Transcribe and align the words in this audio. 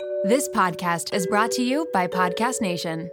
This 0.00 0.48
podcast 0.50 1.12
is 1.12 1.26
brought 1.26 1.50
to 1.52 1.62
you 1.62 1.88
by 1.92 2.06
Podcast 2.06 2.60
Nation. 2.60 3.10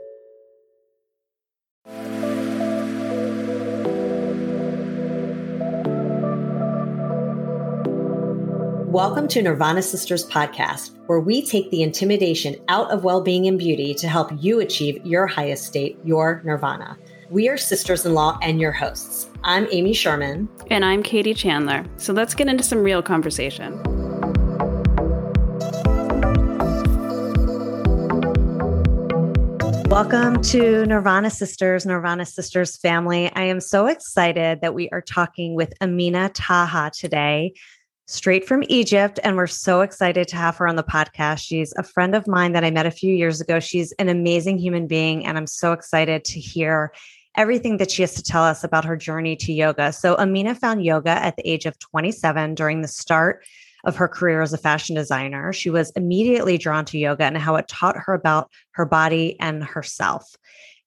Welcome 8.88 9.28
to 9.30 9.42
Nirvana 9.42 9.82
Sisters 9.82 10.30
podcast, 10.30 10.92
where 11.08 11.20
we 11.20 11.44
take 11.44 11.72
the 11.72 11.82
intimidation 11.82 12.56
out 12.68 12.92
of 12.92 13.04
well 13.04 13.22
being 13.22 13.48
and 13.48 13.58
beauty 13.58 13.96
to 13.96 14.08
help 14.08 14.30
you 14.40 14.60
achieve 14.60 15.04
your 15.04 15.26
highest 15.26 15.66
state, 15.66 15.98
your 16.04 16.44
nirvana. 16.46 16.98
We 17.32 17.50
are 17.50 17.58
sisters 17.58 18.06
in 18.06 18.14
law 18.14 18.38
and 18.44 18.62
your 18.62 18.72
hosts. 18.72 19.28
I'm 19.44 19.68
Amy 19.72 19.94
Sherman. 19.94 20.48
And 20.70 20.86
I'm 20.86 21.02
Katie 21.02 21.34
Chandler. 21.34 21.84
So 21.98 22.14
let's 22.14 22.36
get 22.36 22.48
into 22.48 22.64
some 22.64 22.84
real 22.84 23.02
conversation. 23.02 24.05
Welcome 29.90 30.42
to 30.42 30.84
Nirvana 30.88 31.30
Sisters, 31.30 31.86
Nirvana 31.86 32.26
Sisters 32.26 32.76
family. 32.76 33.32
I 33.36 33.44
am 33.44 33.60
so 33.60 33.86
excited 33.86 34.62
that 34.62 34.74
we 34.74 34.90
are 34.90 35.00
talking 35.00 35.54
with 35.54 35.74
Amina 35.80 36.30
Taha 36.30 36.92
today 36.92 37.54
straight 38.08 38.48
from 38.48 38.64
Egypt. 38.68 39.20
And 39.24 39.38
we're 39.38 39.46
so 39.46 39.82
excited 39.82 40.28
to 40.30 40.38
have 40.38 40.58
her 40.58 40.68
on 40.68 40.76
the 40.76 40.84
podcast. 40.84 41.46
She's 41.46 41.72
a 41.78 41.84
friend 41.84 42.16
of 42.16 42.28
mine 42.28 42.54
that 42.54 42.64
I 42.64 42.72
met 42.72 42.88
a 42.88 42.92
few 42.92 43.14
years 43.14 43.40
ago. 43.40 43.60
She's 43.60 43.92
an 43.94 44.10
amazing 44.10 44.58
human 44.58 44.88
being. 44.88 45.24
And 45.24 45.38
I'm 45.38 45.48
so 45.48 45.72
excited 45.72 46.26
to 46.26 46.40
hear 46.40 46.92
everything 47.38 47.78
that 47.78 47.92
she 47.92 48.02
has 48.02 48.16
to 48.16 48.24
tell 48.24 48.44
us 48.44 48.64
about 48.64 48.86
her 48.86 48.98
journey 48.98 49.36
to 49.36 49.54
yoga. 49.54 49.94
So, 49.94 50.16
Amina 50.16 50.56
found 50.56 50.84
yoga 50.84 51.12
at 51.12 51.36
the 51.36 51.48
age 51.48 51.68
of 51.68 51.78
27 51.78 52.56
during 52.56 52.82
the 52.82 52.88
start 52.88 53.46
of 53.86 53.96
her 53.96 54.08
career 54.08 54.42
as 54.42 54.54
a 54.54 54.58
fashion 54.58 54.96
designer. 54.96 55.54
She 55.54 55.70
was 55.70 55.92
immediately 55.92 56.58
drawn 56.58 56.86
to 56.86 56.98
yoga 56.98 57.24
and 57.24 57.38
how 57.38 57.56
it 57.56 57.68
taught 57.68 57.96
her 57.98 58.14
about 58.14 58.50
her 58.72 58.86
body 58.86 59.40
and 59.40 59.64
herself. 59.64 60.36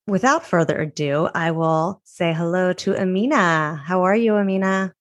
Without 0.06 0.46
further 0.46 0.80
ado, 0.80 1.28
I 1.34 1.50
will 1.50 2.00
say 2.04 2.32
hello 2.32 2.72
to 2.74 2.96
Amina. 2.96 3.82
How 3.84 4.02
are 4.02 4.16
you, 4.16 4.36
Amina? 4.36 4.94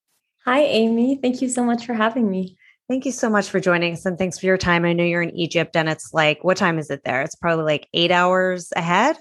Hi, 0.44 0.60
Amy. 0.60 1.16
Thank 1.20 1.42
you 1.42 1.48
so 1.48 1.64
much 1.64 1.86
for 1.86 1.94
having 1.94 2.30
me. 2.30 2.56
Thank 2.88 3.04
you 3.04 3.12
so 3.12 3.28
much 3.28 3.50
for 3.50 3.60
joining 3.60 3.92
us 3.92 4.06
and 4.06 4.16
thanks 4.16 4.38
for 4.38 4.46
your 4.46 4.56
time. 4.56 4.84
I 4.84 4.94
know 4.94 5.04
you're 5.04 5.22
in 5.22 5.36
Egypt 5.36 5.76
and 5.76 5.88
it's 5.88 6.14
like, 6.14 6.42
what 6.42 6.56
time 6.56 6.78
is 6.78 6.90
it 6.90 7.02
there? 7.04 7.22
It's 7.22 7.34
probably 7.34 7.64
like 7.64 7.88
eight 7.92 8.10
hours 8.10 8.72
ahead. 8.76 9.16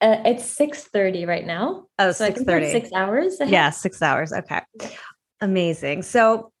Uh, 0.00 0.16
it's 0.24 0.58
6.30 0.58 1.26
right 1.26 1.46
now. 1.46 1.86
Oh, 1.98 2.12
so 2.12 2.30
6.30. 2.30 2.72
Six 2.72 2.92
hours 2.92 3.40
ahead. 3.40 3.52
Yeah, 3.52 3.70
six 3.70 4.02
hours. 4.02 4.32
Okay. 4.32 4.60
Amazing. 5.40 6.02
So 6.02 6.52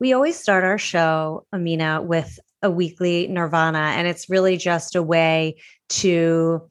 we 0.00 0.12
always 0.12 0.38
start 0.38 0.64
our 0.64 0.78
show, 0.78 1.46
Amina, 1.52 2.02
with 2.02 2.38
a 2.62 2.70
weekly 2.70 3.26
nirvana. 3.28 3.92
And 3.96 4.08
it's 4.08 4.30
really 4.30 4.56
just 4.56 4.96
a 4.96 5.02
way 5.02 5.56
to 5.90 6.68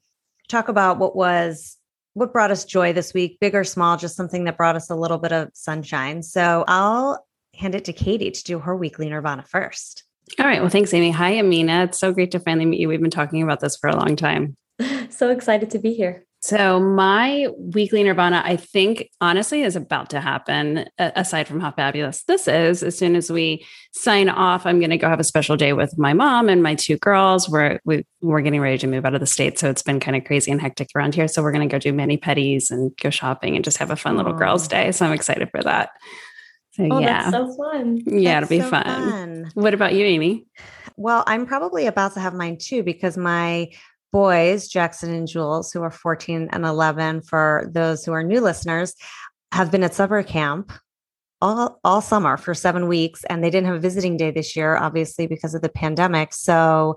talk 0.49 0.67
about 0.67 0.99
what 0.99 1.15
was 1.15 1.77
what 2.15 2.31
brought 2.31 2.51
us 2.51 2.63
joy 2.65 2.93
this 2.93 3.13
week, 3.13 3.39
big 3.39 3.55
or 3.55 3.63
small, 3.63 3.97
just 3.97 4.15
something 4.15 4.43
that 4.43 4.57
brought 4.57 4.75
us 4.75 4.89
a 4.89 4.95
little 4.95 5.17
bit 5.17 5.31
of 5.31 5.49
sunshine. 5.53 6.21
So 6.21 6.63
I'll 6.67 7.25
hand 7.55 7.75
it 7.75 7.85
to 7.85 7.93
Katie 7.93 8.29
to 8.29 8.43
do 8.43 8.59
her 8.59 8.75
weekly 8.75 9.09
Nirvana 9.09 9.43
first. 9.43 10.03
All 10.39 10.45
right. 10.45 10.61
Well, 10.61 10.69
thanks, 10.69 10.93
Amy. 10.93 11.11
Hi, 11.11 11.31
Amina. 11.39 11.85
It's 11.85 11.99
so 11.99 12.13
great 12.13 12.31
to 12.31 12.39
finally 12.39 12.65
meet 12.65 12.79
you. 12.79 12.87
We've 12.87 13.01
been 13.01 13.09
talking 13.09 13.41
about 13.41 13.59
this 13.59 13.75
for 13.75 13.89
a 13.89 13.95
long 13.95 14.15
time. 14.15 14.55
so 15.09 15.29
excited 15.29 15.71
to 15.71 15.79
be 15.79 15.93
here. 15.93 16.25
So, 16.43 16.77
my 16.77 17.47
weekly 17.57 18.03
nirvana, 18.03 18.41
I 18.43 18.57
think, 18.57 19.09
honestly, 19.21 19.61
is 19.61 19.77
about 19.77 20.09
to 20.09 20.19
happen. 20.19 20.89
Aside 20.99 21.47
from 21.47 21.61
how 21.61 21.71
fabulous 21.71 22.23
this 22.23 22.49
is, 22.49 22.83
as 22.83 22.97
soon 22.97 23.15
as 23.15 23.31
we 23.31 23.65
sign 23.93 24.27
off, 24.27 24.65
I'm 24.65 24.79
going 24.79 24.89
to 24.89 24.97
go 24.97 25.07
have 25.07 25.21
a 25.21 25.23
special 25.23 25.55
day 25.55 25.71
with 25.71 25.97
my 25.97 26.11
mom 26.11 26.49
and 26.49 26.61
my 26.61 26.75
two 26.75 26.97
girls. 26.97 27.47
We're 27.47 27.79
we, 27.85 28.05
we're 28.21 28.41
getting 28.41 28.59
ready 28.59 28.77
to 28.79 28.87
move 28.87 29.05
out 29.05 29.13
of 29.13 29.21
the 29.21 29.25
state, 29.25 29.57
so 29.57 29.69
it's 29.69 29.83
been 29.83 30.01
kind 30.01 30.17
of 30.17 30.25
crazy 30.25 30.51
and 30.51 30.59
hectic 30.59 30.89
around 30.97 31.15
here. 31.15 31.29
So, 31.29 31.41
we're 31.41 31.53
going 31.53 31.65
to 31.65 31.71
go 31.71 31.79
do 31.79 31.93
mani 31.93 32.17
petties 32.17 32.69
and 32.71 32.91
go 33.01 33.09
shopping 33.09 33.55
and 33.55 33.63
just 33.63 33.77
have 33.77 33.89
a 33.89 33.95
fun 33.95 34.17
little 34.17 34.33
girls' 34.33 34.67
day. 34.67 34.91
So, 34.91 35.05
I'm 35.05 35.13
excited 35.13 35.49
for 35.49 35.63
that. 35.63 35.91
So, 36.71 36.89
oh, 36.91 36.99
yeah, 36.99 37.31
so 37.31 37.55
fun. 37.55 38.01
Yeah, 38.05 38.41
that's 38.41 38.51
it'll 38.51 38.59
be 38.59 38.63
so 38.65 38.69
fun. 38.69 38.83
fun. 38.83 39.51
What 39.53 39.73
about 39.73 39.93
you, 39.93 40.05
Amy? 40.05 40.45
Well, 40.97 41.23
I'm 41.25 41.45
probably 41.45 41.87
about 41.87 42.15
to 42.15 42.19
have 42.19 42.33
mine 42.33 42.57
too 42.59 42.83
because 42.83 43.17
my 43.17 43.69
boys, 44.13 44.67
Jackson 44.69 45.13
and 45.13 45.27
Jules, 45.27 45.73
who 45.73 45.81
are 45.81 45.91
14 45.91 46.49
and 46.53 46.65
11, 46.65 47.23
for 47.23 47.69
those 47.73 48.05
who 48.05 48.13
are 48.13 48.23
new 48.23 48.39
listeners, 48.39 48.95
have 49.51 49.71
been 49.71 49.83
at 49.83 49.95
summer 49.95 50.23
camp 50.23 50.71
all, 51.41 51.79
all 51.83 51.99
summer 51.99 52.37
for 52.37 52.53
seven 52.53 52.87
weeks. 52.87 53.25
And 53.25 53.43
they 53.43 53.49
didn't 53.49 53.65
have 53.65 53.75
a 53.75 53.79
visiting 53.79 54.15
day 54.15 54.31
this 54.31 54.55
year, 54.55 54.77
obviously, 54.77 55.27
because 55.27 55.55
of 55.55 55.61
the 55.61 55.67
pandemic. 55.67 56.33
So 56.33 56.95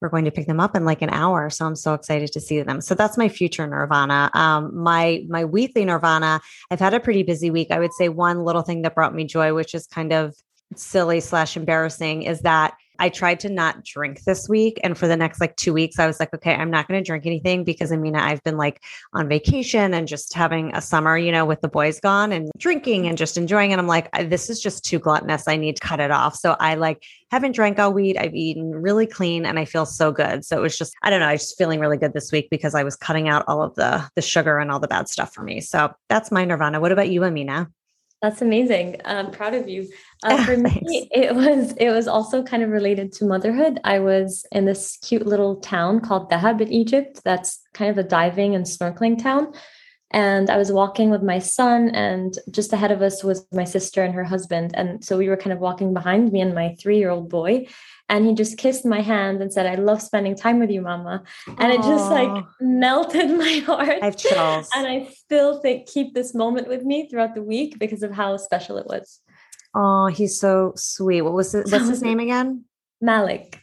we're 0.00 0.10
going 0.10 0.26
to 0.26 0.30
pick 0.30 0.46
them 0.46 0.60
up 0.60 0.76
in 0.76 0.84
like 0.84 1.02
an 1.02 1.10
hour. 1.10 1.50
So 1.50 1.66
I'm 1.66 1.74
so 1.74 1.94
excited 1.94 2.30
to 2.32 2.40
see 2.40 2.62
them. 2.62 2.80
So 2.82 2.94
that's 2.94 3.18
my 3.18 3.28
future 3.28 3.66
Nirvana. 3.66 4.30
Um, 4.34 4.76
my 4.76 5.24
my 5.28 5.44
weekly 5.44 5.84
Nirvana, 5.84 6.40
I've 6.70 6.78
had 6.78 6.94
a 6.94 7.00
pretty 7.00 7.24
busy 7.24 7.50
week. 7.50 7.68
I 7.72 7.80
would 7.80 7.92
say 7.94 8.08
one 8.08 8.44
little 8.44 8.62
thing 8.62 8.82
that 8.82 8.94
brought 8.94 9.14
me 9.14 9.24
joy, 9.24 9.54
which 9.54 9.74
is 9.74 9.86
kind 9.86 10.12
of 10.12 10.36
silly 10.76 11.18
slash 11.18 11.56
embarrassing, 11.56 12.22
is 12.22 12.42
that 12.42 12.74
I 12.98 13.08
tried 13.08 13.40
to 13.40 13.48
not 13.48 13.84
drink 13.84 14.24
this 14.24 14.48
week. 14.48 14.80
And 14.82 14.96
for 14.96 15.06
the 15.06 15.16
next 15.16 15.40
like 15.40 15.56
two 15.56 15.72
weeks, 15.72 15.98
I 15.98 16.06
was 16.06 16.18
like, 16.18 16.34
okay, 16.34 16.54
I'm 16.54 16.70
not 16.70 16.88
going 16.88 17.02
to 17.02 17.06
drink 17.06 17.26
anything 17.26 17.64
because 17.64 17.92
I 17.92 17.96
mean, 17.96 18.16
I've 18.16 18.42
been 18.42 18.56
like 18.56 18.82
on 19.12 19.28
vacation 19.28 19.94
and 19.94 20.08
just 20.08 20.34
having 20.34 20.74
a 20.74 20.80
summer, 20.80 21.16
you 21.16 21.32
know, 21.32 21.44
with 21.44 21.60
the 21.60 21.68
boys 21.68 22.00
gone 22.00 22.32
and 22.32 22.50
drinking 22.58 23.06
and 23.06 23.16
just 23.16 23.36
enjoying 23.36 23.70
it. 23.70 23.78
I'm 23.78 23.86
like, 23.86 24.10
this 24.28 24.50
is 24.50 24.60
just 24.60 24.84
too 24.84 24.98
gluttonous. 24.98 25.46
I 25.46 25.56
need 25.56 25.76
to 25.76 25.86
cut 25.86 26.00
it 26.00 26.10
off. 26.10 26.36
So 26.36 26.56
I 26.58 26.74
like 26.74 27.02
haven't 27.30 27.52
drank 27.52 27.78
all 27.78 27.92
week. 27.92 28.16
I've 28.18 28.34
eaten 28.34 28.70
really 28.72 29.06
clean 29.06 29.46
and 29.46 29.58
I 29.58 29.64
feel 29.64 29.86
so 29.86 30.12
good. 30.12 30.44
So 30.44 30.56
it 30.56 30.60
was 30.60 30.76
just, 30.76 30.94
I 31.02 31.10
don't 31.10 31.20
know, 31.20 31.28
I 31.28 31.32
was 31.32 31.42
just 31.42 31.58
feeling 31.58 31.80
really 31.80 31.98
good 31.98 32.12
this 32.12 32.32
week 32.32 32.48
because 32.50 32.74
I 32.74 32.84
was 32.84 32.96
cutting 32.96 33.28
out 33.28 33.44
all 33.46 33.62
of 33.62 33.74
the 33.74 34.08
the 34.14 34.22
sugar 34.22 34.58
and 34.58 34.70
all 34.70 34.80
the 34.80 34.88
bad 34.88 35.08
stuff 35.08 35.32
for 35.32 35.42
me. 35.42 35.60
So 35.60 35.92
that's 36.08 36.30
my 36.30 36.44
nirvana. 36.44 36.80
What 36.80 36.92
about 36.92 37.08
you, 37.08 37.24
Amina? 37.24 37.70
That's 38.20 38.42
amazing. 38.42 39.00
I'm 39.04 39.30
proud 39.30 39.54
of 39.54 39.68
you. 39.68 39.88
Uh, 40.24 40.44
for 40.44 40.56
me, 40.56 41.08
it 41.12 41.34
was 41.34 41.72
it 41.72 41.90
was 41.90 42.08
also 42.08 42.42
kind 42.42 42.62
of 42.62 42.70
related 42.70 43.12
to 43.14 43.24
motherhood. 43.24 43.80
I 43.84 44.00
was 44.00 44.44
in 44.50 44.64
this 44.64 44.98
cute 45.02 45.26
little 45.26 45.56
town 45.56 46.00
called 46.00 46.30
Dahab 46.30 46.60
in 46.60 46.72
Egypt. 46.72 47.20
That's 47.24 47.60
kind 47.74 47.90
of 47.90 47.98
a 47.98 48.08
diving 48.08 48.54
and 48.54 48.64
snorkeling 48.64 49.22
town. 49.22 49.52
And 50.10 50.48
I 50.48 50.56
was 50.56 50.72
walking 50.72 51.10
with 51.10 51.22
my 51.22 51.38
son, 51.38 51.90
and 51.90 52.34
just 52.50 52.72
ahead 52.72 52.90
of 52.90 53.02
us 53.02 53.22
was 53.22 53.46
my 53.52 53.64
sister 53.64 54.02
and 54.02 54.14
her 54.14 54.24
husband. 54.24 54.72
And 54.74 55.04
so 55.04 55.18
we 55.18 55.28
were 55.28 55.36
kind 55.36 55.52
of 55.52 55.58
walking 55.58 55.92
behind 55.92 56.32
me 56.32 56.40
and 56.40 56.54
my 56.54 56.76
three 56.80 56.98
year 56.98 57.10
old 57.10 57.28
boy 57.28 57.66
and 58.08 58.26
he 58.26 58.34
just 58.34 58.56
kissed 58.56 58.86
my 58.86 59.02
hand 59.02 59.42
and 59.42 59.52
said, 59.52 59.66
I 59.66 59.74
love 59.74 60.00
spending 60.00 60.34
time 60.34 60.58
with 60.58 60.70
you, 60.70 60.80
mama. 60.80 61.22
And 61.46 61.72
Aww. 61.72 61.74
it 61.74 61.82
just 61.82 62.10
like 62.10 62.44
melted 62.60 63.30
my 63.38 63.58
heart. 63.58 63.98
I 64.00 64.06
have 64.06 64.16
chills. 64.16 64.68
And 64.74 64.86
I 64.86 65.08
still 65.12 65.60
think 65.60 65.88
keep 65.88 66.14
this 66.14 66.34
moment 66.34 66.68
with 66.68 66.84
me 66.84 67.08
throughout 67.08 67.34
the 67.34 67.42
week 67.42 67.78
because 67.78 68.02
of 68.02 68.12
how 68.12 68.36
special 68.38 68.78
it 68.78 68.86
was. 68.86 69.20
Oh, 69.74 70.06
he's 70.06 70.40
so 70.40 70.72
sweet. 70.76 71.22
What 71.22 71.34
was 71.34 71.54
it? 71.54 71.70
What's 71.70 71.88
his 71.88 72.02
name 72.08 72.20
again? 72.20 72.64
Malik. 73.00 73.60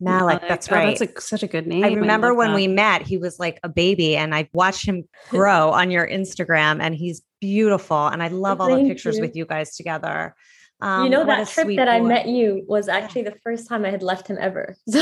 Malik, 0.00 0.42
that's 0.46 0.70
right. 0.70 0.96
Oh, 1.00 1.04
that's 1.04 1.18
a, 1.18 1.20
such 1.20 1.42
a 1.42 1.48
good 1.48 1.66
name. 1.66 1.84
I 1.84 1.88
remember 1.88 2.34
when 2.34 2.54
we 2.54 2.68
met, 2.68 3.02
he 3.02 3.18
was 3.18 3.38
like 3.38 3.58
a 3.62 3.68
baby, 3.68 4.16
and 4.16 4.34
I 4.34 4.48
watched 4.52 4.86
him 4.86 5.08
grow 5.28 5.70
on 5.70 5.90
your 5.90 6.06
Instagram, 6.06 6.80
and 6.80 6.94
he's 6.94 7.22
beautiful. 7.40 8.06
And 8.06 8.22
I 8.22 8.28
love 8.28 8.60
all 8.60 8.74
the 8.74 8.88
pictures 8.88 9.16
you. 9.16 9.22
with 9.22 9.34
you 9.36 9.44
guys 9.44 9.76
together. 9.76 10.34
Um, 10.80 11.04
you 11.04 11.10
know 11.10 11.24
that 11.24 11.48
trip 11.48 11.66
that 11.74 11.86
boy. 11.86 11.90
I 11.90 12.00
met 12.00 12.28
you 12.28 12.64
was 12.68 12.88
actually 12.88 13.22
the 13.22 13.34
first 13.42 13.68
time 13.68 13.84
I 13.84 13.90
had 13.90 14.02
left 14.02 14.28
him 14.28 14.38
ever. 14.40 14.76
So 14.88 15.00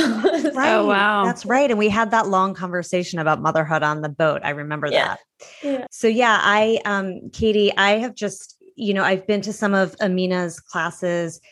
right. 0.53 0.73
Oh 0.73 0.87
wow, 0.87 1.25
that's 1.27 1.45
right. 1.45 1.71
And 1.71 1.79
we 1.79 1.91
had 1.91 2.11
that 2.13 2.29
long 2.29 2.55
conversation 2.55 3.19
about 3.19 3.43
motherhood 3.43 3.83
on 3.83 4.01
the 4.01 4.09
boat. 4.09 4.41
I 4.43 4.51
remember 4.51 4.89
yeah. 4.91 5.09
that. 5.09 5.21
Yeah. 5.63 5.87
So 5.91 6.09
yeah, 6.09 6.41
I 6.43 6.81
um 6.87 7.29
Katie, 7.31 7.77
I 7.77 7.99
have 7.99 8.15
just 8.15 8.57
you 8.75 8.95
know 8.95 9.05
I've 9.05 9.27
been 9.27 9.43
to 9.43 9.53
some 9.53 9.75
of 9.75 9.95
Amina's 10.01 10.61
classes 10.61 11.43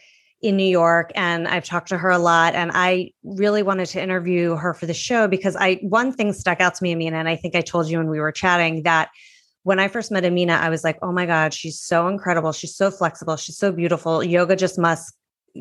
in 0.44 0.56
New 0.56 0.69
York 0.69 1.10
and 1.15 1.49
I've 1.49 1.65
talked 1.65 1.88
to 1.88 1.97
her 1.97 2.10
a 2.10 2.19
lot 2.19 2.55
and 2.55 2.71
I 2.75 3.12
really 3.22 3.62
wanted 3.62 3.87
to 3.87 4.03
interview 4.03 4.56
her 4.56 4.75
for 4.75 4.85
the 4.85 4.93
show 4.93 5.26
because 5.26 5.56
I 5.56 5.79
one 5.81 6.12
thing 6.12 6.35
stuck 6.35 6.61
out 6.61 6.75
to 6.75 6.82
me 6.82 6.93
Amina 6.93 7.17
and 7.17 7.29
I 7.29 7.37
think 7.37 7.55
I 7.55 7.62
told 7.62 7.88
you 7.88 7.96
when 7.96 8.11
we 8.11 8.20
were 8.20 8.31
chatting 8.31 8.82
that 8.82 9.08
when 9.62 9.81
I 9.81 9.88
first 9.88 10.11
met 10.11 10.26
Amina, 10.26 10.52
I 10.52 10.69
was 10.69 10.85
like, 10.85 10.99
oh 11.00 11.11
my 11.11 11.25
God, 11.25 11.55
she's 11.55 11.81
so 11.81 12.06
incredible. 12.08 12.52
She's 12.52 12.76
so 12.76 12.91
flexible. 12.91 13.37
She's 13.37 13.56
so 13.56 13.73
beautiful. 13.73 14.23
Yoga 14.23 14.55
just 14.56 14.79
must 14.79 15.14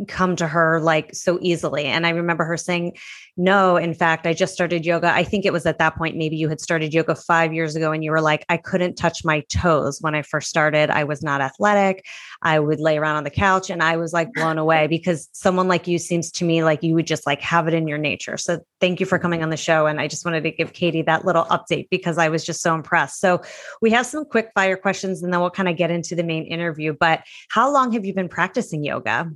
come 0.08 0.36
to 0.36 0.48
her 0.48 0.80
like 0.82 1.14
so 1.14 1.38
easily. 1.42 1.86
And 1.86 2.06
I 2.06 2.10
remember 2.10 2.44
her 2.44 2.58
saying, 2.58 2.98
No, 3.38 3.78
in 3.78 3.94
fact, 3.94 4.26
I 4.26 4.34
just 4.34 4.54
started 4.54 4.86
yoga. 4.86 5.14
I 5.14 5.24
think 5.24 5.46
it 5.46 5.54
was 5.54 5.66
at 5.66 5.80
that 5.80 5.96
point, 5.96 6.18
maybe 6.18 6.36
you 6.36 6.50
had 6.50 6.60
started 6.60 6.94
yoga 6.94 7.16
five 7.16 7.54
years 7.54 7.76
ago, 7.76 7.92
and 7.92 8.04
you 8.04 8.12
were 8.12 8.22
like, 8.22 8.46
I 8.50 8.58
couldn't 8.58 8.96
touch 8.96 9.24
my 9.24 9.42
toes 9.50 10.00
when 10.02 10.16
I 10.16 10.22
first 10.22 10.50
started. 10.50 10.90
I 10.90 11.04
was 11.04 11.22
not 11.22 11.42
athletic. 11.42 12.06
I 12.42 12.60
would 12.60 12.80
lay 12.80 12.98
around 12.98 13.18
on 13.18 13.24
the 13.24 13.30
couch 13.30 13.70
and 13.70 13.82
I 13.82 13.98
was 13.98 14.14
like 14.14 14.34
blown 14.34 14.58
away 14.64 14.88
because 14.88 15.30
someone 15.34 15.68
like 15.68 15.88
you 15.88 15.98
seems 15.98 16.32
to 16.32 16.46
me 16.46 16.64
like 16.64 16.84
you 16.84 16.94
would 16.96 17.08
just 17.08 17.26
like 17.26 17.42
have 17.42 17.68
it 17.68 17.74
in 17.74 17.88
your 17.88 17.98
nature. 17.98 18.38
So 18.38 18.60
thank 18.80 19.00
you 19.00 19.06
for 19.06 19.18
coming 19.18 19.44
on 19.44 19.50
the 19.50 19.58
show. 19.58 19.88
And 19.88 20.00
I 20.00 20.08
just 20.08 20.26
wanted 20.26 20.44
to 20.44 20.52
give 20.52 20.74
Katie 20.74 21.02
that 21.04 21.26
little 21.26 21.46
update 21.46 21.90
because 21.90 22.18
I 22.18 22.30
was 22.30 22.44
just 22.44 22.62
so 22.62 22.74
impressed. 22.76 23.20
So 23.20 23.42
we 23.82 23.92
have 23.92 24.06
some 24.06 24.26
quick 24.26 24.52
fire 24.56 24.78
questions 24.78 25.24
and 25.24 25.32
then 25.34 25.40
we'll 25.40 25.50
kind 25.50 25.70
of 25.70 25.78
get 25.78 25.92
into 25.92 26.16
the 26.16 26.24
main 26.24 26.46
interview. 26.46 26.94
But 26.94 27.24
how 27.50 27.72
long 27.72 27.92
have 27.94 28.06
you 28.06 28.14
been 28.14 28.30
practicing 28.30 28.84
yoga? 28.84 29.32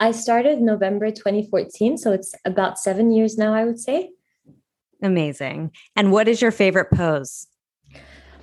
I 0.00 0.10
started 0.10 0.60
November 0.60 1.10
2014. 1.10 1.98
So 1.98 2.12
it's 2.12 2.34
about 2.44 2.78
seven 2.78 3.10
years 3.10 3.38
now, 3.38 3.54
I 3.54 3.64
would 3.64 3.78
say. 3.78 4.10
Amazing. 5.02 5.70
And 5.96 6.12
what 6.12 6.28
is 6.28 6.40
your 6.40 6.50
favorite 6.50 6.90
pose? 6.90 7.46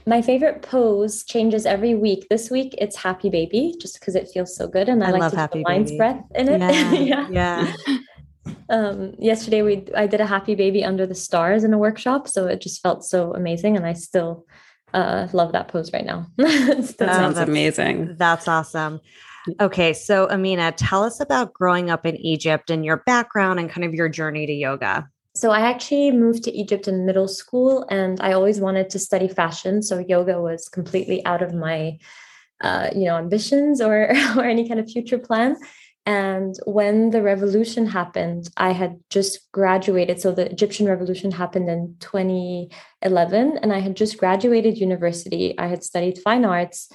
My 0.06 0.22
favorite 0.22 0.62
pose 0.64 1.24
changes 1.24 1.66
every 1.66 1.94
week. 1.94 2.28
This 2.30 2.50
week 2.50 2.74
it's 2.78 2.96
Happy 2.96 3.30
Baby, 3.30 3.76
just 3.80 4.00
because 4.00 4.16
it 4.16 4.30
feels 4.34 4.56
so 4.56 4.68
good, 4.68 4.90
and 4.90 5.04
I, 5.04 5.10
I 5.10 5.12
like 5.12 5.32
to 5.32 5.38
happy 5.38 5.60
do 5.60 5.66
lion's 5.68 5.92
breath 5.92 6.24
in 6.34 6.50
it. 6.50 6.60
Yeah, 7.06 7.28
yeah. 7.32 7.74
um, 8.70 9.14
yesterday 9.20 9.62
we 9.62 9.86
I 9.96 10.08
did 10.08 10.20
a 10.20 10.26
Happy 10.26 10.56
Baby 10.56 10.84
under 10.84 11.06
the 11.06 11.14
stars 11.14 11.64
in 11.64 11.72
a 11.72 11.78
workshop, 11.78 12.28
so 12.28 12.48
it 12.48 12.62
just 12.62 12.82
felt 12.82 13.04
so 13.04 13.34
amazing, 13.36 13.78
and 13.78 13.86
I 13.86 13.94
still 13.94 14.48
uh, 14.94 15.28
love 15.34 15.52
that 15.52 15.68
pose 15.68 15.94
right 15.94 16.06
now. 16.06 16.28
that 16.38 16.96
sounds 16.98 17.38
amazing. 17.38 18.16
That's 18.18 18.48
awesome. 18.48 19.02
Okay, 19.60 19.94
so 19.94 20.30
Amina, 20.30 20.72
tell 20.72 21.04
us 21.04 21.20
about 21.20 21.54
growing 21.54 21.90
up 21.90 22.06
in 22.06 22.16
Egypt 22.18 22.70
and 22.70 22.86
your 22.86 22.98
background 23.06 23.60
and 23.60 23.70
kind 23.70 23.86
of 23.86 23.94
your 23.94 24.10
journey 24.10 24.46
to 24.46 24.54
yoga. 24.54 25.10
So 25.36 25.52
I 25.52 25.62
actually 25.62 26.12
moved 26.12 26.44
to 26.44 26.52
Egypt 26.52 26.88
in 26.88 27.06
middle 27.06 27.28
school, 27.28 27.86
and 27.90 28.20
I 28.22 28.34
always 28.34 28.60
wanted 28.60 28.90
to 28.92 29.00
study 29.00 29.28
fashion. 29.28 29.82
So 29.82 30.00
yoga 30.00 30.42
was 30.42 30.68
completely 30.68 31.26
out 31.26 31.42
of 31.42 31.54
my, 31.54 31.98
uh, 32.62 32.90
you 32.94 33.06
know, 33.06 33.18
ambitions 33.18 33.82
or 33.82 34.12
or 34.36 34.44
any 34.44 34.68
kind 34.68 34.80
of 34.80 34.92
future 34.92 35.18
plan. 35.18 35.56
And 36.06 36.56
when 36.66 37.12
the 37.12 37.22
revolution 37.22 37.86
happened, 37.86 38.50
I 38.58 38.72
had 38.72 39.00
just 39.10 39.52
graduated. 39.52 40.20
So 40.20 40.32
the 40.32 40.52
Egyptian 40.52 40.88
revolution 40.88 41.32
happened 41.32 41.70
in 41.70 41.96
2011, 42.00 43.58
and 43.58 43.72
I 43.72 43.80
had 43.80 43.96
just 43.96 44.18
graduated 44.18 44.80
university. 44.80 45.58
I 45.58 45.68
had 45.68 45.84
studied 45.84 46.18
fine 46.18 46.44
arts, 46.44 46.92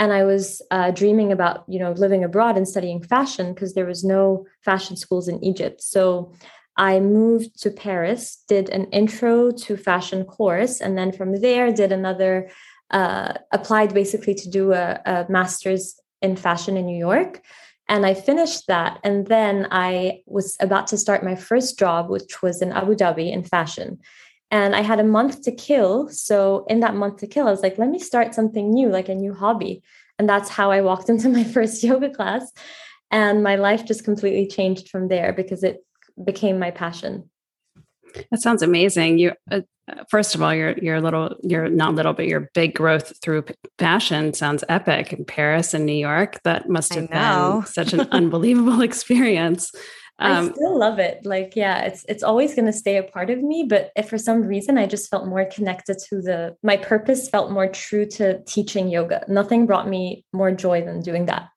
and 0.00 0.14
I 0.14 0.24
was 0.24 0.62
uh, 0.70 0.90
dreaming 0.92 1.30
about, 1.30 1.62
you 1.68 1.78
know, 1.78 1.92
living 1.92 2.24
abroad 2.24 2.56
and 2.56 2.66
studying 2.66 3.02
fashion 3.02 3.52
because 3.52 3.74
there 3.74 3.84
was 3.84 4.02
no 4.02 4.46
fashion 4.64 4.96
schools 4.96 5.28
in 5.28 5.44
Egypt. 5.44 5.82
So 5.82 6.32
I 6.78 7.00
moved 7.00 7.60
to 7.62 7.70
Paris, 7.70 8.42
did 8.48 8.70
an 8.70 8.86
intro 8.92 9.50
to 9.50 9.76
fashion 9.76 10.24
course, 10.24 10.80
and 10.80 10.96
then 10.96 11.12
from 11.12 11.42
there 11.42 11.70
did 11.70 11.92
another, 11.92 12.50
uh, 12.90 13.34
applied 13.52 13.92
basically 13.92 14.34
to 14.36 14.48
do 14.48 14.72
a, 14.72 14.98
a 15.04 15.26
master's 15.28 16.00
in 16.22 16.34
fashion 16.34 16.78
in 16.78 16.86
New 16.86 16.98
York. 16.98 17.42
And 17.86 18.06
I 18.06 18.14
finished 18.14 18.68
that. 18.68 19.00
And 19.04 19.26
then 19.26 19.68
I 19.70 20.22
was 20.24 20.56
about 20.60 20.86
to 20.88 20.96
start 20.96 21.22
my 21.22 21.34
first 21.34 21.78
job, 21.78 22.08
which 22.08 22.40
was 22.40 22.62
in 22.62 22.72
Abu 22.72 22.94
Dhabi 22.94 23.30
in 23.30 23.44
fashion. 23.44 23.98
And 24.50 24.74
I 24.74 24.80
had 24.80 24.98
a 24.98 25.04
month 25.04 25.42
to 25.42 25.52
kill. 25.52 26.08
So, 26.08 26.64
in 26.68 26.80
that 26.80 26.96
month 26.96 27.18
to 27.18 27.26
kill, 27.26 27.46
I 27.46 27.50
was 27.50 27.62
like, 27.62 27.78
let 27.78 27.88
me 27.88 27.98
start 27.98 28.34
something 28.34 28.70
new, 28.70 28.88
like 28.88 29.08
a 29.08 29.14
new 29.14 29.32
hobby. 29.32 29.82
And 30.18 30.28
that's 30.28 30.48
how 30.48 30.70
I 30.70 30.80
walked 30.80 31.08
into 31.12 31.28
my 31.28 31.44
first 31.44 31.82
yoga 31.82 32.10
class. 32.10 32.50
And 33.10 33.42
my 33.42 33.56
life 33.56 33.84
just 33.84 34.04
completely 34.04 34.46
changed 34.46 34.88
from 34.88 35.08
there 35.08 35.32
because 35.32 35.64
it 35.64 35.84
became 36.22 36.58
my 36.58 36.70
passion. 36.70 37.28
That 38.30 38.40
sounds 38.40 38.62
amazing. 38.62 39.18
You, 39.18 39.32
uh, 39.50 39.60
first 40.08 40.34
of 40.34 40.42
all, 40.42 40.54
your 40.54 40.76
your 40.78 41.00
little, 41.00 41.36
your 41.42 41.68
not 41.68 41.94
little, 41.94 42.12
but 42.12 42.26
your 42.26 42.50
big 42.54 42.74
growth 42.74 43.12
through 43.22 43.44
fashion 43.78 44.34
sounds 44.34 44.64
epic 44.68 45.12
in 45.12 45.24
Paris 45.24 45.74
and 45.74 45.86
New 45.86 45.92
York. 45.92 46.40
That 46.44 46.68
must 46.68 46.94
have 46.94 47.10
been 47.10 47.66
such 47.66 47.92
an 47.92 48.00
unbelievable 48.12 48.80
experience. 48.90 49.72
Um, 50.20 50.50
I 50.50 50.52
still 50.52 50.78
love 50.78 50.98
it. 50.98 51.24
Like, 51.24 51.56
yeah, 51.56 51.82
it's 51.82 52.04
it's 52.08 52.22
always 52.22 52.54
going 52.54 52.66
to 52.66 52.72
stay 52.72 52.98
a 52.98 53.02
part 53.02 53.30
of 53.30 53.42
me. 53.42 53.64
But 53.68 53.90
if 53.96 54.08
for 54.08 54.18
some 54.18 54.42
reason 54.42 54.76
I 54.76 54.86
just 54.86 55.10
felt 55.10 55.26
more 55.26 55.46
connected 55.46 55.96
to 56.10 56.20
the 56.20 56.56
my 56.62 56.76
purpose, 56.76 57.28
felt 57.28 57.50
more 57.50 57.68
true 57.68 58.04
to 58.06 58.42
teaching 58.44 58.88
yoga. 58.88 59.24
Nothing 59.28 59.66
brought 59.66 59.88
me 59.88 60.24
more 60.32 60.52
joy 60.52 60.82
than 60.82 61.00
doing 61.00 61.26
that. 61.26 61.48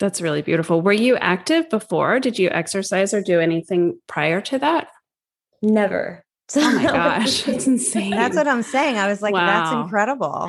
That's 0.00 0.20
really 0.20 0.42
beautiful. 0.42 0.80
Were 0.80 0.92
you 0.92 1.16
active 1.16 1.70
before? 1.70 2.20
Did 2.20 2.38
you 2.38 2.50
exercise 2.50 3.14
or 3.14 3.22
do 3.22 3.40
anything 3.40 3.98
prior 4.06 4.40
to 4.42 4.58
that? 4.58 4.88
Never. 5.62 6.24
Oh 6.56 6.74
my 6.76 6.82
gosh, 6.82 7.42
that's 7.42 7.66
insane. 7.66 8.10
That's 8.10 8.34
what 8.34 8.48
I'm 8.48 8.62
saying. 8.62 8.96
I 8.96 9.06
was 9.06 9.20
like, 9.20 9.34
wow. 9.34 9.46
that's 9.46 9.72
incredible. 9.82 10.48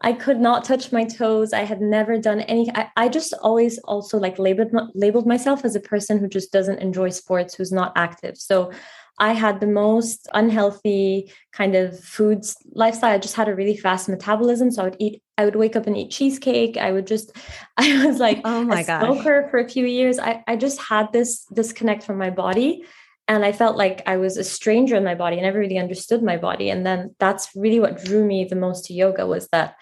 I 0.00 0.12
could 0.12 0.40
not 0.40 0.64
touch 0.64 0.92
my 0.92 1.04
toes. 1.04 1.52
I 1.52 1.62
had 1.62 1.80
never 1.80 2.18
done 2.18 2.40
any. 2.42 2.70
I, 2.74 2.88
I 2.96 3.08
just 3.08 3.34
always 3.42 3.78
also 3.78 4.18
like 4.18 4.38
labeled 4.38 4.72
labeled 4.94 5.26
myself 5.26 5.64
as 5.64 5.74
a 5.74 5.80
person 5.80 6.18
who 6.18 6.28
just 6.28 6.52
doesn't 6.52 6.78
enjoy 6.78 7.10
sports, 7.10 7.54
who's 7.54 7.72
not 7.72 7.92
active. 7.96 8.36
So 8.36 8.70
I 9.18 9.32
had 9.32 9.60
the 9.60 9.66
most 9.66 10.28
unhealthy 10.32 11.32
kind 11.52 11.74
of 11.74 11.98
foods 11.98 12.56
lifestyle. 12.72 13.12
I 13.12 13.18
just 13.18 13.34
had 13.34 13.48
a 13.48 13.54
really 13.54 13.76
fast 13.76 14.08
metabolism. 14.08 14.70
So 14.70 14.82
I 14.82 14.84
would 14.84 14.96
eat, 15.00 15.22
I 15.36 15.44
would 15.44 15.56
wake 15.56 15.74
up 15.74 15.86
and 15.86 15.96
eat 15.96 16.10
cheesecake. 16.10 16.76
I 16.76 16.92
would 16.92 17.06
just, 17.06 17.36
I 17.76 18.06
was 18.06 18.18
like 18.18 18.40
oh 18.44 18.62
my 18.62 18.80
a 18.80 18.84
gosh. 18.84 19.02
smoker 19.02 19.48
for 19.50 19.58
a 19.58 19.68
few 19.68 19.86
years. 19.86 20.18
I, 20.18 20.44
I 20.46 20.56
just 20.56 20.80
had 20.80 21.12
this 21.12 21.44
disconnect 21.52 22.04
from 22.04 22.18
my 22.18 22.30
body. 22.30 22.84
And 23.26 23.44
I 23.44 23.52
felt 23.52 23.76
like 23.76 24.02
I 24.06 24.16
was 24.16 24.38
a 24.38 24.44
stranger 24.44 24.96
in 24.96 25.04
my 25.04 25.14
body 25.14 25.36
and 25.36 25.44
never 25.44 25.58
really 25.58 25.76
understood 25.76 26.22
my 26.22 26.38
body. 26.38 26.70
And 26.70 26.86
then 26.86 27.14
that's 27.18 27.50
really 27.54 27.78
what 27.78 28.02
drew 28.02 28.24
me 28.24 28.44
the 28.44 28.56
most 28.56 28.86
to 28.86 28.94
yoga 28.94 29.26
was 29.26 29.48
that 29.48 29.74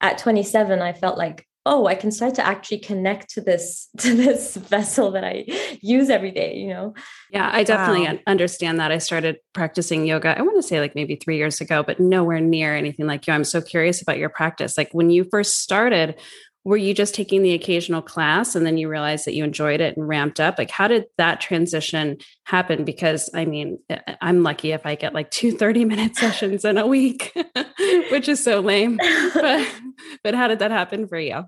at 0.00 0.18
27, 0.18 0.80
I 0.80 0.92
felt 0.92 1.18
like 1.18 1.46
oh 1.66 1.86
i 1.86 1.94
can 1.94 2.10
start 2.10 2.34
to 2.34 2.46
actually 2.46 2.78
connect 2.78 3.30
to 3.30 3.40
this 3.40 3.88
to 3.98 4.14
this 4.14 4.56
vessel 4.56 5.10
that 5.10 5.24
i 5.24 5.44
use 5.82 6.08
every 6.08 6.30
day 6.30 6.56
you 6.56 6.68
know? 6.68 6.94
Yeah 7.30 7.50
i 7.52 7.64
definitely 7.64 8.06
wow. 8.06 8.18
understand 8.26 8.80
that. 8.80 8.90
I 8.92 8.98
started 8.98 9.36
practicing 9.52 10.06
yoga 10.06 10.38
i 10.38 10.42
want 10.42 10.56
to 10.56 10.66
say 10.66 10.80
like 10.80 10.94
maybe 10.94 11.16
three 11.16 11.36
years 11.36 11.60
ago 11.60 11.82
but 11.82 12.00
nowhere 12.00 12.40
near 12.40 12.74
anything 12.74 13.06
like 13.06 13.26
you. 13.26 13.32
I'm 13.32 13.44
so 13.44 13.60
curious 13.60 14.00
about 14.02 14.18
your 14.18 14.28
practice. 14.30 14.78
Like 14.78 14.90
when 14.92 15.10
you 15.10 15.24
first 15.30 15.60
started 15.60 16.18
were 16.64 16.76
you 16.76 16.92
just 16.92 17.14
taking 17.14 17.42
the 17.42 17.54
occasional 17.54 18.02
class 18.02 18.54
and 18.54 18.66
then 18.66 18.76
you 18.76 18.88
realized 18.88 19.24
that 19.24 19.34
you 19.34 19.44
enjoyed 19.44 19.80
it 19.80 19.96
and 19.96 20.06
ramped 20.06 20.40
up 20.40 20.58
like 20.58 20.70
how 20.70 20.86
did 20.86 21.04
that 21.16 21.40
transition 21.40 22.18
happen 22.44 22.84
because 22.84 23.30
i 23.34 23.44
mean 23.44 23.78
i'm 24.20 24.42
lucky 24.42 24.72
if 24.72 24.84
i 24.84 24.94
get 24.94 25.14
like 25.14 25.30
two 25.30 25.52
30 25.52 25.84
minute 25.84 26.16
sessions 26.16 26.64
in 26.64 26.78
a 26.78 26.86
week 26.86 27.32
which 28.10 28.28
is 28.28 28.42
so 28.42 28.60
lame 28.60 28.98
but, 29.34 29.68
but 30.24 30.34
how 30.34 30.48
did 30.48 30.58
that 30.58 30.70
happen 30.70 31.06
for 31.06 31.18
you 31.18 31.44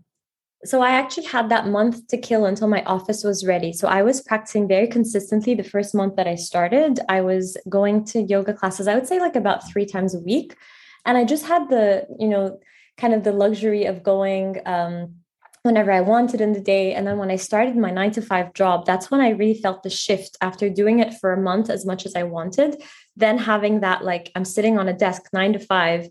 so 0.65 0.81
I 0.81 0.91
actually 0.91 1.27
had 1.27 1.49
that 1.49 1.67
month 1.67 2.07
to 2.07 2.17
kill 2.17 2.45
until 2.45 2.69
my 2.69 2.85
office 2.85 3.25
was 3.25 3.45
ready. 3.45 3.73
So 3.73 3.89
I 3.89 4.05
was 4.05 4.23
practicing 4.23 4.69
very 4.69 4.87
consistently 4.87 5.57
the 5.57 5.65
first 5.65 5.93
month 5.93 6.15
that 6.15 6.29
I 6.29 6.37
started. 6.37 7.01
I 7.09 7.21
was 7.21 7.57
going 7.69 8.05
to 8.07 8.23
yoga 8.23 8.55
classes, 8.55 8.87
I 8.87 8.95
would 8.95 9.09
say 9.09 9.19
like 9.19 9.35
about 9.35 9.69
3 9.69 9.85
times 9.87 10.15
a 10.15 10.21
week. 10.21 10.57
And 11.05 11.19
I 11.19 11.25
just 11.25 11.47
had 11.47 11.69
the, 11.69 12.07
you 12.17 12.29
know, 12.29 12.61
kind 12.97 13.15
of 13.15 13.25
the 13.25 13.33
luxury 13.33 13.85
of 13.85 14.03
going 14.03 14.61
um, 14.67 15.17
whenever 15.63 15.93
I 15.93 16.01
wanted 16.01 16.41
in 16.41 16.53
the 16.53 16.61
day. 16.61 16.95
And 16.95 17.07
then 17.07 17.19
when 17.19 17.31
I 17.31 17.37
started 17.37 17.77
my 17.77 17.91
nine 17.91 18.11
to 18.13 18.23
five 18.23 18.53
job, 18.53 18.85
that's 18.85 19.11
when 19.11 19.21
I 19.21 19.31
really 19.31 19.61
felt 19.61 19.83
the 19.83 19.91
shift 19.91 20.37
after 20.41 20.69
doing 20.69 20.99
it 20.99 21.15
for 21.15 21.33
a 21.33 21.41
month 21.41 21.71
as 21.71 21.87
much 21.87 22.05
as 22.05 22.15
I 22.17 22.25
wanted. 22.25 22.83
Then 23.17 23.39
having 23.39 23.81
that, 23.81 24.05
like, 24.05 24.31
I'm 24.35 24.45
sitting 24.45 24.79
on 24.79 24.89
a 24.89 24.93
desk 24.93 25.23
nine 25.33 25.53
to 25.53 25.59
five. 25.59 26.09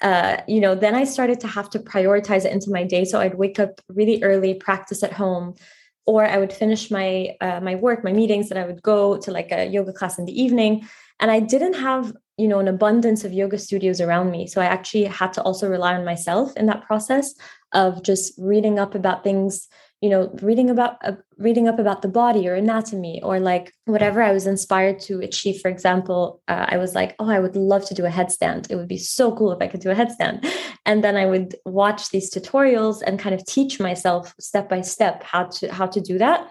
Uh, 0.00 0.38
you 0.46 0.60
know, 0.60 0.74
then 0.74 0.94
I 0.94 1.04
started 1.04 1.40
to 1.40 1.46
have 1.46 1.70
to 1.70 1.78
prioritize 1.78 2.44
it 2.44 2.52
into 2.52 2.70
my 2.70 2.84
day. 2.84 3.04
So 3.04 3.20
I'd 3.20 3.36
wake 3.36 3.58
up 3.58 3.80
really 3.88 4.22
early, 4.22 4.54
practice 4.54 5.02
at 5.02 5.12
home, 5.12 5.54
or 6.06 6.26
I 6.26 6.38
would 6.38 6.52
finish 6.52 6.90
my 6.90 7.34
uh, 7.40 7.60
my 7.60 7.76
work, 7.76 8.04
my 8.04 8.12
meetings, 8.12 8.50
and 8.50 8.58
I 8.58 8.66
would 8.66 8.82
go 8.82 9.16
to 9.18 9.30
like 9.30 9.50
a 9.50 9.66
yoga 9.66 9.92
class 9.92 10.18
in 10.18 10.26
the 10.26 10.42
evening. 10.42 10.86
And 11.20 11.30
I 11.30 11.40
didn't 11.40 11.74
have 11.74 12.12
you 12.36 12.48
know 12.48 12.58
an 12.58 12.68
abundance 12.68 13.24
of 13.24 13.32
yoga 13.32 13.58
studios 13.58 14.00
around 14.00 14.30
me. 14.30 14.46
So 14.46 14.60
i 14.60 14.66
actually 14.66 15.04
had 15.04 15.32
to 15.34 15.42
also 15.42 15.68
rely 15.68 15.94
on 15.94 16.04
myself 16.04 16.56
in 16.56 16.66
that 16.66 16.82
process 16.82 17.34
of 17.72 18.02
just 18.02 18.34
reading 18.38 18.78
up 18.78 18.94
about 18.94 19.24
things 19.24 19.68
you 20.00 20.10
know 20.10 20.30
reading 20.42 20.68
about 20.68 20.96
uh, 21.04 21.12
reading 21.38 21.68
up 21.68 21.78
about 21.78 22.02
the 22.02 22.08
body 22.08 22.48
or 22.48 22.54
anatomy 22.54 23.20
or 23.22 23.40
like 23.40 23.72
whatever 23.86 24.22
i 24.22 24.32
was 24.32 24.46
inspired 24.46 24.98
to 25.00 25.20
achieve. 25.20 25.60
For 25.60 25.70
example 25.70 26.42
uh, 26.48 26.66
i 26.68 26.76
was 26.76 26.94
like 26.94 27.14
oh 27.18 27.30
i 27.30 27.38
would 27.38 27.56
love 27.56 27.84
to 27.86 27.94
do 27.94 28.04
a 28.04 28.10
headstand. 28.10 28.70
It 28.70 28.76
would 28.76 28.88
be 28.88 28.98
so 28.98 29.34
cool 29.36 29.52
if 29.52 29.62
i 29.62 29.68
could 29.68 29.80
do 29.80 29.90
a 29.90 29.94
headstand. 29.94 30.46
And 30.86 31.02
then 31.02 31.16
i 31.16 31.24
would 31.24 31.54
watch 31.64 32.10
these 32.10 32.30
tutorials 32.30 33.00
and 33.06 33.18
kind 33.18 33.34
of 33.34 33.46
teach 33.46 33.80
myself 33.80 34.34
step 34.38 34.68
by 34.68 34.82
step 34.82 35.22
how 35.22 35.44
to 35.44 35.72
how 35.72 35.86
to 35.86 36.00
do 36.00 36.18
that 36.18 36.50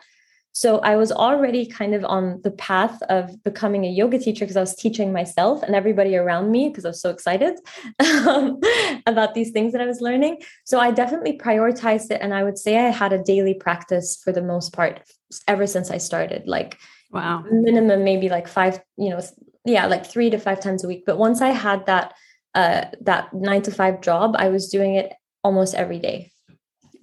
so 0.54 0.78
I 0.80 0.96
was 0.96 1.12
already 1.12 1.66
kind 1.66 1.96
of 1.96 2.06
on 2.06 2.40
the 2.44 2.52
path 2.52 3.02
of 3.10 3.42
becoming 3.44 3.86
a 3.86 3.90
yoga 3.90 4.20
teacher 4.20 4.46
because 4.46 4.56
I 4.56 4.62
was 4.62 4.76
teaching 4.76 5.12
myself 5.12 5.64
and 5.64 5.76
everybody 5.76 6.16
around 6.16 6.52
me 6.52 6.70
because 6.70 6.86
I 6.86 6.90
was 6.90 7.02
so 7.02 7.10
excited 7.10 7.60
um, 8.28 8.60
about 9.08 9.34
these 9.34 9.50
things 9.50 9.74
that 9.74 9.82
I 9.82 9.88
was 9.88 10.00
learning. 10.00 10.42
So 10.64 10.80
I 10.80 10.92
definitely 10.92 11.40
prioritized 11.40 12.12
it. 12.12 12.22
And 12.22 12.36
I 12.36 12.44
would 12.44 12.60
say 12.60 12.78
I 12.78 12.90
had 12.90 13.14
a 13.14 13.24
daily 13.24 13.56
practice 13.56 14.22
for 14.24 14.32
the 14.32 14.44
most 14.44 14.74
part 14.74 15.02
ever 15.48 15.66
since 15.66 15.90
I 15.90 15.98
started, 15.98 16.44
like 16.46 16.78
wow, 17.12 17.44
minimum 17.52 18.04
maybe 18.04 18.30
like 18.30 18.48
five, 18.48 18.80
you 18.96 19.10
know, 19.10 19.22
yeah, 19.66 19.88
like 19.88 20.06
three 20.06 20.30
to 20.30 20.38
five 20.38 20.60
times 20.60 20.84
a 20.84 20.88
week. 20.88 21.04
But 21.06 21.18
once 21.18 21.42
I 21.42 21.50
had 21.50 21.88
that, 21.88 22.14
uh, 22.54 22.86
that 23.02 23.34
nine 23.34 23.64
to 23.64 23.72
five 23.72 24.02
job, 24.02 24.36
I 24.38 24.50
was 24.50 24.70
doing 24.70 24.96
it 24.96 25.14
almost 25.44 25.74
every 25.74 25.98
day. 25.98 26.32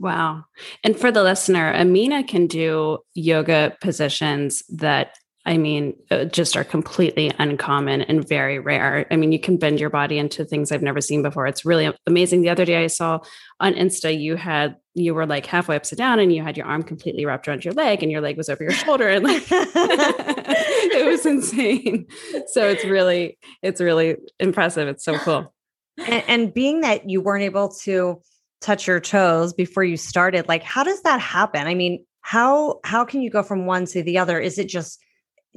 Wow. 0.00 0.45
And 0.83 0.99
for 0.99 1.12
the 1.12 1.23
listener, 1.23 1.75
Amina 1.75 2.25
can 2.25 2.47
do 2.47 2.99
yoga 3.14 3.76
positions 3.83 4.62
that 4.71 5.14
I 5.47 5.57
mean, 5.57 5.95
uh, 6.11 6.26
just 6.26 6.54
are 6.54 6.64
completely 6.64 7.33
uncommon 7.38 8.02
and 8.02 8.28
very 8.28 8.59
rare. 8.59 9.07
I 9.11 9.16
mean, 9.16 9.33
you 9.33 9.40
can 9.40 9.57
bend 9.57 9.80
your 9.80 9.88
body 9.88 10.19
into 10.19 10.45
things 10.45 10.71
I've 10.71 10.83
never 10.83 11.00
seen 11.00 11.23
before. 11.23 11.47
It's 11.47 11.64
really 11.64 11.90
amazing. 12.07 12.42
The 12.42 12.50
other 12.50 12.66
day 12.66 12.85
I 12.85 12.88
saw 12.88 13.21
on 13.59 13.73
Insta, 13.73 14.19
you 14.19 14.37
had, 14.37 14.76
you 14.95 15.14
were 15.14 15.25
like 15.25 15.47
halfway 15.47 15.76
upside 15.76 15.97
down 15.97 16.19
and 16.19 16.30
you 16.30 16.42
had 16.42 16.59
your 16.59 16.66
arm 16.66 16.83
completely 16.83 17.25
wrapped 17.25 17.49
around 17.49 17.64
your 17.64 17.73
leg 17.73 18.02
and 18.02 18.12
your 18.12 18.21
leg 18.21 18.37
was 18.37 18.50
over 18.50 18.62
your 18.62 18.73
shoulder. 18.73 19.09
And 19.09 19.25
like, 19.25 19.42
it 19.50 21.07
was 21.07 21.25
insane. 21.25 22.07
So 22.49 22.69
it's 22.69 22.85
really, 22.85 23.38
it's 23.62 23.80
really 23.80 24.16
impressive. 24.38 24.88
It's 24.88 25.04
so 25.04 25.16
cool. 25.19 25.54
And, 25.97 26.23
and 26.28 26.54
being 26.54 26.83
that 26.83 27.09
you 27.09 27.23
weren't 27.23 27.45
able 27.45 27.71
to 27.83 28.21
touch 28.61 28.87
your 28.87 29.00
toes 29.00 29.52
before 29.52 29.85
you 29.85 29.97
started, 29.97 30.49
like, 30.49 30.62
how 30.62 30.83
does 30.83 31.02
that 31.02 31.21
happen? 31.21 31.67
I 31.67 31.75
mean, 31.75 32.05
how 32.23 32.81
how 32.85 33.05
can 33.05 33.23
you 33.23 33.31
go 33.31 33.43
from 33.43 33.67
one 33.67 33.87
to 33.87 34.02
the 34.02 34.19
other? 34.19 34.38
Is 34.38 34.59
it 34.59 34.69
just 34.69 35.02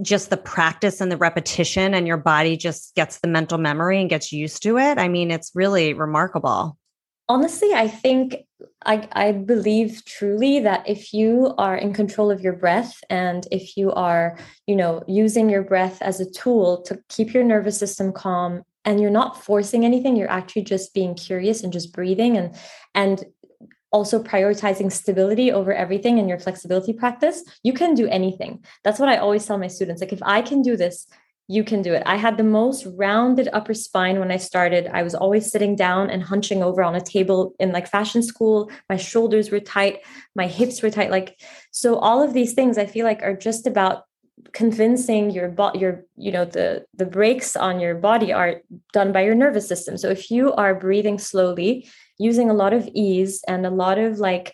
just 0.02 0.30
the 0.30 0.38
practice 0.38 1.02
and 1.02 1.12
the 1.12 1.18
repetition 1.18 1.94
and 1.94 2.08
your 2.08 2.18
body 2.18 2.58
just 2.58 2.96
gets 2.96 3.20
the 3.20 3.28
mental 3.28 3.58
memory 3.58 4.02
and 4.02 4.10
gets 4.10 4.32
used 4.32 4.64
to 4.64 4.78
it? 4.78 4.98
I 4.98 5.08
mean 5.08 5.30
it's 5.30 5.52
really 5.54 5.94
remarkable. 5.94 6.78
Honestly 7.30 7.74
i 7.74 7.88
think 7.88 8.36
I, 8.86 9.08
I 9.14 9.32
believe 9.32 10.04
truly 10.06 10.60
that 10.60 10.88
if 10.88 11.14
you 11.14 11.54
are 11.58 11.76
in 11.76 11.94
control 11.94 12.32
of 12.32 12.42
your 12.42 12.54
breath 12.54 13.00
and 13.10 13.48
if 13.50 13.78
you 13.78 13.92
are 13.94 14.38
you 14.68 14.76
know 14.76 15.04
using 15.08 15.50
your 15.50 15.64
breath 15.64 16.02
as 16.02 16.20
a 16.20 16.30
tool 16.30 16.82
to 16.84 17.00
keep 17.08 17.34
your 17.34 17.44
nervous 17.44 17.78
system 17.78 18.12
calm 18.12 18.64
and 18.86 19.00
you're 19.00 19.10
not 19.10 19.44
forcing 19.44 19.86
anything 19.86 20.16
you're 20.16 20.30
actually 20.30 20.64
just 20.64 20.94
being 20.94 21.16
curious 21.16 21.64
and 21.64 21.74
just 21.74 21.94
breathing 21.94 22.38
and 22.38 22.56
and 22.94 23.26
also 23.94 24.22
prioritizing 24.22 24.92
stability 24.92 25.52
over 25.52 25.72
everything 25.72 26.18
in 26.18 26.28
your 26.28 26.40
flexibility 26.40 26.92
practice, 26.92 27.44
you 27.62 27.72
can 27.72 27.94
do 27.94 28.08
anything. 28.08 28.66
That's 28.84 29.00
what 29.00 29.08
I 29.08 29.18
always 29.18 29.46
tell 29.46 29.60
my 29.60 29.68
students. 29.68 30.02
Like, 30.02 30.12
if 30.12 30.24
I 30.24 30.42
can 30.42 30.64
do 30.64 30.76
this, 30.76 31.08
you 31.48 31.64
can 31.64 31.82
do 31.82 31.94
it. 31.94 32.02
I 32.06 32.16
had 32.16 32.38
the 32.38 32.44
most 32.44 32.88
rounded 32.98 33.50
upper 33.54 33.74
spine 33.74 34.20
when 34.20 34.32
I 34.32 34.38
started. 34.38 34.88
I 34.88 35.04
was 35.04 35.14
always 35.14 35.52
sitting 35.52 35.76
down 35.76 36.10
and 36.10 36.24
hunching 36.24 36.64
over 36.64 36.82
on 36.82 36.96
a 36.96 37.02
table 37.02 37.54
in 37.60 37.72
like 37.72 37.88
fashion 37.88 38.24
school. 38.24 38.72
My 38.90 38.98
shoulders 38.98 39.52
were 39.52 39.60
tight, 39.60 40.00
my 40.36 40.48
hips 40.48 40.82
were 40.82 40.90
tight. 40.90 41.12
Like, 41.12 41.40
so 41.72 41.98
all 41.98 42.24
of 42.24 42.34
these 42.34 42.54
things 42.54 42.78
I 42.78 42.86
feel 42.86 43.06
like 43.06 43.22
are 43.22 43.36
just 43.36 43.68
about 43.68 44.06
convincing 44.52 45.30
your 45.32 45.48
body 45.48 45.80
your 45.80 46.04
you 46.18 46.32
know 46.32 46.46
the 46.46 46.86
the 46.96 47.06
brakes 47.06 47.56
on 47.56 47.80
your 47.80 47.96
body 47.96 48.34
are 48.34 48.62
done 48.92 49.12
by 49.12 49.22
your 49.22 49.36
nervous 49.36 49.68
system 49.68 49.98
so 49.98 50.10
if 50.10 50.30
you 50.30 50.54
are 50.54 50.76
breathing 50.76 51.18
slowly 51.18 51.88
using 52.18 52.50
a 52.50 52.54
lot 52.54 52.74
of 52.74 52.88
ease 52.94 53.44
and 53.48 53.66
a 53.66 53.70
lot 53.70 53.98
of 53.98 54.20
like 54.20 54.54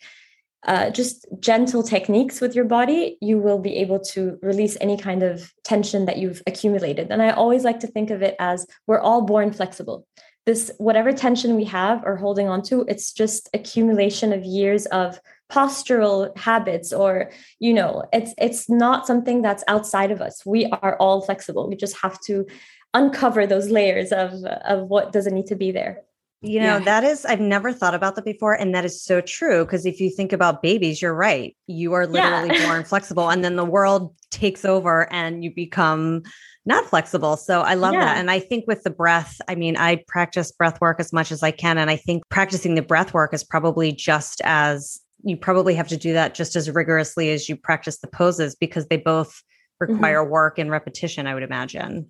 uh, 0.67 0.89
just 0.89 1.25
gentle 1.39 1.81
techniques 1.81 2.41
with 2.41 2.53
your 2.53 2.65
body, 2.65 3.17
you 3.21 3.39
will 3.39 3.59
be 3.59 3.77
able 3.77 3.99
to 3.99 4.37
release 4.41 4.75
any 4.81 4.97
kind 4.97 5.23
of 5.23 5.53
tension 5.63 6.05
that 6.05 6.17
you've 6.17 6.41
accumulated. 6.47 7.11
And 7.11 7.21
I 7.21 7.29
always 7.29 7.63
like 7.63 7.79
to 7.79 7.87
think 7.87 8.09
of 8.09 8.21
it 8.21 8.35
as 8.39 8.67
we're 8.85 8.99
all 8.99 9.21
born 9.21 9.53
flexible. 9.53 10.05
This, 10.45 10.71
whatever 10.77 11.13
tension 11.13 11.55
we 11.55 11.63
have 11.65 12.03
or 12.03 12.17
holding 12.17 12.49
on 12.49 12.61
to, 12.63 12.83
it's 12.89 13.13
just 13.13 13.49
accumulation 13.53 14.33
of 14.33 14.43
years 14.43 14.85
of 14.87 15.19
postural 15.51 16.35
habits 16.37 16.93
or 16.93 17.31
you 17.59 17.73
know 17.73 18.03
it's 18.13 18.33
it's 18.37 18.69
not 18.69 19.07
something 19.07 19.41
that's 19.41 19.63
outside 19.67 20.11
of 20.11 20.21
us 20.21 20.45
we 20.45 20.65
are 20.67 20.95
all 20.97 21.21
flexible 21.21 21.67
we 21.67 21.75
just 21.75 21.97
have 21.97 22.19
to 22.21 22.45
uncover 22.93 23.47
those 23.47 23.69
layers 23.69 24.11
of 24.11 24.31
of 24.43 24.87
what 24.87 25.11
doesn't 25.11 25.33
need 25.33 25.47
to 25.47 25.55
be 25.55 25.71
there 25.71 26.03
you 26.41 26.59
know, 26.61 26.77
yeah. 26.77 26.85
that 26.85 27.03
is, 27.03 27.25
I've 27.25 27.41
never 27.41 27.73
thought 27.73 27.93
about 27.93 28.15
that 28.15 28.23
before. 28.23 28.53
And 28.53 28.73
that 28.73 28.85
is 28.85 29.03
so 29.03 29.19
true. 29.19 29.65
Because 29.65 29.85
if 29.85 29.99
you 29.99 30.09
think 30.09 30.31
about 30.31 30.61
babies, 30.61 31.01
you're 31.01 31.13
right. 31.13 31.55
You 31.67 31.93
are 31.93 32.07
literally 32.07 32.57
yeah. 32.57 32.65
born 32.65 32.83
flexible. 32.85 33.29
And 33.29 33.43
then 33.43 33.57
the 33.57 33.65
world 33.65 34.15
takes 34.31 34.63
over 34.63 35.11
and 35.11 35.43
you 35.43 35.53
become 35.53 36.23
not 36.65 36.85
flexible. 36.85 37.35
So 37.35 37.61
I 37.61 37.73
love 37.73 37.93
yeah. 37.93 38.05
that. 38.05 38.17
And 38.17 38.31
I 38.31 38.39
think 38.39 38.65
with 38.67 38.83
the 38.83 38.89
breath, 38.89 39.41
I 39.49 39.55
mean, 39.55 39.75
I 39.75 40.03
practice 40.07 40.51
breath 40.51 40.79
work 40.79 40.99
as 40.99 41.11
much 41.11 41.31
as 41.31 41.43
I 41.43 41.51
can. 41.51 41.77
And 41.77 41.89
I 41.89 41.97
think 41.97 42.23
practicing 42.29 42.75
the 42.75 42.81
breath 42.81 43.13
work 43.13 43.33
is 43.33 43.43
probably 43.43 43.91
just 43.91 44.41
as 44.45 45.01
you 45.23 45.37
probably 45.37 45.75
have 45.75 45.87
to 45.89 45.97
do 45.97 46.13
that 46.13 46.33
just 46.33 46.55
as 46.55 46.69
rigorously 46.69 47.31
as 47.31 47.49
you 47.49 47.55
practice 47.55 47.99
the 47.99 48.07
poses 48.07 48.55
because 48.55 48.87
they 48.87 48.97
both 48.97 49.41
mm-hmm. 49.81 49.93
require 49.93 50.21
mm-hmm. 50.21 50.31
work 50.31 50.59
and 50.59 50.71
repetition, 50.71 51.27
I 51.27 51.33
would 51.33 51.43
imagine. 51.43 52.07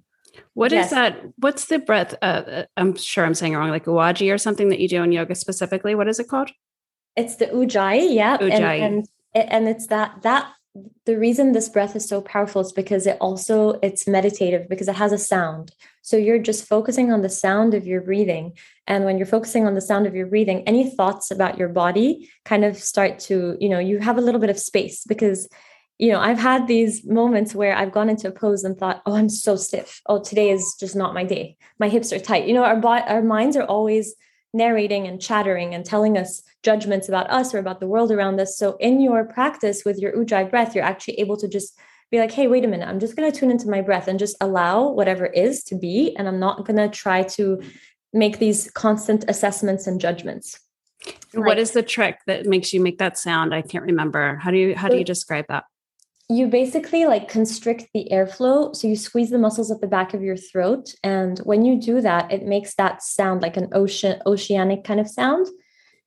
What 0.53 0.71
yes. 0.71 0.85
is 0.85 0.91
that? 0.91 1.21
What's 1.37 1.65
the 1.65 1.79
breath? 1.79 2.13
Uh, 2.21 2.25
uh, 2.25 2.65
I'm 2.77 2.95
sure 2.95 3.25
I'm 3.25 3.33
saying 3.33 3.53
it 3.53 3.57
wrong, 3.57 3.69
like 3.69 3.85
Ujjayi 3.85 4.33
or 4.33 4.37
something 4.37 4.69
that 4.69 4.79
you 4.79 4.87
do 4.87 5.03
in 5.03 5.11
yoga 5.11 5.35
specifically. 5.35 5.95
What 5.95 6.07
is 6.07 6.19
it 6.19 6.27
called? 6.27 6.51
It's 7.15 7.37
the 7.37 7.47
Ujjayi, 7.47 8.13
yeah. 8.13 8.37
Ujjayi. 8.37 8.81
And, 8.81 9.07
and, 9.33 9.51
and 9.51 9.67
it's 9.67 9.87
that 9.87 10.21
that 10.21 10.51
the 11.05 11.17
reason 11.17 11.51
this 11.51 11.69
breath 11.69 11.95
is 11.95 12.07
so 12.07 12.21
powerful 12.21 12.61
is 12.61 12.71
because 12.71 13.07
it 13.07 13.17
also 13.19 13.79
it's 13.81 14.07
meditative 14.07 14.67
because 14.69 14.87
it 14.87 14.95
has 14.95 15.11
a 15.11 15.17
sound. 15.17 15.71
So 16.01 16.17
you're 16.17 16.39
just 16.39 16.67
focusing 16.67 17.11
on 17.11 17.21
the 17.21 17.29
sound 17.29 17.73
of 17.73 17.85
your 17.85 18.01
breathing. 18.01 18.53
And 18.87 19.05
when 19.05 19.17
you're 19.17 19.27
focusing 19.27 19.65
on 19.65 19.75
the 19.75 19.81
sound 19.81 20.07
of 20.07 20.15
your 20.15 20.27
breathing, 20.27 20.63
any 20.67 20.89
thoughts 20.89 21.31
about 21.31 21.57
your 21.57 21.69
body 21.69 22.29
kind 22.45 22.65
of 22.65 22.77
start 22.77 23.19
to, 23.19 23.57
you 23.59 23.69
know, 23.69 23.79
you 23.79 23.99
have 23.99 24.17
a 24.17 24.21
little 24.21 24.41
bit 24.41 24.49
of 24.49 24.59
space 24.59 25.03
because 25.07 25.47
you 25.99 26.09
know, 26.13 26.19
I've 26.19 26.39
had 26.39 26.65
these 26.65 27.05
moments 27.05 27.53
where 27.53 27.75
I've 27.75 27.91
gone 27.91 28.09
into 28.09 28.29
a 28.29 28.31
pose 28.31 28.63
and 28.63 28.77
thought, 28.77 29.01
"Oh, 29.05 29.15
I'm 29.15 29.27
so 29.27 29.57
stiff. 29.57 30.01
Oh, 30.05 30.23
today 30.23 30.49
is 30.49 30.77
just 30.79 30.95
not 30.95 31.13
my 31.13 31.25
day. 31.25 31.57
My 31.77 31.89
hips 31.89 32.13
are 32.13 32.19
tight." 32.19 32.47
You 32.47 32.53
know, 32.53 32.63
our 32.63 32.77
bo- 32.77 33.05
our 33.13 33.21
minds 33.21 33.57
are 33.57 33.65
always 33.65 34.15
narrating 34.53 35.07
and 35.07 35.21
chattering 35.21 35.73
and 35.73 35.85
telling 35.85 36.17
us 36.17 36.43
judgments 36.63 37.07
about 37.07 37.29
us 37.29 37.53
or 37.53 37.59
about 37.59 37.79
the 37.79 37.87
world 37.87 38.11
around 38.11 38.39
us. 38.39 38.57
So, 38.57 38.77
in 38.79 39.01
your 39.01 39.25
practice 39.25 39.83
with 39.85 39.99
your 39.99 40.13
ujjayi 40.13 40.49
breath, 40.49 40.75
you're 40.75 40.83
actually 40.83 41.19
able 41.19 41.37
to 41.37 41.47
just 41.47 41.77
be 42.11 42.19
like, 42.19 42.31
"Hey, 42.31 42.47
wait 42.47 42.65
a 42.65 42.67
minute. 42.67 42.87
I'm 42.87 42.99
just 42.99 43.15
going 43.15 43.31
to 43.31 43.37
tune 43.37 43.51
into 43.51 43.69
my 43.69 43.81
breath 43.81 44.07
and 44.07 44.17
just 44.17 44.35
allow 44.41 44.89
whatever 44.89 45.27
is 45.27 45.63
to 45.65 45.75
be, 45.75 46.15
and 46.17 46.27
I'm 46.27 46.39
not 46.39 46.65
going 46.65 46.77
to 46.77 46.89
try 46.89 47.23
to 47.23 47.61
make 48.11 48.39
these 48.39 48.71
constant 48.71 49.25
assessments 49.27 49.87
and 49.87 50.01
judgments." 50.01 50.59
What 51.33 51.47
like, 51.47 51.57
is 51.57 51.71
the 51.71 51.83
trick 51.83 52.17
that 52.27 52.45
makes 52.45 52.73
you 52.73 52.81
make 52.81 52.97
that 52.97 53.17
sound? 53.17 53.53
I 53.53 53.61
can't 53.61 53.85
remember. 53.85 54.35
How 54.37 54.51
do 54.51 54.57
you 54.57 54.75
how 54.75 54.89
do 54.89 54.97
you 54.97 55.05
describe 55.05 55.45
that? 55.49 55.65
You 56.29 56.47
basically 56.47 57.05
like 57.05 57.27
constrict 57.27 57.87
the 57.93 58.07
airflow. 58.11 58.75
So 58.75 58.87
you 58.87 58.95
squeeze 58.95 59.31
the 59.31 59.39
muscles 59.39 59.71
at 59.71 59.81
the 59.81 59.87
back 59.87 60.13
of 60.13 60.21
your 60.21 60.37
throat. 60.37 60.93
And 61.03 61.39
when 61.39 61.65
you 61.65 61.79
do 61.79 62.01
that, 62.01 62.31
it 62.31 62.45
makes 62.45 62.75
that 62.75 63.01
sound 63.01 63.41
like 63.41 63.57
an 63.57 63.69
ocean, 63.73 64.21
oceanic 64.27 64.83
kind 64.83 64.99
of 64.99 65.09
sound. 65.09 65.47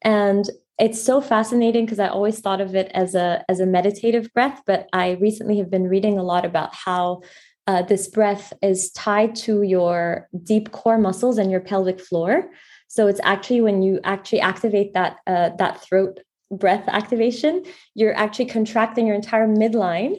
And 0.02 0.49
it's 0.79 1.02
so 1.02 1.21
fascinating 1.21 1.85
because 1.85 1.99
I 1.99 2.09
always 2.09 2.41
thought 2.41 2.61
of 2.61 2.75
it 2.75 2.91
as 2.95 3.14
a 3.14 3.45
as 3.49 3.61
a 3.61 3.67
meditative 3.67 4.33
breath, 4.33 4.62
but 4.67 4.88
I 4.93 5.12
recently 5.21 5.59
have 5.59 5.71
been 5.71 5.88
reading 5.88 6.19
a 6.19 6.23
lot 6.23 6.45
about 6.45 6.75
how 6.75 7.23
uh, 7.67 7.83
this 7.83 8.09
breath 8.09 8.52
is 8.62 8.91
tied 8.93 9.35
to 9.37 9.62
your 9.62 10.29
deep 10.43 10.73
core 10.73 10.99
muscles 10.99 11.38
and 11.38 11.50
your 11.50 11.61
pelvic 11.61 12.00
floor. 12.00 12.50
So 12.88 13.07
it's 13.07 13.21
actually 13.23 13.61
when 13.61 13.83
you 13.83 14.00
actually 14.05 14.41
activate 14.41 14.95
that 14.95 15.19
uh, 15.26 15.50
that 15.59 15.83
throat 15.83 16.21
breath 16.52 16.85
activation, 16.88 17.64
you're 17.94 18.14
actually 18.14 18.47
contracting 18.47 19.06
your 19.06 19.16
entire 19.16 19.49
midline 19.49 20.16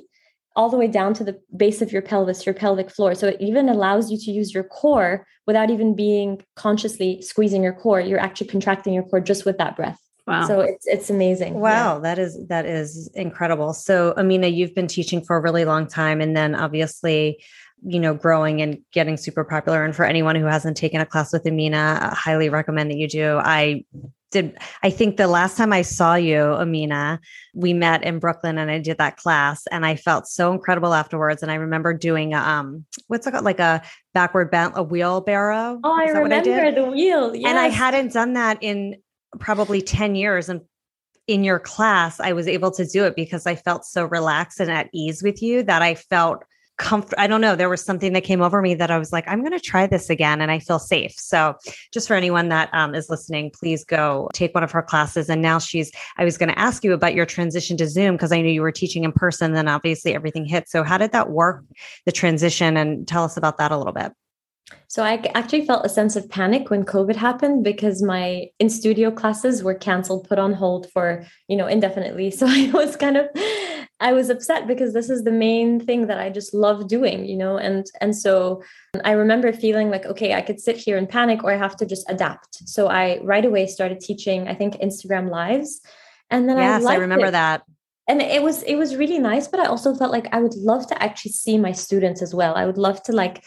all 0.55 0.69
the 0.69 0.77
way 0.77 0.87
down 0.87 1.13
to 1.15 1.23
the 1.23 1.39
base 1.55 1.81
of 1.81 1.91
your 1.91 2.01
pelvis, 2.01 2.45
your 2.45 2.53
pelvic 2.53 2.91
floor. 2.91 3.15
So 3.15 3.27
it 3.29 3.37
even 3.39 3.69
allows 3.69 4.11
you 4.11 4.17
to 4.19 4.31
use 4.31 4.53
your 4.53 4.63
core 4.63 5.25
without 5.47 5.69
even 5.69 5.95
being 5.95 6.43
consciously 6.55 7.21
squeezing 7.21 7.63
your 7.63 7.73
core. 7.73 7.99
You're 7.99 8.19
actually 8.19 8.47
contracting 8.47 8.93
your 8.93 9.03
core 9.03 9.19
just 9.19 9.45
with 9.45 9.57
that 9.57 9.75
breath. 9.75 9.99
Wow. 10.25 10.47
So 10.47 10.61
it's 10.61 10.87
it's 10.87 11.09
amazing. 11.09 11.55
Wow, 11.55 11.95
yeah. 11.95 11.99
that 11.99 12.19
is 12.19 12.47
that 12.47 12.65
is 12.65 13.09
incredible. 13.13 13.73
So 13.73 14.13
Amina, 14.15 14.47
you've 14.47 14.73
been 14.73 14.87
teaching 14.87 15.21
for 15.21 15.35
a 15.35 15.41
really 15.41 15.65
long 15.65 15.85
time 15.85 16.21
and 16.21 16.35
then 16.35 16.55
obviously 16.55 17.43
you 17.85 17.99
know 17.99 18.13
growing 18.13 18.61
and 18.61 18.79
getting 18.91 19.17
super 19.17 19.43
popular 19.43 19.83
and 19.83 19.95
for 19.95 20.05
anyone 20.05 20.35
who 20.35 20.45
hasn't 20.45 20.77
taken 20.77 21.01
a 21.01 21.05
class 21.05 21.33
with 21.33 21.45
Amina, 21.45 21.99
I 22.01 22.15
highly 22.15 22.49
recommend 22.49 22.91
that 22.91 22.97
you 22.97 23.07
do. 23.07 23.37
I 23.37 23.85
did 24.31 24.57
I 24.81 24.89
think 24.89 25.17
the 25.17 25.27
last 25.27 25.57
time 25.57 25.71
I 25.71 25.83
saw 25.83 26.15
you, 26.15 26.41
Amina, 26.41 27.19
we 27.53 27.73
met 27.73 28.03
in 28.03 28.19
Brooklyn 28.19 28.57
and 28.57 28.69
I 28.69 28.79
did 28.79 28.97
that 28.97 29.17
class 29.17 29.65
and 29.71 29.85
I 29.85 29.95
felt 29.95 30.27
so 30.27 30.51
incredible 30.51 30.93
afterwards. 30.93 31.43
And 31.43 31.51
I 31.51 31.55
remember 31.55 31.93
doing 31.93 32.33
um 32.33 32.85
what's 33.07 33.27
it 33.27 33.31
called 33.31 33.45
like 33.45 33.59
a 33.59 33.81
backward 34.13 34.51
bent 34.51 34.73
a 34.75 34.83
wheelbarrow. 34.83 35.79
Oh, 35.83 35.93
I 35.93 36.05
remember 36.05 36.65
I 36.65 36.71
the 36.71 36.85
wheel. 36.85 37.35
Yes. 37.35 37.49
And 37.49 37.59
I 37.59 37.67
hadn't 37.67 38.13
done 38.13 38.33
that 38.33 38.57
in 38.61 38.97
probably 39.39 39.81
10 39.81 40.15
years. 40.15 40.49
And 40.49 40.61
in 41.27 41.43
your 41.43 41.59
class, 41.59 42.19
I 42.19 42.33
was 42.33 42.47
able 42.47 42.71
to 42.71 42.85
do 42.85 43.05
it 43.05 43.15
because 43.15 43.45
I 43.45 43.55
felt 43.55 43.85
so 43.85 44.05
relaxed 44.05 44.59
and 44.59 44.69
at 44.69 44.89
ease 44.93 45.23
with 45.23 45.41
you 45.41 45.63
that 45.63 45.81
I 45.81 45.95
felt 45.95 46.43
comfort. 46.77 47.15
I 47.17 47.27
don't 47.27 47.41
know. 47.41 47.55
There 47.55 47.69
was 47.69 47.83
something 47.83 48.13
that 48.13 48.23
came 48.23 48.41
over 48.41 48.61
me 48.61 48.73
that 48.75 48.91
I 48.91 48.97
was 48.97 49.11
like, 49.11 49.25
I'm 49.27 49.39
going 49.39 49.51
to 49.51 49.59
try 49.59 49.87
this 49.87 50.09
again 50.09 50.41
and 50.41 50.51
I 50.51 50.59
feel 50.59 50.79
safe. 50.79 51.13
So, 51.17 51.55
just 51.91 52.07
for 52.07 52.15
anyone 52.15 52.49
that 52.49 52.69
um, 52.73 52.95
is 52.95 53.09
listening, 53.09 53.51
please 53.51 53.83
go 53.83 54.29
take 54.33 54.53
one 54.53 54.63
of 54.63 54.71
her 54.71 54.81
classes. 54.81 55.29
And 55.29 55.41
now 55.41 55.59
she's, 55.59 55.91
I 56.17 56.25
was 56.25 56.37
going 56.37 56.49
to 56.49 56.59
ask 56.59 56.83
you 56.83 56.93
about 56.93 57.13
your 57.13 57.25
transition 57.25 57.77
to 57.77 57.87
Zoom 57.87 58.15
because 58.15 58.31
I 58.31 58.41
knew 58.41 58.51
you 58.51 58.61
were 58.61 58.71
teaching 58.71 59.03
in 59.03 59.11
person. 59.11 59.53
Then 59.53 59.67
obviously 59.67 60.15
everything 60.15 60.45
hit. 60.45 60.69
So, 60.69 60.83
how 60.83 60.97
did 60.97 61.11
that 61.11 61.29
work, 61.29 61.63
the 62.05 62.11
transition? 62.11 62.77
And 62.77 63.07
tell 63.07 63.23
us 63.23 63.37
about 63.37 63.57
that 63.57 63.71
a 63.71 63.77
little 63.77 63.93
bit. 63.93 64.11
So 64.87 65.03
I 65.03 65.21
actually 65.33 65.65
felt 65.65 65.85
a 65.85 65.89
sense 65.89 66.15
of 66.15 66.29
panic 66.29 66.69
when 66.69 66.85
COVID 66.85 67.15
happened 67.15 67.63
because 67.63 68.01
my 68.01 68.47
in 68.59 68.69
studio 68.69 69.11
classes 69.11 69.63
were 69.63 69.73
canceled, 69.73 70.27
put 70.27 70.39
on 70.39 70.53
hold 70.53 70.89
for, 70.91 71.25
you 71.47 71.57
know, 71.57 71.67
indefinitely. 71.67 72.31
So 72.43 72.47
I 72.47 72.69
was 72.73 72.95
kind 72.95 73.17
of 73.17 73.27
I 74.03 74.11
was 74.11 74.29
upset 74.29 74.67
because 74.67 74.93
this 74.93 75.09
is 75.09 75.23
the 75.23 75.31
main 75.31 75.79
thing 75.79 76.07
that 76.07 76.19
I 76.19 76.29
just 76.29 76.53
love 76.53 76.89
doing, 76.89 77.25
you 77.25 77.37
know, 77.37 77.57
and 77.57 77.85
and 78.01 78.13
so 78.13 78.61
I 79.05 79.11
remember 79.11 79.53
feeling 79.53 79.89
like 79.89 80.05
okay, 80.05 80.33
I 80.33 80.41
could 80.41 80.59
sit 80.59 80.75
here 80.75 80.97
and 80.97 81.07
panic 81.07 81.41
or 81.43 81.53
I 81.53 81.57
have 81.57 81.77
to 81.77 81.85
just 81.85 82.05
adapt. 82.09 82.67
So 82.67 82.87
I 82.87 83.19
right 83.23 83.45
away 83.45 83.65
started 83.65 84.01
teaching, 84.01 84.49
I 84.49 84.55
think 84.55 84.75
Instagram 84.75 85.29
lives. 85.29 85.79
And 86.29 86.49
then 86.49 86.57
yes, 86.57 86.85
I, 86.85 86.95
I 86.95 86.97
remember 86.97 87.27
it. 87.27 87.31
that. 87.31 87.63
And 88.09 88.21
it 88.21 88.43
was 88.43 88.61
it 88.63 88.75
was 88.75 88.97
really 88.97 89.19
nice, 89.19 89.47
but 89.47 89.61
I 89.61 89.67
also 89.67 89.95
felt 89.95 90.11
like 90.11 90.27
I 90.33 90.41
would 90.41 90.55
love 90.55 90.85
to 90.87 91.01
actually 91.01 91.31
see 91.31 91.57
my 91.57 91.71
students 91.71 92.21
as 92.21 92.35
well. 92.35 92.55
I 92.55 92.65
would 92.65 92.77
love 92.77 93.01
to 93.03 93.13
like 93.13 93.45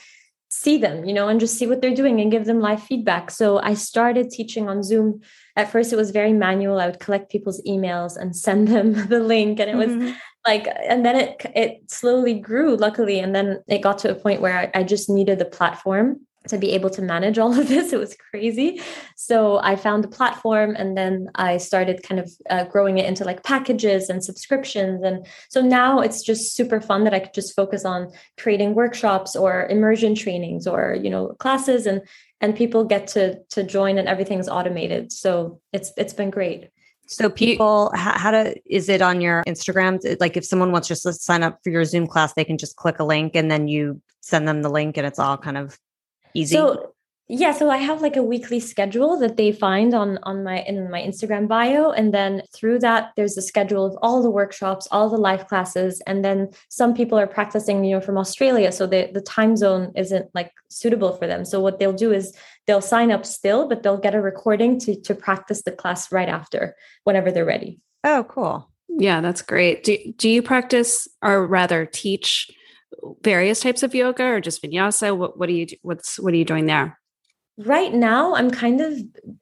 see 0.49 0.79
them, 0.79 1.05
you 1.05 1.13
know, 1.13 1.29
and 1.29 1.39
just 1.39 1.59
see 1.59 1.67
what 1.67 1.83
they're 1.83 2.01
doing 2.03 2.19
and 2.21 2.31
give 2.31 2.47
them 2.47 2.61
live 2.61 2.83
feedback. 2.83 3.31
So 3.31 3.59
I 3.59 3.75
started 3.75 4.31
teaching 4.31 4.71
on 4.71 4.83
Zoom. 4.83 5.21
At 5.55 5.71
first, 5.71 5.93
it 5.93 5.97
was 5.97 6.13
very 6.13 6.33
manual. 6.33 6.81
I 6.81 6.87
would 6.87 7.01
collect 7.01 7.31
people's 7.31 7.61
emails 7.65 8.17
and 8.17 8.35
send 8.35 8.69
them 8.75 9.09
the 9.09 9.21
link, 9.21 9.61
and 9.61 9.69
it 9.69 9.77
was 9.77 9.91
mm-hmm 9.91 10.13
like 10.47 10.69
and 10.89 11.05
then 11.05 11.17
it 11.17 11.43
it 11.55 11.91
slowly 11.91 12.35
grew 12.35 12.77
luckily 12.77 13.19
and 13.19 13.35
then 13.35 13.63
it 13.69 13.83
got 13.83 13.99
to 13.99 14.11
a 14.11 14.15
point 14.15 14.41
where 14.41 14.71
I, 14.75 14.83
just 14.83 15.11
needed 15.11 15.39
the 15.41 15.45
platform 15.45 16.21
to 16.49 16.59
be 16.59 16.71
able 16.71 16.91
to 16.91 17.03
manage 17.03 17.39
all 17.39 17.59
of 17.59 17.67
this. 17.67 17.93
It 17.93 17.99
was 17.99 18.17
crazy. 18.31 18.81
So 19.17 19.59
i 19.59 19.75
found 19.75 20.05
a 20.05 20.09
platform 20.09 20.77
and 20.77 20.97
then 20.97 21.29
i 21.35 21.57
started 21.57 22.05
kind 22.05 22.21
of 22.21 22.31
uh, 22.49 22.65
growing 22.65 22.99
it 22.99 23.07
into 23.07 23.25
like 23.25 23.43
packages 23.43 24.09
and 24.09 24.25
subscriptions. 24.25 25.03
And 25.03 25.27
so 25.49 25.61
now 25.61 26.01
it's 26.01 26.23
just 26.23 26.55
super 26.55 26.81
fun 26.81 27.05
that 27.05 27.15
i 27.15 27.19
could 27.19 27.35
just 27.35 27.57
focus 27.57 27.85
on 27.85 28.13
creating 28.39 28.75
workshops 28.75 29.35
or 29.35 29.67
immersion 29.67 30.15
trainings 30.15 30.67
or 30.67 30.97
you 31.03 31.11
know 31.11 31.29
classes 31.41 31.87
and 31.87 32.01
and 32.41 32.55
people 32.55 32.85
get 32.85 33.09
to 33.09 33.41
to 33.51 33.65
join 33.65 33.99
and 33.99 34.09
everything's 34.09 34.49
automated. 34.49 35.11
So 35.11 35.61
it's 35.73 35.93
it's 35.97 36.13
been 36.13 36.31
great 36.31 36.71
so 37.07 37.31
people, 37.31 37.93
how, 37.95 38.19
how 38.19 38.31
to 38.33 38.55
is 38.67 38.89
it 38.89 39.01
on 39.01 39.21
your 39.21 39.45
Instagram? 39.47 40.01
Like 40.21 40.37
if 40.37 40.45
someone 40.45 40.73
wants 40.73 40.89
just 40.89 41.05
to 41.05 41.13
sign 41.13 41.43
up 41.43 41.61
for 41.63 41.71
your 41.71 41.85
Zoom 41.85 42.07
class, 42.07 42.35
they 42.35 42.45
can 42.45 42.59
just 42.59 42.77
click 42.77 42.99
a 42.99 43.05
link 43.05 43.37
and 43.37 43.51
then 43.51 43.69
you 43.69 44.01
send 44.21 44.49
them 44.49 44.63
the 44.63 44.69
link, 44.69 44.97
and 44.97 45.07
it's 45.07 45.19
all 45.19 45.37
kind 45.37 45.57
of 45.57 45.79
easy. 46.35 46.57
So 46.57 46.93
yeah, 47.29 47.51
so 47.51 47.71
I 47.71 47.79
have 47.79 48.03
like 48.03 48.17
a 48.17 48.23
weekly 48.23 48.61
schedule 48.61 49.19
that 49.19 49.37
they 49.37 49.51
find 49.51 49.95
on 49.95 50.19
on 50.23 50.45
my 50.45 50.61
in 50.61 50.89
my 50.91 51.01
Instagram 51.03 51.49
bio 51.49 51.91
and 51.91 52.15
then 52.15 52.43
through 52.55 52.79
that 52.81 53.13
there's 53.17 53.37
a 53.37 53.43
schedule 53.43 53.85
of 53.85 53.99
all 54.01 54.23
the 54.23 54.31
workshops, 54.31 54.87
all 54.93 55.11
the 55.11 55.17
live 55.17 55.49
classes 55.49 56.01
and 56.07 56.25
then 56.25 56.51
some 56.69 56.95
people 56.95 57.19
are 57.19 57.27
practicing 57.27 57.85
you 57.85 57.97
know 57.97 58.01
from 58.01 58.17
Australia 58.17 58.71
so 58.71 58.87
the 58.87 59.11
the 59.13 59.21
time 59.21 59.57
zone 59.57 59.91
isn't 59.97 60.33
like 60.35 60.53
suitable 60.71 61.17
for 61.17 61.27
them. 61.27 61.45
So 61.45 61.61
what 61.61 61.81
they'll 61.81 61.93
do 61.93 62.13
is 62.13 62.33
they'll 62.67 62.81
sign 62.81 63.11
up 63.11 63.25
still 63.25 63.69
but 63.69 63.83
they'll 63.83 63.97
get 63.99 64.15
a 64.15 64.21
recording 64.21 64.79
to 64.81 65.01
to 65.03 65.15
practice 65.15 65.63
the 65.63 65.73
class 65.73 66.11
right 66.13 66.29
after 66.29 66.77
whenever 67.05 67.31
they're 67.31 67.45
ready. 67.45 67.81
Oh, 68.05 68.25
cool. 68.29 68.71
Yeah, 68.89 69.21
that's 69.21 69.43
great. 69.43 69.85
Do 69.85 69.97
do 70.17 70.29
you 70.29 70.43
practice 70.43 71.09
or 71.23 71.47
rather 71.47 71.87
teach 71.87 72.51
various 73.23 73.61
types 73.61 73.83
of 73.83 73.95
yoga 73.95 74.25
or 74.25 74.41
just 74.41 74.63
vinyasa? 74.63 75.17
What 75.17 75.39
what 75.39 75.49
do 75.49 75.55
you 75.55 75.67
what's 75.83 76.19
what 76.19 76.33
are 76.33 76.37
you 76.37 76.45
doing 76.45 76.67
there? 76.67 76.99
right 77.59 77.95
now 77.95 78.35
i'm 78.35 78.51
kind 78.51 78.81
of 78.81 78.99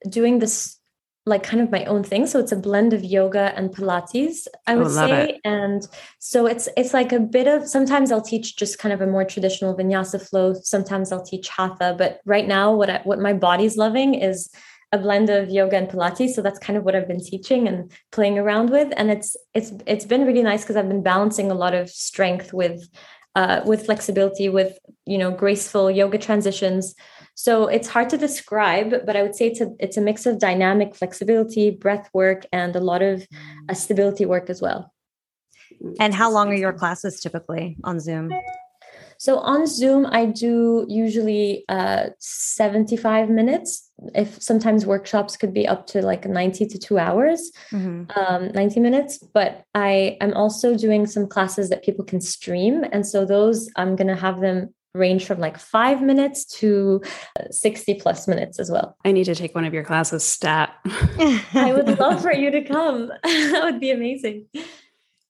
doing 0.09 0.38
this 0.38 0.78
like 1.26 1.43
kind 1.43 1.62
of 1.62 1.71
my 1.71 1.85
own 1.87 2.04
thing. 2.04 2.26
So 2.26 2.38
it's 2.38 2.52
a 2.52 2.57
blend 2.57 2.93
of 2.93 3.02
yoga 3.02 3.54
and 3.57 3.71
pilates 3.71 4.47
i 4.66 4.75
oh, 4.75 4.78
would 4.78 4.87
oh, 4.88 4.90
say. 4.90 5.28
It. 5.31 5.40
and 5.45 5.87
so 6.19 6.47
it's 6.47 6.69
it's 6.76 6.93
like 6.93 7.12
a 7.12 7.21
bit 7.21 7.47
of 7.47 7.66
sometimes 7.66 8.12
i'll 8.12 8.21
teach 8.21 8.57
just 8.57 8.78
kind 8.78 8.93
of 8.93 9.00
a 9.00 9.07
more 9.07 9.25
traditional 9.25 9.76
vinyasa 9.76 10.26
flow. 10.28 10.54
Sometimes 10.54 11.12
i'll 11.12 11.25
teach 11.25 11.49
hatha. 11.49 11.95
But 11.97 12.21
right 12.26 12.47
now 12.47 12.75
what 12.75 12.90
I, 12.90 13.00
what 13.04 13.21
my 13.21 13.33
body's 13.33 13.76
loving 13.76 14.14
is 14.14 14.50
a 14.93 14.99
blend 14.99 15.31
of 15.31 15.49
yoga 15.49 15.76
and 15.76 15.88
pilates. 15.88 16.35
So 16.35 16.43
that's 16.43 16.59
kind 16.59 16.76
of 16.76 16.85
what 16.85 16.95
i've 16.95 17.09
been 17.09 17.25
teaching 17.25 17.66
and 17.66 17.90
playing 18.12 18.38
around 18.38 18.71
with. 18.71 18.93
And 18.97 19.11
it's 19.11 19.37
it's 19.54 19.73
it's 19.87 20.04
been 20.04 20.26
really 20.26 20.43
nice 20.43 20.62
because 20.62 20.76
i've 20.76 20.88
been 20.88 21.02
balancing 21.02 21.50
a 21.50 21.54
lot 21.54 21.75
of 21.75 21.88
strength 21.88 22.52
with 22.52 22.88
uh, 23.35 23.62
with 23.64 23.87
flexibility 23.87 24.49
with 24.49 24.78
you 25.07 25.19
know 25.19 25.31
graceful 25.31 25.90
yoga 25.90 26.19
transitions 26.19 26.95
so 27.34 27.66
it's 27.66 27.88
hard 27.88 28.08
to 28.10 28.16
describe, 28.16 29.04
but 29.04 29.16
I 29.16 29.22
would 29.22 29.34
say 29.34 29.48
it's 29.48 29.60
a 29.60 29.70
it's 29.80 29.96
a 29.96 30.00
mix 30.00 30.24
of 30.24 30.38
dynamic 30.38 30.94
flexibility, 30.94 31.70
breath 31.70 32.08
work, 32.14 32.46
and 32.52 32.74
a 32.76 32.80
lot 32.80 33.02
of 33.02 33.26
uh, 33.68 33.74
stability 33.74 34.24
work 34.24 34.48
as 34.48 34.62
well. 34.62 34.92
And 35.98 36.14
how 36.14 36.30
long 36.30 36.48
are 36.48 36.56
your 36.56 36.72
classes 36.72 37.20
typically 37.20 37.76
on 37.82 37.98
Zoom? 37.98 38.30
So 39.18 39.38
on 39.38 39.66
Zoom, 39.66 40.06
I 40.06 40.26
do 40.26 40.86
usually 40.88 41.64
uh, 41.68 42.08
75 42.18 43.30
minutes. 43.30 43.90
If 44.14 44.42
sometimes 44.42 44.86
workshops 44.86 45.36
could 45.36 45.54
be 45.54 45.66
up 45.66 45.86
to 45.88 46.02
like 46.02 46.26
90 46.26 46.66
to 46.66 46.78
two 46.78 46.99
hours, 46.99 47.50
mm-hmm. 47.70 48.10
um, 48.18 48.52
90 48.52 48.80
minutes. 48.80 49.18
But 49.18 49.64
I 49.75 50.16
am 50.20 50.34
also 50.34 50.76
doing 50.76 51.06
some 51.06 51.26
classes 51.26 51.68
that 51.70 51.84
people 51.84 52.04
can 52.04 52.20
stream. 52.20 52.84
And 52.92 53.06
so 53.06 53.25
those 53.25 53.70
I'm 53.76 53.97
going 53.97 54.08
to 54.08 54.16
have 54.16 54.40
them 54.40 54.75
range 54.95 55.26
from 55.26 55.41
like 55.41 55.59
five 55.59 56.00
minutes 56.00 56.45
to 56.45 57.02
uh, 57.39 57.45
60 57.50 57.95
plus 57.95 58.28
minutes 58.28 58.59
as 58.59 58.71
well. 58.71 58.97
I 59.04 59.13
need 59.13 59.25
to 59.25 59.35
take 59.35 59.54
one 59.54 59.65
of 59.65 59.75
your 59.75 59.85
classes, 59.85 60.25
stat. 60.25 60.75
I 60.87 61.73
would 61.75 61.99
love 61.99 62.23
for 62.23 62.33
you 62.33 62.50
to 62.50 62.63
come. 62.63 63.09
that 63.25 63.61
would 63.65 63.80
be 63.80 63.91
amazing. 63.91 64.47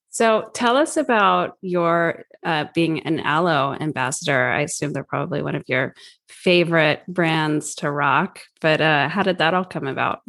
So 0.09 0.49
tell 0.53 0.77
us 0.77 0.95
about 0.95 1.57
your 1.61 2.23
uh, 2.45 2.65
being 2.73 3.01
an 3.01 3.19
Alo 3.19 3.75
ambassador. 3.77 4.49
I 4.49 4.61
assume 4.61 4.93
they're 4.93 5.03
probably 5.03 5.41
one 5.41 5.55
of 5.55 5.63
your 5.67 5.93
favorite 6.29 7.03
brands 7.07 7.75
to 7.75 7.91
rock, 7.91 8.39
but 8.61 8.79
uh, 8.79 9.09
how 9.09 9.23
did 9.23 9.39
that 9.39 9.53
all 9.53 9.65
come 9.65 9.87
about? 9.87 10.21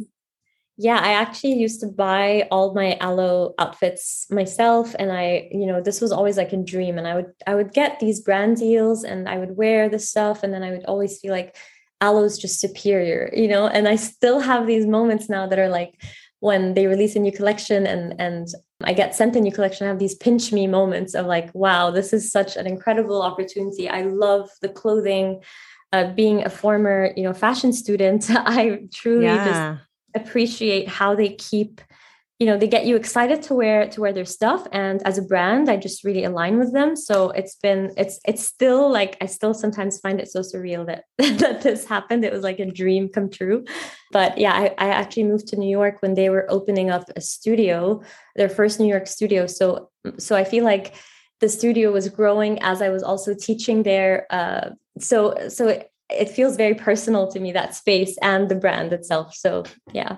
Yeah 0.77 0.99
i 0.99 1.11
actually 1.11 1.53
used 1.53 1.79
to 1.79 1.87
buy 1.87 2.47
all 2.51 2.73
my 2.73 2.97
alo 3.01 3.53
outfits 3.57 4.27
myself 4.29 4.95
and 4.99 5.11
i 5.11 5.47
you 5.51 5.65
know 5.65 5.81
this 5.81 5.99
was 5.99 6.11
always 6.11 6.37
like 6.37 6.53
a 6.53 6.57
dream 6.57 6.97
and 6.97 7.07
i 7.07 7.15
would 7.15 7.31
i 7.47 7.55
would 7.55 7.73
get 7.73 7.99
these 7.99 8.21
brand 8.21 8.57
deals 8.57 9.03
and 9.03 9.27
i 9.27 9.37
would 9.37 9.57
wear 9.57 9.89
the 9.89 9.99
stuff 9.99 10.43
and 10.43 10.53
then 10.53 10.63
i 10.63 10.71
would 10.71 10.85
always 10.85 11.19
feel 11.19 11.31
like 11.31 11.55
alo's 11.99 12.37
just 12.37 12.59
superior 12.59 13.29
you 13.35 13.47
know? 13.47 13.67
And 13.67 13.87
i 13.87 13.95
still 13.95 14.39
have 14.39 14.67
these 14.67 14.85
moments 14.85 15.29
now 15.29 15.47
that 15.47 15.59
are 15.59 15.69
like 15.69 15.99
when 16.39 16.75
they 16.75 16.85
release 16.85 17.15
a 17.15 17.19
new 17.19 17.31
collection 17.31 17.87
and 17.87 18.13
and 18.19 18.47
i 18.83 18.93
get 18.93 19.15
sent 19.15 19.35
a 19.35 19.41
new 19.41 19.51
collection 19.51 19.87
i 19.87 19.89
have 19.89 19.97
these 19.97 20.13
pinch 20.13 20.53
me 20.53 20.67
moments 20.67 21.15
of 21.15 21.25
like 21.25 21.49
wow 21.55 21.89
this 21.89 22.13
is 22.13 22.31
such 22.31 22.55
an 22.55 22.67
incredible 22.67 23.23
opportunity. 23.23 23.89
I 23.89 24.03
love 24.03 24.49
the 24.61 24.69
clothing. 24.69 25.41
Uh, 25.93 26.11
being 26.15 26.43
a 26.43 26.49
former 26.49 27.13
you 27.15 27.23
know 27.23 27.31
fashion 27.31 27.71
student 27.71 28.25
i 28.29 28.81
truly 28.91 29.23
yeah. 29.23 29.45
just 29.45 29.86
appreciate 30.21 30.87
how 30.87 31.15
they 31.15 31.29
keep 31.29 31.81
you 32.39 32.45
know 32.45 32.55
they 32.55 32.67
get 32.67 32.85
you 32.85 32.95
excited 32.95 33.41
to 33.41 33.55
wear 33.55 33.87
to 33.89 34.01
wear 34.01 34.13
their 34.13 34.25
stuff. 34.25 34.67
And 34.71 35.01
as 35.07 35.17
a 35.17 35.23
brand 35.23 35.69
i 35.69 35.75
just 35.75 36.03
really 36.03 36.23
align 36.23 36.59
with 36.59 36.71
them. 36.71 36.95
So 36.95 37.31
it's 37.31 37.55
been 37.55 37.91
it's 37.97 38.19
it's 38.25 38.45
still 38.45 38.91
like 38.91 39.17
i 39.21 39.25
still 39.25 39.53
sometimes 39.53 39.99
find 39.99 40.19
it 40.19 40.29
so 40.29 40.41
surreal 40.41 40.85
that 40.85 41.05
that 41.39 41.61
this 41.61 41.85
happened. 41.85 42.23
It 42.23 42.33
was 42.33 42.43
like 42.43 42.59
a 42.59 42.71
dream 42.81 43.09
come 43.09 43.29
true. 43.29 43.65
But 44.11 44.37
yeah 44.37 44.53
I, 44.53 44.65
I 44.77 44.89
actually 44.89 45.23
moved 45.23 45.47
to 45.47 45.57
new 45.57 45.69
york 45.69 46.01
when 46.01 46.13
they 46.13 46.29
were 46.29 46.45
opening 46.49 46.91
up 46.91 47.05
a 47.15 47.21
studio 47.21 48.03
their 48.35 48.49
first 48.49 48.79
new 48.79 48.91
york 48.95 49.07
studio. 49.07 49.47
So 49.47 49.89
so 50.19 50.35
i 50.35 50.43
feel 50.43 50.63
like 50.63 50.93
the 51.39 51.49
studio 51.49 51.91
was 51.91 52.09
growing 52.09 52.61
as 52.61 52.81
i 52.81 52.89
was 52.89 53.03
also 53.03 53.33
teaching 53.33 53.81
there. 53.83 54.27
Uh, 54.29 54.69
so 54.99 55.49
so 55.49 55.69
it, 55.69 55.91
it 56.09 56.29
feels 56.29 56.55
very 56.55 56.75
personal 56.75 57.27
to 57.27 57.39
me 57.39 57.51
that 57.51 57.75
space 57.75 58.17
and 58.21 58.49
the 58.49 58.55
brand 58.55 58.93
itself 58.93 59.33
so 59.35 59.63
yeah 59.93 60.17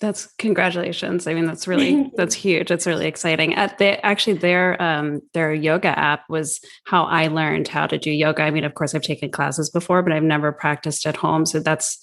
that's 0.00 0.26
congratulations. 0.38 1.26
I 1.26 1.34
mean, 1.34 1.44
that's 1.44 1.68
really 1.68 2.10
that's 2.16 2.34
huge. 2.34 2.70
It's 2.70 2.86
really 2.86 3.06
exciting. 3.06 3.54
At 3.54 3.76
the 3.76 4.04
actually 4.04 4.38
their 4.38 4.80
um 4.82 5.20
their 5.34 5.52
yoga 5.52 5.88
app 5.88 6.22
was 6.30 6.58
how 6.84 7.04
I 7.04 7.26
learned 7.26 7.68
how 7.68 7.86
to 7.86 7.98
do 7.98 8.10
yoga. 8.10 8.42
I 8.42 8.50
mean, 8.50 8.64
of 8.64 8.74
course, 8.74 8.94
I've 8.94 9.02
taken 9.02 9.30
classes 9.30 9.68
before, 9.68 10.02
but 10.02 10.12
I've 10.12 10.22
never 10.22 10.52
practiced 10.52 11.06
at 11.06 11.16
home. 11.16 11.44
So 11.44 11.60
that's 11.60 12.02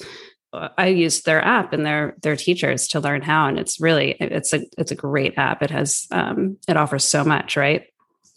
I 0.54 0.88
used 0.88 1.26
their 1.26 1.43
app 1.43 1.73
and 1.73 1.86
their 1.86 2.15
their 2.21 2.36
teachers 2.36 2.88
to 2.89 3.00
learn 3.00 3.23
how, 3.23 3.47
and 3.47 3.60
it's 3.60 3.80
really 3.80 4.12
it's 4.19 4.54
a 4.54 4.62
it's 4.78 4.91
a 4.91 4.95
great 4.95 5.34
app. 5.38 5.63
It 5.63 5.71
has 5.71 6.06
um 6.12 6.58
it 6.67 6.78
offers 6.78 7.04
so 7.04 7.23
much, 7.23 7.58
right? 7.58 7.84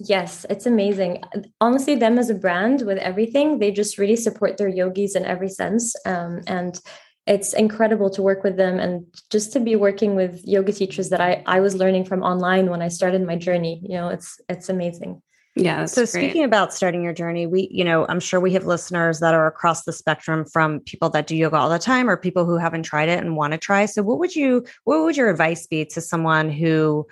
Yes, 0.02 0.46
it's 0.48 0.64
amazing. 0.64 1.22
Honestly, 1.60 1.94
them 1.94 2.18
as 2.18 2.30
a 2.30 2.34
brand 2.34 2.82
with 2.86 2.96
everything, 2.98 3.58
they 3.58 3.70
just 3.70 3.98
really 3.98 4.16
support 4.16 4.56
their 4.56 4.68
yogis 4.68 5.14
in 5.14 5.26
every 5.26 5.50
sense. 5.50 5.94
Um, 6.06 6.40
and 6.46 6.80
it's 7.26 7.52
incredible 7.52 8.08
to 8.10 8.22
work 8.22 8.42
with 8.42 8.56
them 8.56 8.78
and 8.80 9.04
just 9.28 9.52
to 9.52 9.60
be 9.60 9.76
working 9.76 10.16
with 10.16 10.42
yoga 10.46 10.72
teachers 10.72 11.10
that 11.10 11.20
I, 11.20 11.42
I 11.44 11.60
was 11.60 11.74
learning 11.74 12.06
from 12.06 12.22
online 12.22 12.70
when 12.70 12.80
I 12.80 12.88
started 12.88 13.26
my 13.26 13.36
journey. 13.36 13.80
You 13.82 13.96
know, 13.96 14.08
it's 14.08 14.40
it's 14.48 14.70
amazing. 14.70 15.20
Yeah. 15.54 15.84
So 15.84 16.02
great. 16.02 16.08
speaking 16.08 16.44
about 16.44 16.72
starting 16.72 17.02
your 17.02 17.12
journey, 17.12 17.46
we, 17.46 17.68
you 17.70 17.84
know, 17.84 18.06
I'm 18.08 18.20
sure 18.20 18.40
we 18.40 18.52
have 18.54 18.64
listeners 18.64 19.20
that 19.20 19.34
are 19.34 19.46
across 19.46 19.84
the 19.84 19.92
spectrum 19.92 20.46
from 20.46 20.80
people 20.80 21.10
that 21.10 21.26
do 21.26 21.36
yoga 21.36 21.56
all 21.56 21.68
the 21.68 21.78
time 21.78 22.08
or 22.08 22.16
people 22.16 22.46
who 22.46 22.56
haven't 22.56 22.84
tried 22.84 23.08
it 23.08 23.18
and 23.18 23.36
want 23.36 23.52
to 23.52 23.58
try. 23.58 23.84
So 23.84 24.02
what 24.02 24.18
would 24.18 24.34
you 24.34 24.64
what 24.84 25.04
would 25.04 25.16
your 25.16 25.28
advice 25.28 25.66
be 25.66 25.84
to 25.86 26.00
someone 26.00 26.50
who 26.50 27.06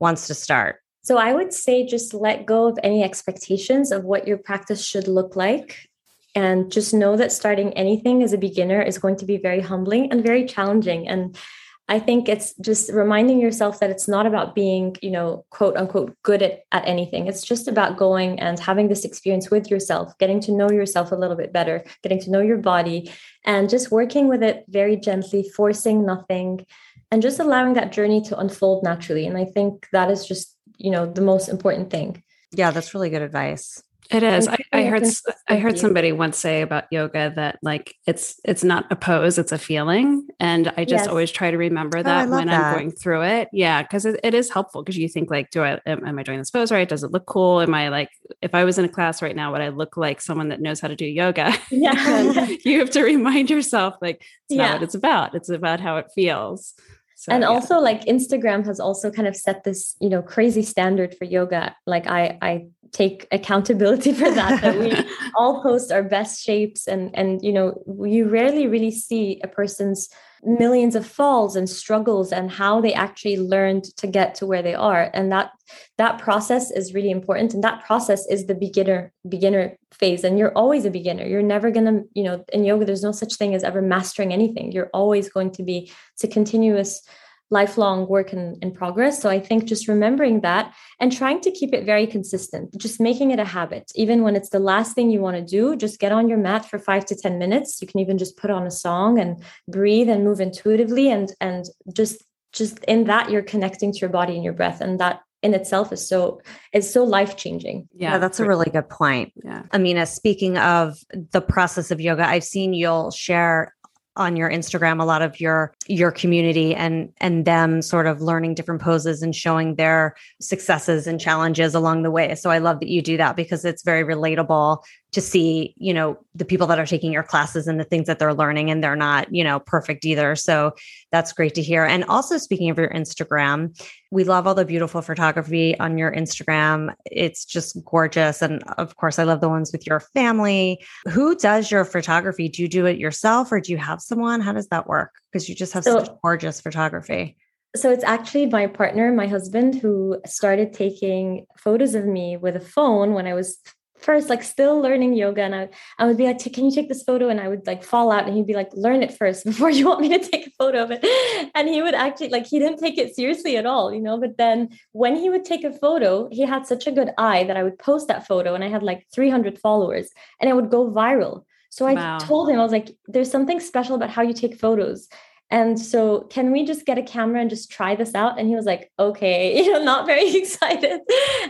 wants 0.00 0.26
to 0.26 0.34
start? 0.34 0.80
So 1.04 1.18
I 1.18 1.34
would 1.34 1.52
say 1.52 1.86
just 1.86 2.14
let 2.14 2.46
go 2.46 2.66
of 2.66 2.78
any 2.82 3.04
expectations 3.04 3.92
of 3.92 4.04
what 4.04 4.26
your 4.26 4.38
practice 4.38 4.84
should 4.84 5.06
look 5.06 5.36
like. 5.36 5.88
And 6.34 6.72
just 6.72 6.92
know 6.92 7.16
that 7.16 7.30
starting 7.30 7.72
anything 7.74 8.22
as 8.22 8.32
a 8.32 8.38
beginner 8.38 8.82
is 8.82 8.98
going 8.98 9.16
to 9.16 9.24
be 9.24 9.36
very 9.36 9.60
humbling 9.60 10.10
and 10.10 10.24
very 10.24 10.46
challenging. 10.46 11.06
And 11.06 11.38
I 11.86 11.98
think 11.98 12.28
it's 12.28 12.54
just 12.54 12.90
reminding 12.90 13.38
yourself 13.38 13.80
that 13.80 13.90
it's 13.90 14.08
not 14.08 14.26
about 14.26 14.54
being, 14.54 14.96
you 15.02 15.10
know, 15.10 15.44
quote 15.50 15.76
unquote 15.76 16.16
good 16.22 16.42
at, 16.42 16.62
at 16.72 16.88
anything. 16.88 17.26
It's 17.26 17.44
just 17.44 17.68
about 17.68 17.98
going 17.98 18.40
and 18.40 18.58
having 18.58 18.88
this 18.88 19.04
experience 19.04 19.50
with 19.50 19.70
yourself, 19.70 20.16
getting 20.18 20.40
to 20.40 20.52
know 20.52 20.70
yourself 20.70 21.12
a 21.12 21.16
little 21.16 21.36
bit 21.36 21.52
better, 21.52 21.84
getting 22.02 22.20
to 22.20 22.30
know 22.30 22.40
your 22.40 22.56
body, 22.56 23.12
and 23.44 23.68
just 23.68 23.90
working 23.90 24.26
with 24.26 24.42
it 24.42 24.64
very 24.68 24.96
gently, 24.96 25.42
forcing 25.54 26.06
nothing, 26.06 26.64
and 27.10 27.20
just 27.20 27.38
allowing 27.38 27.74
that 27.74 27.92
journey 27.92 28.22
to 28.22 28.38
unfold 28.38 28.82
naturally. 28.82 29.26
And 29.26 29.36
I 29.36 29.44
think 29.44 29.86
that 29.92 30.10
is 30.10 30.26
just, 30.26 30.53
you 30.76 30.90
know, 30.90 31.06
the 31.06 31.20
most 31.20 31.48
important 31.48 31.90
thing. 31.90 32.22
Yeah, 32.52 32.70
that's 32.70 32.94
really 32.94 33.10
good 33.10 33.22
advice. 33.22 33.82
It 34.10 34.22
is. 34.22 34.48
I, 34.48 34.58
I, 34.72 34.84
heard 34.84 35.04
I 35.48 35.56
heard 35.56 35.78
somebody 35.78 36.12
once 36.12 36.36
say 36.36 36.60
about 36.60 36.84
yoga 36.90 37.32
that 37.36 37.58
like 37.62 37.94
it's 38.06 38.38
it's 38.44 38.62
not 38.62 38.84
a 38.90 38.96
pose, 38.96 39.38
it's 39.38 39.52
a 39.52 39.58
feeling. 39.58 40.28
And 40.38 40.68
I 40.76 40.84
just 40.84 41.04
yes. 41.04 41.08
always 41.08 41.30
try 41.30 41.50
to 41.50 41.56
remember 41.56 41.98
oh, 41.98 42.02
that 42.02 42.28
oh, 42.28 42.30
when 42.32 42.48
that. 42.48 42.64
I'm 42.64 42.74
going 42.74 42.90
through 42.90 43.22
it. 43.22 43.48
Yeah, 43.52 43.82
because 43.82 44.04
it, 44.04 44.20
it 44.22 44.34
is 44.34 44.50
helpful 44.50 44.82
because 44.82 44.98
you 44.98 45.08
think 45.08 45.30
like, 45.30 45.50
do 45.50 45.62
I 45.62 45.80
am, 45.86 46.06
am, 46.06 46.18
I 46.18 46.22
doing 46.22 46.38
this 46.38 46.50
pose 46.50 46.70
right? 46.70 46.88
Does 46.88 47.02
it 47.02 47.12
look 47.12 47.24
cool? 47.24 47.60
Am 47.62 47.72
I 47.72 47.88
like 47.88 48.10
if 48.42 48.54
I 48.54 48.64
was 48.64 48.78
in 48.78 48.84
a 48.84 48.90
class 48.90 49.22
right 49.22 49.34
now, 49.34 49.52
would 49.52 49.62
I 49.62 49.70
look 49.70 49.96
like 49.96 50.20
someone 50.20 50.50
that 50.50 50.60
knows 50.60 50.80
how 50.80 50.88
to 50.88 50.96
do 50.96 51.06
yoga? 51.06 51.54
Yeah. 51.70 52.46
you 52.64 52.80
have 52.80 52.90
to 52.90 53.02
remind 53.02 53.48
yourself 53.48 53.94
like 54.02 54.16
it's 54.16 54.56
yeah. 54.56 54.66
not 54.66 54.72
what 54.74 54.82
it's 54.82 54.94
about. 54.94 55.34
It's 55.34 55.48
about 55.48 55.80
how 55.80 55.96
it 55.96 56.08
feels. 56.14 56.74
So, 57.16 57.32
and 57.32 57.42
yeah. 57.42 57.48
also 57.48 57.78
like 57.78 58.04
Instagram 58.04 58.66
has 58.66 58.80
also 58.80 59.10
kind 59.10 59.28
of 59.28 59.36
set 59.36 59.64
this, 59.64 59.96
you 60.00 60.08
know, 60.08 60.22
crazy 60.22 60.62
standard 60.62 61.14
for 61.16 61.24
yoga. 61.24 61.74
Like 61.86 62.06
I 62.06 62.38
I 62.42 62.66
take 62.94 63.26
accountability 63.32 64.12
for 64.12 64.30
that 64.30 64.62
that 64.62 64.78
we 64.78 64.94
all 65.36 65.62
post 65.62 65.92
our 65.92 66.02
best 66.02 66.42
shapes 66.42 66.86
and 66.86 67.10
and 67.14 67.42
you 67.42 67.52
know 67.52 67.82
you 68.06 68.28
rarely 68.28 68.66
really 68.66 68.90
see 68.90 69.40
a 69.42 69.48
person's 69.48 70.08
millions 70.44 70.94
of 70.94 71.06
falls 71.06 71.56
and 71.56 71.68
struggles 71.68 72.32
and 72.32 72.50
how 72.50 72.80
they 72.80 72.92
actually 72.92 73.38
learned 73.38 73.84
to 73.96 74.06
get 74.06 74.34
to 74.36 74.46
where 74.46 74.62
they 74.62 74.74
are. 74.74 75.10
And 75.14 75.32
that 75.32 75.52
that 75.98 76.18
process 76.18 76.70
is 76.70 76.94
really 76.94 77.10
important. 77.10 77.54
And 77.54 77.64
that 77.64 77.84
process 77.84 78.26
is 78.28 78.46
the 78.46 78.54
beginner 78.54 79.12
beginner 79.28 79.76
phase. 79.92 80.24
And 80.24 80.38
you're 80.38 80.52
always 80.52 80.84
a 80.84 80.90
beginner. 80.90 81.24
You're 81.24 81.42
never 81.42 81.70
going 81.70 81.86
to 81.86 82.04
you 82.14 82.24
know 82.24 82.44
in 82.52 82.64
yoga 82.64 82.84
there's 82.84 83.02
no 83.02 83.12
such 83.12 83.34
thing 83.34 83.54
as 83.54 83.64
ever 83.64 83.82
mastering 83.82 84.32
anything. 84.32 84.72
You're 84.72 84.90
always 84.92 85.28
going 85.28 85.50
to 85.52 85.62
be 85.62 85.90
it's 86.14 86.24
a 86.24 86.28
continuous 86.28 87.02
lifelong 87.50 88.08
work 88.08 88.32
in, 88.32 88.56
in 88.62 88.72
progress. 88.72 89.20
So 89.20 89.28
I 89.28 89.38
think 89.38 89.64
just 89.64 89.86
remembering 89.86 90.40
that 90.40 90.74
and 90.98 91.12
trying 91.12 91.40
to 91.42 91.50
keep 91.50 91.74
it 91.74 91.84
very 91.84 92.06
consistent, 92.06 92.76
just 92.78 93.00
making 93.00 93.30
it 93.30 93.38
a 93.38 93.44
habit, 93.44 93.92
even 93.94 94.22
when 94.22 94.34
it's 94.34 94.50
the 94.50 94.58
last 94.58 94.94
thing 94.94 95.10
you 95.10 95.20
want 95.20 95.36
to 95.36 95.44
do, 95.44 95.76
just 95.76 96.00
get 96.00 96.12
on 96.12 96.28
your 96.28 96.38
mat 96.38 96.68
for 96.68 96.78
five 96.78 97.04
to 97.06 97.14
10 97.14 97.38
minutes. 97.38 97.80
You 97.80 97.86
can 97.86 98.00
even 98.00 98.18
just 98.18 98.36
put 98.36 98.50
on 98.50 98.66
a 98.66 98.70
song 98.70 99.18
and 99.18 99.42
breathe 99.68 100.08
and 100.08 100.24
move 100.24 100.40
intuitively 100.40 101.10
and 101.10 101.32
and 101.40 101.64
just 101.94 102.24
just 102.52 102.78
in 102.84 103.04
that 103.04 103.30
you're 103.30 103.42
connecting 103.42 103.92
to 103.92 103.98
your 103.98 104.10
body 104.10 104.34
and 104.34 104.44
your 104.44 104.52
breath. 104.52 104.80
And 104.80 105.00
that 105.00 105.20
in 105.42 105.52
itself 105.52 105.92
is 105.92 106.08
so 106.08 106.40
is 106.72 106.90
so 106.90 107.04
life 107.04 107.36
changing. 107.36 107.88
Yeah, 107.92 108.12
yeah, 108.12 108.18
that's 108.18 108.40
a 108.40 108.46
really 108.46 108.70
good 108.70 108.88
point. 108.88 109.32
Yeah. 109.44 109.64
Amina, 109.72 110.06
speaking 110.06 110.56
of 110.56 110.98
the 111.12 111.42
process 111.42 111.90
of 111.90 112.00
yoga, 112.00 112.26
I've 112.26 112.44
seen 112.44 112.72
you'll 112.72 113.10
share 113.10 113.74
on 114.16 114.36
your 114.36 114.48
Instagram 114.48 115.00
a 115.00 115.04
lot 115.04 115.22
of 115.22 115.40
your 115.40 115.74
your 115.86 116.10
community 116.10 116.74
and 116.74 117.12
and 117.18 117.44
them 117.44 117.82
sort 117.82 118.06
of 118.06 118.20
learning 118.20 118.54
different 118.54 118.80
poses 118.80 119.22
and 119.22 119.34
showing 119.34 119.74
their 119.74 120.14
successes 120.40 121.06
and 121.06 121.20
challenges 121.20 121.74
along 121.74 122.02
the 122.02 122.10
way. 122.10 122.34
So 122.34 122.50
I 122.50 122.58
love 122.58 122.80
that 122.80 122.88
you 122.88 123.02
do 123.02 123.16
that 123.16 123.36
because 123.36 123.64
it's 123.64 123.82
very 123.82 124.02
relatable 124.02 124.82
to 125.12 125.20
see, 125.20 125.74
you 125.76 125.94
know, 125.94 126.18
the 126.34 126.44
people 126.44 126.66
that 126.66 126.78
are 126.78 126.86
taking 126.86 127.12
your 127.12 127.22
classes 127.22 127.68
and 127.68 127.78
the 127.78 127.84
things 127.84 128.06
that 128.06 128.18
they're 128.18 128.34
learning 128.34 128.70
and 128.70 128.82
they're 128.82 128.96
not, 128.96 129.32
you 129.32 129.44
know, 129.44 129.60
perfect 129.60 130.04
either. 130.04 130.34
So 130.34 130.72
that's 131.12 131.32
great 131.32 131.54
to 131.54 131.62
hear. 131.62 131.84
And 131.84 132.04
also 132.04 132.36
speaking 132.36 132.68
of 132.68 132.78
your 132.78 132.88
Instagram, 132.88 133.78
we 134.10 134.24
love 134.24 134.46
all 134.46 134.54
the 134.54 134.64
beautiful 134.64 135.02
photography 135.02 135.78
on 135.78 135.98
your 135.98 136.12
Instagram. 136.12 136.94
It's 137.04 137.44
just 137.44 137.84
gorgeous 137.84 138.42
and 138.42 138.62
of 138.78 138.96
course 138.96 139.18
I 139.18 139.24
love 139.24 139.40
the 139.40 139.48
ones 139.48 139.70
with 139.70 139.86
your 139.86 140.00
family. 140.00 140.84
Who 141.08 141.36
does 141.36 141.70
your 141.70 141.84
photography? 141.84 142.48
Do 142.48 142.62
you 142.62 142.68
do 142.68 142.86
it 142.86 142.98
yourself 142.98 143.52
or 143.52 143.60
do 143.60 143.70
you 143.70 143.78
have 143.78 144.00
someone? 144.00 144.40
How 144.40 144.52
does 144.52 144.68
that 144.68 144.86
work? 144.86 145.12
Because 145.34 145.48
you 145.48 145.56
just 145.56 145.72
have 145.72 145.82
so, 145.82 145.98
such 145.98 146.10
gorgeous 146.22 146.60
photography. 146.60 147.36
So 147.74 147.90
it's 147.90 148.04
actually 148.04 148.46
my 148.46 148.68
partner, 148.68 149.12
my 149.12 149.26
husband, 149.26 149.74
who 149.74 150.20
started 150.24 150.72
taking 150.72 151.44
photos 151.58 151.96
of 151.96 152.06
me 152.06 152.36
with 152.36 152.54
a 152.54 152.60
phone 152.60 153.14
when 153.14 153.26
I 153.26 153.34
was 153.34 153.58
first 153.98 154.28
like 154.28 154.44
still 154.44 154.80
learning 154.80 155.14
yoga 155.14 155.42
and 155.42 155.54
I, 155.54 155.68
I 155.98 156.06
would 156.06 156.16
be 156.16 156.26
like 156.26 156.38
can 156.38 156.66
you 156.66 156.70
take 156.70 156.88
this 156.88 157.02
photo? 157.02 157.28
And 157.28 157.40
I 157.40 157.48
would 157.48 157.66
like 157.66 157.82
fall 157.82 158.12
out 158.12 158.28
and 158.28 158.36
he'd 158.36 158.46
be 158.46 158.54
like 158.54 158.70
learn 158.74 159.02
it 159.02 159.12
first 159.12 159.44
before 159.50 159.70
you 159.70 159.88
want 159.88 160.02
me 160.02 160.08
to 160.10 160.18
take 160.20 160.46
a 160.46 160.50
photo 160.56 160.84
of 160.84 160.92
it. 160.92 161.04
And 161.52 161.68
he 161.68 161.82
would 161.82 161.94
actually 161.94 162.28
like 162.28 162.46
he 162.46 162.60
didn't 162.60 162.78
take 162.78 162.96
it 162.96 163.16
seriously 163.16 163.56
at 163.56 163.66
all 163.66 163.92
you 163.92 164.00
know 164.00 164.20
but 164.20 164.36
then 164.36 164.68
when 164.92 165.16
he 165.16 165.30
would 165.30 165.44
take 165.44 165.64
a 165.64 165.72
photo 165.72 166.28
he 166.30 166.42
had 166.42 166.64
such 166.64 166.86
a 166.86 166.92
good 166.92 167.10
eye 167.18 167.42
that 167.44 167.56
I 167.56 167.64
would 167.64 167.78
post 167.78 168.06
that 168.06 168.26
photo 168.26 168.54
and 168.54 168.62
I 168.62 168.68
had 168.68 168.84
like 168.84 169.04
300 169.12 169.58
followers 169.58 170.10
and 170.40 170.48
it 170.48 170.54
would 170.54 170.70
go 170.70 170.90
viral 170.90 171.44
so 171.74 171.86
I 171.86 171.94
wow. 171.94 172.18
told 172.18 172.48
him 172.48 172.58
I 172.58 172.62
was 172.62 172.72
like 172.72 172.96
there's 173.08 173.30
something 173.30 173.60
special 173.60 173.94
about 173.96 174.10
how 174.10 174.22
you 174.22 174.32
take 174.32 174.58
photos 174.58 175.08
and 175.50 175.78
so, 175.78 176.22
can 176.30 176.50
we 176.50 176.64
just 176.64 176.86
get 176.86 176.98
a 176.98 177.02
camera 177.02 177.40
and 177.40 177.50
just 177.50 177.70
try 177.70 177.94
this 177.94 178.14
out? 178.14 178.38
And 178.38 178.48
he 178.48 178.56
was 178.56 178.64
like, 178.64 178.90
okay, 178.98 179.56
you 179.64 179.72
know, 179.72 179.82
not 179.82 180.06
very 180.06 180.34
excited. 180.36 181.00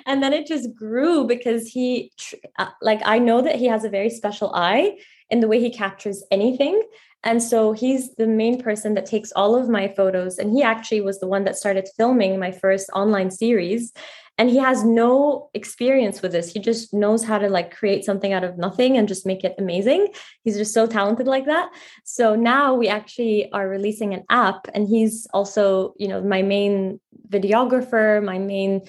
And 0.06 0.22
then 0.22 0.32
it 0.32 0.46
just 0.46 0.74
grew 0.74 1.26
because 1.26 1.68
he, 1.68 2.12
uh, 2.58 2.70
like, 2.82 3.00
I 3.04 3.18
know 3.18 3.40
that 3.40 3.56
he 3.56 3.66
has 3.66 3.84
a 3.84 3.88
very 3.88 4.10
special 4.10 4.52
eye 4.54 4.98
in 5.30 5.40
the 5.40 5.48
way 5.48 5.60
he 5.60 5.70
captures 5.70 6.22
anything. 6.30 6.82
And 7.22 7.42
so 7.42 7.72
he's 7.72 8.14
the 8.16 8.26
main 8.26 8.60
person 8.60 8.92
that 8.94 9.06
takes 9.06 9.32
all 9.32 9.56
of 9.56 9.70
my 9.70 9.88
photos. 9.88 10.38
And 10.38 10.52
he 10.52 10.62
actually 10.62 11.00
was 11.00 11.20
the 11.20 11.26
one 11.26 11.44
that 11.44 11.56
started 11.56 11.88
filming 11.96 12.38
my 12.38 12.50
first 12.50 12.90
online 12.92 13.30
series 13.30 13.92
and 14.36 14.50
he 14.50 14.58
has 14.58 14.84
no 14.84 15.50
experience 15.54 16.20
with 16.20 16.32
this. 16.32 16.52
He 16.52 16.58
just 16.58 16.92
knows 16.92 17.22
how 17.22 17.38
to 17.38 17.48
like 17.48 17.74
create 17.74 18.04
something 18.04 18.32
out 18.32 18.42
of 18.42 18.58
nothing 18.58 18.96
and 18.96 19.06
just 19.06 19.26
make 19.26 19.44
it 19.44 19.54
amazing. 19.58 20.08
He's 20.42 20.56
just 20.56 20.74
so 20.74 20.86
talented 20.86 21.26
like 21.26 21.46
that. 21.46 21.70
So 22.04 22.34
now 22.34 22.74
we 22.74 22.88
actually 22.88 23.50
are 23.52 23.68
releasing 23.68 24.12
an 24.12 24.24
app 24.30 24.66
and 24.74 24.88
he's 24.88 25.26
also 25.32 25.94
you 25.98 26.08
know 26.08 26.20
my 26.20 26.42
main 26.42 27.00
videographer 27.28 28.22
my 28.22 28.38
main 28.38 28.82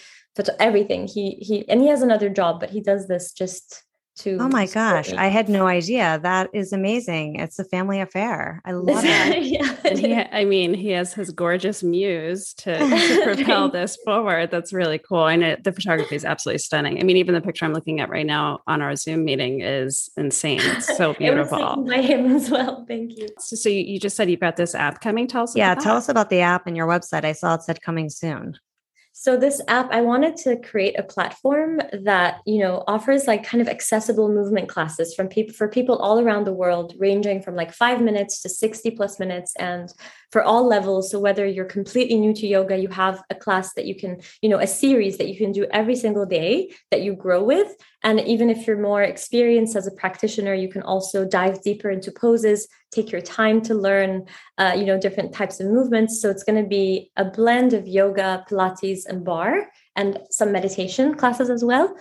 everything. 0.60 1.08
He 1.08 1.38
he 1.42 1.68
and 1.70 1.80
he 1.80 1.88
has 1.88 2.02
another 2.02 2.30
job 2.30 2.60
but 2.60 2.72
he 2.72 2.82
does 2.82 3.08
this 3.08 3.32
just 3.32 3.84
to 4.16 4.38
oh 4.40 4.48
my 4.48 4.66
gosh 4.66 5.12
i 5.14 5.28
had 5.28 5.50
no 5.50 5.68
idea. 5.68 6.20
That 6.22 6.50
is 6.54 6.74
amazing. 6.74 7.36
It's 7.36 7.60
a 7.60 7.66
family 7.66 8.00
affair. 8.02 8.62
I 8.66 8.72
love 8.72 9.04
it. 9.06 9.44
Yeah 9.44 9.76
he, 9.94 10.16
i 10.16 10.46
mean 10.46 10.74
he 10.74 10.90
has 10.90 11.14
his 11.14 11.32
gorgeous 11.32 11.84
muse 11.84 12.54
to, 12.56 12.78
to 12.78 13.22
propel 13.36 13.70
this 13.70 13.98
forward. 14.04 14.52
That's 14.52 14.74
really 14.74 15.00
cool 15.00 15.28
and 15.28 15.44
it, 15.44 15.64
the 15.64 15.72
photography 15.72 16.16
is 16.16 16.26
absolutely 16.26 16.60
stunning. 16.60 17.00
I 17.00 17.04
mean 17.04 17.18
even 17.18 17.36
the 17.36 17.42
picture 17.42 17.66
i'm 17.66 17.74
looking 17.74 18.00
at 18.00 18.10
right 18.10 18.26
now 18.26 18.60
on 18.68 18.82
our 18.82 18.96
zoom 18.96 19.26
meeting 19.26 19.62
is 19.62 20.10
insane. 20.18 20.62
It's 20.62 20.98
so 20.98 21.14
beautiful. 21.18 21.86
it 21.86 21.90
by 21.90 22.02
him 22.02 22.36
as 22.36 22.50
well. 22.50 22.86
Thank 22.88 23.18
you. 23.18 23.28
So, 23.40 23.56
so 23.56 23.70
you, 23.70 23.82
you, 23.82 24.00
just 24.00 24.16
said 24.16 24.30
you've 24.30 24.40
got 24.40 24.58
this 24.58 24.76
app. 24.76 25.02
Coming 25.02 25.28
tell 25.28 25.44
us 25.44 25.56
yeah 25.56 25.76
tell 25.76 25.98
us 25.98 26.10
about 26.10 26.30
the 26.30 26.42
app 26.42 26.68
and 26.68 26.76
your 26.76 26.88
website. 26.88 27.26
I 27.26 27.34
saw 27.34 27.56
it 27.56 27.64
said 27.64 27.82
coming 27.82 28.10
soon 28.10 28.58
so 29.18 29.38
this 29.38 29.62
app, 29.70 29.94
I 29.94 30.02
wanted 30.02 30.36
to 30.44 30.58
create 30.58 31.00
a 31.00 31.04
platform 31.04 31.80
that, 31.94 32.42
you 32.46 32.60
know, 32.60 32.84
offers 32.86 33.28
like 33.28 33.46
kind 33.46 33.62
of 33.62 33.70
accessible 33.70 34.28
movement 34.28 34.68
classes 34.68 35.16
from 35.16 35.30
people 35.30 35.54
for 35.54 35.70
people 35.70 35.96
all 36.00 36.20
around 36.20 36.44
the 36.44 36.52
world, 36.52 36.94
ranging 37.00 37.42
from 37.42 37.56
like 37.56 37.72
five 37.72 38.02
minutes 38.02 38.42
to 38.42 38.50
60 38.50 38.92
plus 38.92 39.18
minutes 39.18 39.56
and 39.58 39.90
for 40.32 40.44
all 40.44 40.68
levels. 40.68 41.10
So 41.10 41.22
whether 41.22 41.46
you're 41.46 41.64
completely 41.64 42.20
new 42.20 42.34
to 42.34 42.46
yoga, 42.46 42.78
you 42.78 42.90
have 42.90 43.24
a 43.30 43.36
class 43.36 43.74
that 43.76 43.86
you 43.86 43.96
can, 43.96 44.20
you 44.42 44.50
know, 44.50 44.60
a 44.60 44.68
series 44.68 45.18
that 45.18 45.30
you 45.30 45.38
can 45.38 45.54
do 45.54 45.66
every 45.72 45.96
single 45.96 46.26
day 46.26 46.74
that 46.92 47.02
you 47.02 47.16
grow 47.16 47.42
with. 47.42 47.74
And 48.06 48.22
even 48.22 48.52
if 48.52 48.68
you're 48.68 48.78
more 48.78 49.02
experienced 49.02 49.76
as 49.76 49.88
a 49.88 49.92
practitioner, 49.92 50.54
you 50.54 50.70
can 50.70 50.84
also 50.84 51.26
dive 51.26 51.64
deeper 51.64 51.90
into 51.90 52.12
poses, 52.12 52.68
take 52.92 53.12
your 53.12 53.20
time 53.20 53.62
to 53.64 53.74
learn, 53.74 54.28
uh, 54.60 54.76
you 54.78 54.86
know, 54.86 55.00
different 55.00 55.34
types 55.34 55.60
of 55.60 55.66
movements. 55.66 56.22
So 56.22 56.30
it's 56.30 56.44
going 56.44 56.62
to 56.62 56.70
be 56.70 57.12
a 57.18 57.26
blend 57.26 57.74
of 57.74 57.88
yoga, 57.88 58.46
Pilates, 58.48 59.08
and 59.08 59.26
barre, 59.26 59.72
and 59.96 60.20
some 60.30 60.52
meditation 60.52 61.16
classes 61.16 61.50
as 61.50 61.66
well. 61.66 61.98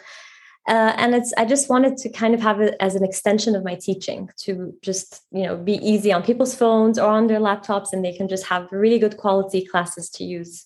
Uh, 0.67 0.93
and 0.97 1.15
it's 1.15 1.31
i 1.37 1.45
just 1.45 1.69
wanted 1.69 1.95
to 1.95 2.09
kind 2.09 2.33
of 2.33 2.41
have 2.41 2.59
it 2.59 2.75
as 2.81 2.95
an 2.95 3.05
extension 3.05 3.55
of 3.55 3.63
my 3.63 3.75
teaching 3.75 4.31
to 4.39 4.73
just 4.81 5.21
you 5.31 5.43
know 5.43 5.59
be 5.59 5.75
easy 5.87 6.11
on 6.11 6.23
people's 6.23 6.55
phones 6.55 6.99
or 6.99 7.11
on 7.11 7.27
their 7.27 7.39
laptops 7.39 7.93
and 7.93 8.03
they 8.03 8.17
can 8.17 8.27
just 8.29 8.47
have 8.47 8.67
really 8.73 8.99
good 8.99 9.19
quality 9.19 9.63
classes 9.63 10.09
to 10.09 10.25
use 10.25 10.65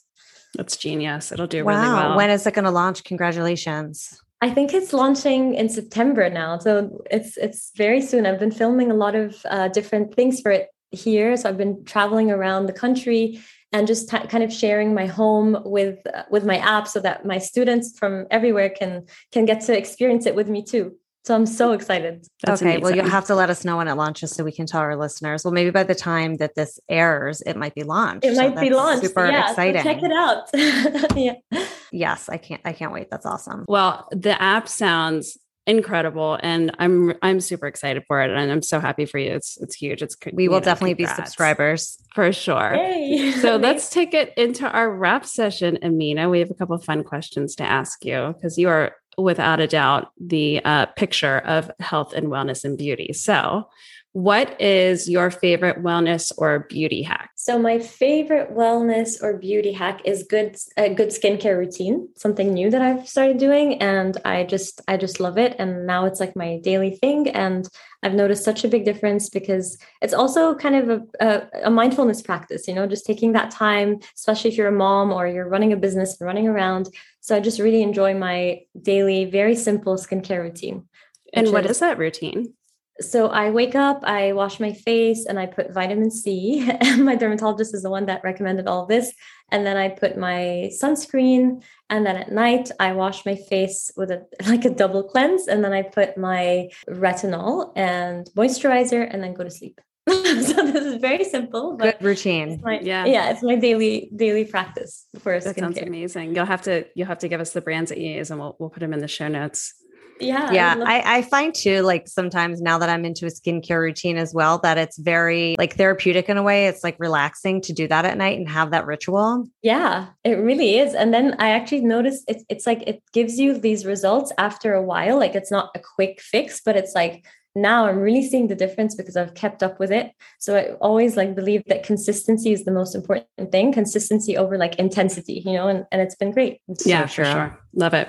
that's 0.55 0.77
genius 0.77 1.33
it'll 1.33 1.49
do 1.49 1.65
wow. 1.65 1.73
really 1.73 1.93
well 1.93 2.17
when 2.17 2.31
is 2.31 2.47
it 2.47 2.55
going 2.55 2.65
to 2.65 2.71
launch 2.71 3.03
congratulations 3.03 4.21
I 4.41 4.51
think 4.51 4.73
it's 4.73 4.93
launching 4.93 5.55
in 5.55 5.69
September 5.69 6.31
now, 6.31 6.59
so 6.59 7.03
it's 7.11 7.37
it's 7.37 7.73
very 7.77 8.01
soon. 8.01 8.25
I've 8.25 8.39
been 8.39 8.53
filming 8.53 8.91
a 8.91 8.95
lot 8.95 9.15
of 9.17 9.37
uh, 9.49 9.69
different 9.69 10.15
things 10.15 10.41
for 10.41 10.53
it 10.53 10.69
here, 10.93 11.37
so 11.37 11.49
I've 11.49 11.59
been 11.59 11.85
traveling 11.85 12.31
around 12.31 12.67
the 12.67 12.73
country 12.73 13.41
and 13.73 13.87
just 13.87 14.09
t- 14.09 14.27
kind 14.29 14.45
of 14.45 14.53
sharing 14.53 14.95
my 14.95 15.07
home 15.07 15.59
with 15.65 15.99
uh, 16.07 16.23
with 16.31 16.45
my 16.45 16.59
app, 16.59 16.87
so 16.87 17.01
that 17.01 17.27
my 17.27 17.39
students 17.39 17.99
from 17.99 18.27
everywhere 18.31 18.71
can 18.71 19.07
can 19.33 19.45
get 19.45 19.63
to 19.63 19.77
experience 19.77 20.25
it 20.25 20.37
with 20.37 20.49
me 20.49 20.63
too. 20.63 20.97
So 21.25 21.35
I'm 21.35 21.47
so 21.47 21.73
excited. 21.73 22.27
That's 22.43 22.63
okay. 22.63 22.77
Amazing. 22.77 22.83
Well, 22.83 22.97
you'll 22.97 23.11
have 23.11 23.27
to 23.27 23.35
let 23.35 23.51
us 23.51 23.65
know 23.65 23.77
when 23.77 23.89
it 23.89 23.95
launches 23.95 24.31
so 24.31 24.45
we 24.45 24.53
can 24.53 24.67
tell 24.67 24.81
our 24.81 24.97
listeners. 24.97 25.45
Well, 25.45 25.53
maybe 25.53 25.71
by 25.71 25.83
the 25.83 25.95
time 25.95 26.37
that 26.39 26.55
this 26.55 26.81
airs, 26.89 27.43
it 27.43 27.57
might 27.57 27.75
be 27.75 27.83
launched. 27.83 28.25
It 28.25 28.37
might 28.37 28.55
so 28.55 28.61
be 28.61 28.71
launched. 28.71 29.05
Super 29.05 29.27
yeah, 29.27 29.51
exciting. 29.51 29.83
So 29.83 29.93
check 29.93 30.03
it 30.03 30.13
out. 30.13 31.17
yeah. 31.17 31.67
Yes, 31.93 32.29
I 32.29 32.39
can't. 32.39 32.63
I 32.65 32.73
can't 32.73 32.93
wait. 32.93 33.11
That's 33.11 33.27
awesome. 33.27 33.65
Well, 33.69 34.09
the 34.11 34.41
app 34.41 34.69
sounds 34.69 35.37
incredible 35.69 36.39
and 36.43 36.75
i'm 36.79 37.13
i'm 37.21 37.41
super 37.41 37.67
excited 37.67 38.03
for 38.09 38.23
it 38.23 38.31
and 38.31 38.51
i'm 38.51 38.63
so 38.63 38.81
happy 38.81 39.05
for 39.05 39.19
you 39.19 39.31
it's 39.31 39.59
it's 39.59 39.75
huge 39.75 40.01
it's 40.01 40.17
we 40.33 40.49
will 40.49 40.61
know, 40.61 40.65
definitely 40.65 40.95
congrats. 40.95 41.21
be 41.21 41.25
subscribers 41.27 42.03
for 42.15 42.33
sure 42.33 42.75
Yay. 42.75 43.33
so 43.43 43.57
let's 43.57 43.91
take 43.91 44.15
it 44.15 44.33
into 44.39 44.67
our 44.67 44.91
wrap 44.91 45.27
session 45.27 45.79
amina 45.83 46.31
we 46.31 46.39
have 46.39 46.51
a 46.51 46.55
couple 46.55 46.75
of 46.75 46.83
fun 46.83 47.05
questions 47.05 47.55
to 47.55 47.65
ask 47.65 48.03
you 48.03 48.33
because 48.35 48.57
you 48.57 48.71
are 48.71 48.95
without 49.19 49.61
a 49.61 49.67
doubt 49.67 50.13
the 50.19 50.65
uh, 50.65 50.87
picture 50.87 51.39
of 51.39 51.71
health 51.81 52.13
and 52.15 52.29
wellness 52.29 52.65
and 52.65 52.79
beauty. 52.79 53.13
So 53.13 53.69
what 54.13 54.61
is 54.61 55.09
your 55.09 55.31
favorite 55.31 55.83
wellness 55.83 56.33
or 56.39 56.61
beauty 56.69 57.03
hack? 57.03 57.31
So 57.37 57.59
my 57.59 57.79
favorite 57.79 58.55
wellness 58.55 59.23
or 59.23 59.37
beauty 59.37 59.73
hack 59.73 60.01
is 60.05 60.23
good 60.23 60.57
a 60.77 60.93
good 60.93 61.11
skincare 61.11 61.57
routine, 61.59 62.09
something 62.17 62.53
new 62.53 62.71
that 62.71 62.83
I've 62.83 63.09
started 63.09 63.39
doing 63.39 63.81
and 63.83 64.17
I 64.25 64.45
just 64.45 64.81
I 64.89 64.97
just 64.97 65.21
love 65.21 65.39
it 65.39 65.55
and 65.59 65.87
now 65.87 66.07
it's 66.07 66.21
like 66.21 66.35
my 66.35 66.59
daily 66.59 66.97
thing 66.97 67.29
and 67.29 67.69
I've 68.03 68.15
noticed 68.15 68.45
such 68.45 68.65
a 68.65 68.69
big 68.69 68.85
difference 68.85 69.29
because 69.29 69.77
it's 70.01 70.15
also 70.15 70.55
kind 70.55 70.77
of 70.77 70.89
a, 70.89 71.27
a, 71.27 71.49
a 71.65 71.71
mindfulness 71.71 72.23
practice, 72.23 72.67
you 72.67 72.75
know, 72.75 72.87
just 72.87 73.05
taking 73.05 73.33
that 73.33 73.51
time, 73.51 73.99
especially 74.15 74.51
if 74.51 74.57
you're 74.57 74.69
a 74.69 74.73
mom 74.73 75.13
or 75.13 75.27
you're 75.27 75.49
running 75.49 75.73
a 75.73 75.77
business 75.77 76.19
and 76.19 76.27
running 76.27 76.49
around. 76.49 76.89
So 77.21 77.37
I 77.37 77.41
just 77.41 77.59
really 77.59 77.83
enjoy 77.83 78.15
my 78.15 78.61
daily, 78.81 79.27
very 79.27 79.55
simple 79.55 79.97
skincare 79.97 80.43
routine. 80.43 80.89
And 81.35 81.53
what 81.53 81.65
is, 81.67 81.73
is 81.73 81.81
that 81.81 81.99
routine? 81.99 82.55
So 83.01 83.29
I 83.29 83.51
wake 83.51 83.75
up, 83.75 84.03
I 84.05 84.33
wash 84.33 84.59
my 84.59 84.73
face, 84.73 85.25
and 85.27 85.39
I 85.39 85.47
put 85.47 85.73
vitamin 85.73 86.11
C. 86.11 86.69
my 86.97 87.15
dermatologist 87.15 87.75
is 87.75 87.83
the 87.83 87.91
one 87.91 88.07
that 88.07 88.25
recommended 88.25 88.67
all 88.67 88.87
this. 88.87 89.13
And 89.51 89.65
then 89.65 89.77
I 89.77 89.89
put 89.89 90.19
my 90.19 90.71
sunscreen. 90.83 91.63
And 91.89 92.05
then 92.05 92.17
at 92.17 92.33
night, 92.33 92.71
I 92.81 92.93
wash 92.93 93.25
my 93.25 93.37
face 93.37 93.91
with 93.97 94.11
a 94.11 94.27
like 94.47 94.65
a 94.65 94.71
double 94.71 95.05
cleanse. 95.05 95.47
And 95.47 95.65
then 95.65 95.73
I 95.73 95.83
put 95.83 96.17
my 96.17 96.71
retinol 96.89 97.73
and 97.77 98.29
moisturizer, 98.37 99.07
and 99.09 99.23
then 99.23 99.35
go 99.35 99.45
to 99.45 99.51
sleep. 99.51 99.81
so 100.09 100.15
this 100.15 100.85
is 100.85 100.97
very 100.97 101.25
simple. 101.25 101.77
Good 101.77 101.97
routine. 102.01 102.61
My, 102.65 102.81
yeah, 102.81 103.05
yeah, 103.05 103.31
it's 103.31 103.43
my 103.43 103.57
daily 103.57 104.11
daily 104.17 104.45
practice 104.45 105.07
for 105.19 105.39
that 105.39 105.55
skincare. 105.55 105.61
sounds 105.61 105.79
amazing. 105.79 106.35
You'll 106.35 106.47
have 106.47 106.63
to 106.63 106.87
you'll 106.95 107.09
have 107.09 107.19
to 107.19 107.29
give 107.29 107.41
us 107.41 107.53
the 107.53 107.61
brands 107.61 107.91
that 107.91 107.99
you 107.99 108.13
use, 108.13 108.31
and 108.31 108.41
we'll 108.41 108.57
we'll 108.59 108.71
put 108.71 108.81
them 108.81 108.93
in 108.93 109.01
the 109.01 109.09
show 109.09 109.29
notes 109.29 109.75
yeah 110.21 110.51
yeah 110.53 110.77
I, 110.85 111.01
I, 111.01 111.17
I, 111.19 111.23
find 111.23 111.55
too 111.55 111.83
like 111.83 112.09
sometimes 112.09 112.61
now 112.61 112.79
that 112.79 112.89
i'm 112.89 113.05
into 113.05 113.27
a 113.27 113.31
skincare 113.31 113.81
routine 113.81 114.17
as 114.17 114.35
well 114.35 114.59
that 114.59 114.79
it's 114.79 114.99
very 114.99 115.57
like 115.59 115.77
therapeutic 115.77 116.29
in 116.29 116.37
a 116.37 116.43
way. 116.43 116.67
It's 116.67 116.85
like 116.85 116.97
relaxing 116.99 117.61
to 117.63 117.73
do 117.73 117.89
that 117.89 118.05
at 118.05 118.17
night 118.17 118.39
and 118.39 118.49
have 118.49 118.71
that 118.71 118.87
ritual. 118.87 119.47
Yeah 119.63 120.09
it 120.25 120.35
really 120.35 120.79
is. 120.79 120.95
And 120.95 121.13
then 121.13 121.35
i 121.39 121.51
actually 121.51 121.83
noticed 121.83 122.25
it's, 122.29 122.45
it's 122.49 122.67
like 122.67 122.83
it 122.87 123.03
gives 123.13 123.39
you 123.39 123.59
these 123.59 123.85
results 123.87 124.33
after 124.39 124.75
a 124.75 124.83
while. 124.83 125.19
Like 125.19 125.35
it's 125.35 125.51
not 125.51 125.71
a 125.75 125.81
quick 125.97 126.21
fix 126.21 126.61
but 126.65 126.77
it's 126.77 126.95
like 126.95 127.25
now 127.55 127.87
i'm 127.87 127.99
really 127.99 128.23
seeing 128.23 128.47
the 128.47 128.55
difference 128.55 128.95
because 128.95 129.17
i've 129.17 129.35
kept 129.35 129.63
up 129.63 129.81
with 129.81 129.91
it. 129.91 130.13
So 130.39 130.57
i 130.57 130.73
always 130.81 131.17
like 131.17 131.35
believe 131.35 131.65
that 131.67 131.83
consistency 131.83 132.53
is 132.53 132.65
the 132.65 132.71
most 132.73 132.95
important 132.95 133.51
thing 133.51 133.73
consistency 133.73 134.37
over 134.37 134.59
like 134.59 134.77
intensity 134.77 135.43
you 135.45 135.53
know 135.53 135.69
and, 135.69 135.87
and 135.91 136.01
it's 136.01 136.15
been 136.15 136.33
great. 136.33 136.61
It's 136.69 136.87
yeah 136.87 137.07
so 137.07 137.23
for 137.23 137.25
sure. 137.25 137.59
Love 137.75 137.95
it 137.95 138.09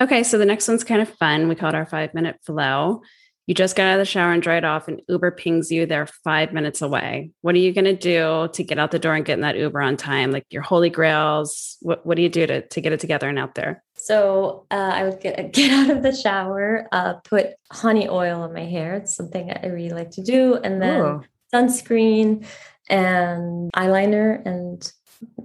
Okay, 0.00 0.22
so 0.22 0.38
the 0.38 0.46
next 0.46 0.66
one's 0.68 0.84
kind 0.84 1.00
of 1.00 1.08
fun. 1.08 1.48
We 1.48 1.54
call 1.54 1.70
it 1.70 1.74
our 1.74 1.86
five 1.86 2.14
minute 2.14 2.38
flow. 2.44 3.02
You 3.46 3.54
just 3.54 3.76
got 3.76 3.88
out 3.88 3.94
of 3.94 3.98
the 3.98 4.06
shower 4.06 4.32
and 4.32 4.42
dried 4.42 4.64
off, 4.64 4.88
and 4.88 5.02
Uber 5.06 5.32
pings 5.32 5.70
you. 5.70 5.84
They're 5.84 6.06
five 6.06 6.54
minutes 6.54 6.80
away. 6.80 7.30
What 7.42 7.54
are 7.54 7.58
you 7.58 7.72
going 7.72 7.84
to 7.84 7.94
do 7.94 8.48
to 8.50 8.64
get 8.64 8.78
out 8.78 8.90
the 8.90 8.98
door 8.98 9.14
and 9.14 9.24
get 9.24 9.34
in 9.34 9.42
that 9.42 9.56
Uber 9.56 9.82
on 9.82 9.98
time? 9.98 10.30
Like 10.30 10.46
your 10.48 10.62
holy 10.62 10.88
grails. 10.88 11.76
What 11.80 12.06
What 12.06 12.16
do 12.16 12.22
you 12.22 12.30
do 12.30 12.46
to 12.46 12.66
to 12.66 12.80
get 12.80 12.92
it 12.92 13.00
together 13.00 13.28
and 13.28 13.38
out 13.38 13.54
there? 13.54 13.84
So 13.96 14.66
uh, 14.70 14.92
I 14.94 15.04
would 15.04 15.20
get 15.20 15.52
get 15.52 15.70
out 15.70 15.94
of 15.94 16.02
the 16.02 16.14
shower, 16.14 16.88
uh, 16.90 17.14
put 17.24 17.48
honey 17.70 18.08
oil 18.08 18.42
on 18.42 18.54
my 18.54 18.64
hair. 18.64 18.96
It's 18.96 19.14
something 19.14 19.50
I 19.50 19.66
really 19.66 19.90
like 19.94 20.10
to 20.12 20.22
do, 20.22 20.54
and 20.54 20.80
then 20.80 21.00
Ooh. 21.00 21.24
sunscreen 21.54 22.46
and 22.88 23.70
eyeliner, 23.74 24.44
and 24.46 24.90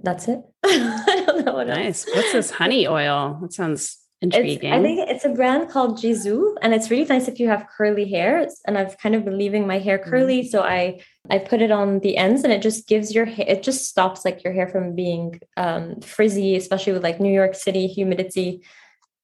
that's 0.02 0.26
it. 0.26 0.40
I 0.64 1.24
don't 1.26 1.44
know 1.44 1.52
what 1.52 1.68
nice. 1.68 2.06
Else. 2.06 2.16
What's 2.16 2.32
this 2.32 2.50
honey 2.50 2.86
oil? 2.88 3.38
That 3.42 3.52
sounds 3.52 3.99
intriguing. 4.20 4.72
It's, 4.72 4.78
I 4.78 4.82
think 4.82 5.08
it's 5.08 5.24
a 5.24 5.30
brand 5.30 5.70
called 5.70 5.98
Gisou, 5.98 6.54
and 6.62 6.74
it's 6.74 6.90
really 6.90 7.04
nice 7.04 7.28
if 7.28 7.40
you 7.40 7.48
have 7.48 7.66
curly 7.76 8.08
hair. 8.08 8.46
And 8.66 8.76
I've 8.78 8.98
kind 8.98 9.14
of 9.14 9.24
been 9.24 9.38
leaving 9.38 9.66
my 9.66 9.78
hair 9.78 9.98
curly, 9.98 10.42
mm. 10.42 10.48
so 10.48 10.62
I 10.62 11.00
I 11.28 11.38
put 11.38 11.62
it 11.62 11.70
on 11.70 12.00
the 12.00 12.16
ends, 12.16 12.44
and 12.44 12.52
it 12.52 12.62
just 12.62 12.88
gives 12.88 13.14
your 13.14 13.24
hair. 13.24 13.46
It 13.48 13.62
just 13.62 13.86
stops 13.86 14.24
like 14.24 14.44
your 14.44 14.52
hair 14.52 14.68
from 14.68 14.94
being 14.94 15.40
um, 15.56 16.00
frizzy, 16.00 16.56
especially 16.56 16.92
with 16.92 17.02
like 17.02 17.20
New 17.20 17.32
York 17.32 17.54
City 17.54 17.86
humidity. 17.86 18.62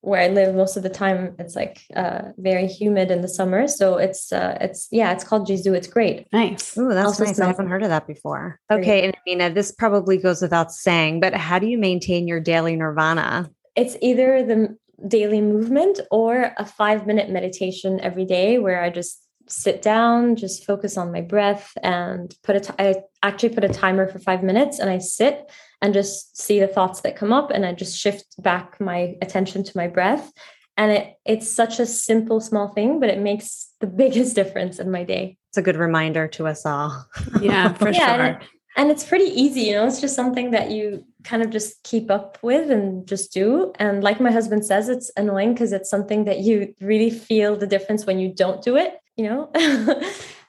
Where 0.02 0.22
I 0.22 0.28
live 0.28 0.54
most 0.54 0.76
of 0.76 0.85
the 0.85 0.88
time, 0.88 1.35
it's 1.40 1.56
like 1.56 1.82
uh, 1.96 2.30
very 2.37 2.68
humid 2.68 3.11
in 3.11 3.22
the 3.22 3.28
summer. 3.28 3.66
So 3.66 3.96
it's 3.96 4.30
uh, 4.30 4.56
it's 4.61 4.87
yeah, 4.92 5.11
it's 5.12 5.24
called 5.24 5.48
Gisou. 5.48 5.74
It's 5.74 5.88
great. 5.88 6.28
Nice. 6.32 6.78
Oh, 6.78 6.90
that's 6.90 7.06
also 7.06 7.24
nice. 7.24 7.40
I 7.40 7.46
haven't 7.46 7.66
heard 7.68 7.82
of 7.82 7.88
that 7.88 8.06
before. 8.06 8.61
Okay, 8.70 9.04
and 9.04 9.16
Amina, 9.26 9.50
this 9.52 9.72
probably 9.72 10.16
goes 10.16 10.40
without 10.42 10.70
saying, 10.70 11.18
but 11.18 11.35
how 11.35 11.59
do 11.59 11.66
you 11.66 11.76
maintain 11.76 12.28
your 12.28 12.38
daily 12.38 12.76
nirvana? 12.76 13.50
It's 13.74 13.96
either 14.00 14.46
the 14.46 14.78
daily 15.06 15.40
movement 15.40 16.00
or 16.11 16.52
a 16.56 16.64
five 16.64 17.06
minute 17.06 17.30
meditation 17.30 18.00
every 18.00 18.24
day 18.24 18.59
where 18.59 18.82
I 18.82 18.90
just 18.90 19.22
sit 19.48 19.82
down, 19.82 20.37
just 20.37 20.64
focus 20.64 20.96
on 20.96 21.12
my 21.12 21.20
breath 21.20 21.72
and 21.82 22.35
put 22.42 22.56
a. 22.56 22.61
T- 22.61 22.72
I 22.78 22.96
actually 23.22 23.50
put 23.50 23.64
a 23.64 23.68
timer 23.68 24.09
for 24.09 24.18
five 24.18 24.42
minutes 24.42 24.78
and 24.78 24.90
I 24.90 24.98
sit 24.98 25.50
and 25.82 25.94
just 25.94 26.37
see 26.37 26.59
the 26.59 26.66
thoughts 26.66 27.02
that 27.02 27.16
come 27.16 27.32
up 27.32 27.50
and 27.50 27.64
I 27.64 27.72
just 27.72 27.98
shift 27.98 28.42
back 28.42 28.80
my 28.80 29.14
attention 29.22 29.62
to 29.64 29.76
my 29.76 29.88
breath. 29.88 30.32
And 30.76 30.92
it, 30.92 31.14
it's 31.24 31.50
such 31.50 31.80
a 31.80 31.87
simple, 31.87 32.40
small 32.40 32.68
thing, 32.68 33.00
but 33.00 33.09
it 33.09 33.18
makes 33.18 33.72
the 33.80 33.87
biggest 34.02 34.35
difference 34.35 34.78
in 34.78 34.90
my 34.90 35.04
day. 35.04 35.37
It's 35.50 35.59
a 35.59 35.62
good 35.62 35.76
reminder 35.76 36.28
to 36.28 36.46
us 36.46 36.66
all. 36.66 37.06
Yeah, 37.40 37.72
for 37.72 37.90
yeah, 37.92 38.16
sure. 38.16 38.24
And, 38.24 38.42
it, 38.42 38.48
and 38.76 38.90
it's 38.90 39.04
pretty 39.04 39.24
easy, 39.24 39.62
you 39.62 39.72
know, 39.72 39.87
it's 39.87 40.00
just 40.00 40.14
something 40.14 40.50
that 40.50 40.70
you 40.70 41.04
kind 41.26 41.42
of 41.42 41.50
just 41.50 41.82
keep 41.82 42.10
up 42.10 42.38
with 42.40 42.70
and 42.70 43.06
just 43.06 43.32
do. 43.32 43.72
And 43.78 44.02
like 44.02 44.20
my 44.20 44.30
husband 44.30 44.64
says, 44.64 44.88
it's 44.88 45.10
annoying 45.16 45.52
because 45.52 45.72
it's 45.72 45.90
something 45.90 46.24
that 46.24 46.40
you 46.40 46.74
really 46.80 47.10
feel 47.10 47.56
the 47.56 47.66
difference 47.66 48.06
when 48.06 48.18
you 48.18 48.32
don't 48.32 48.62
do 48.62 48.76
it, 48.76 48.98
you 49.16 49.24
know? 49.24 49.50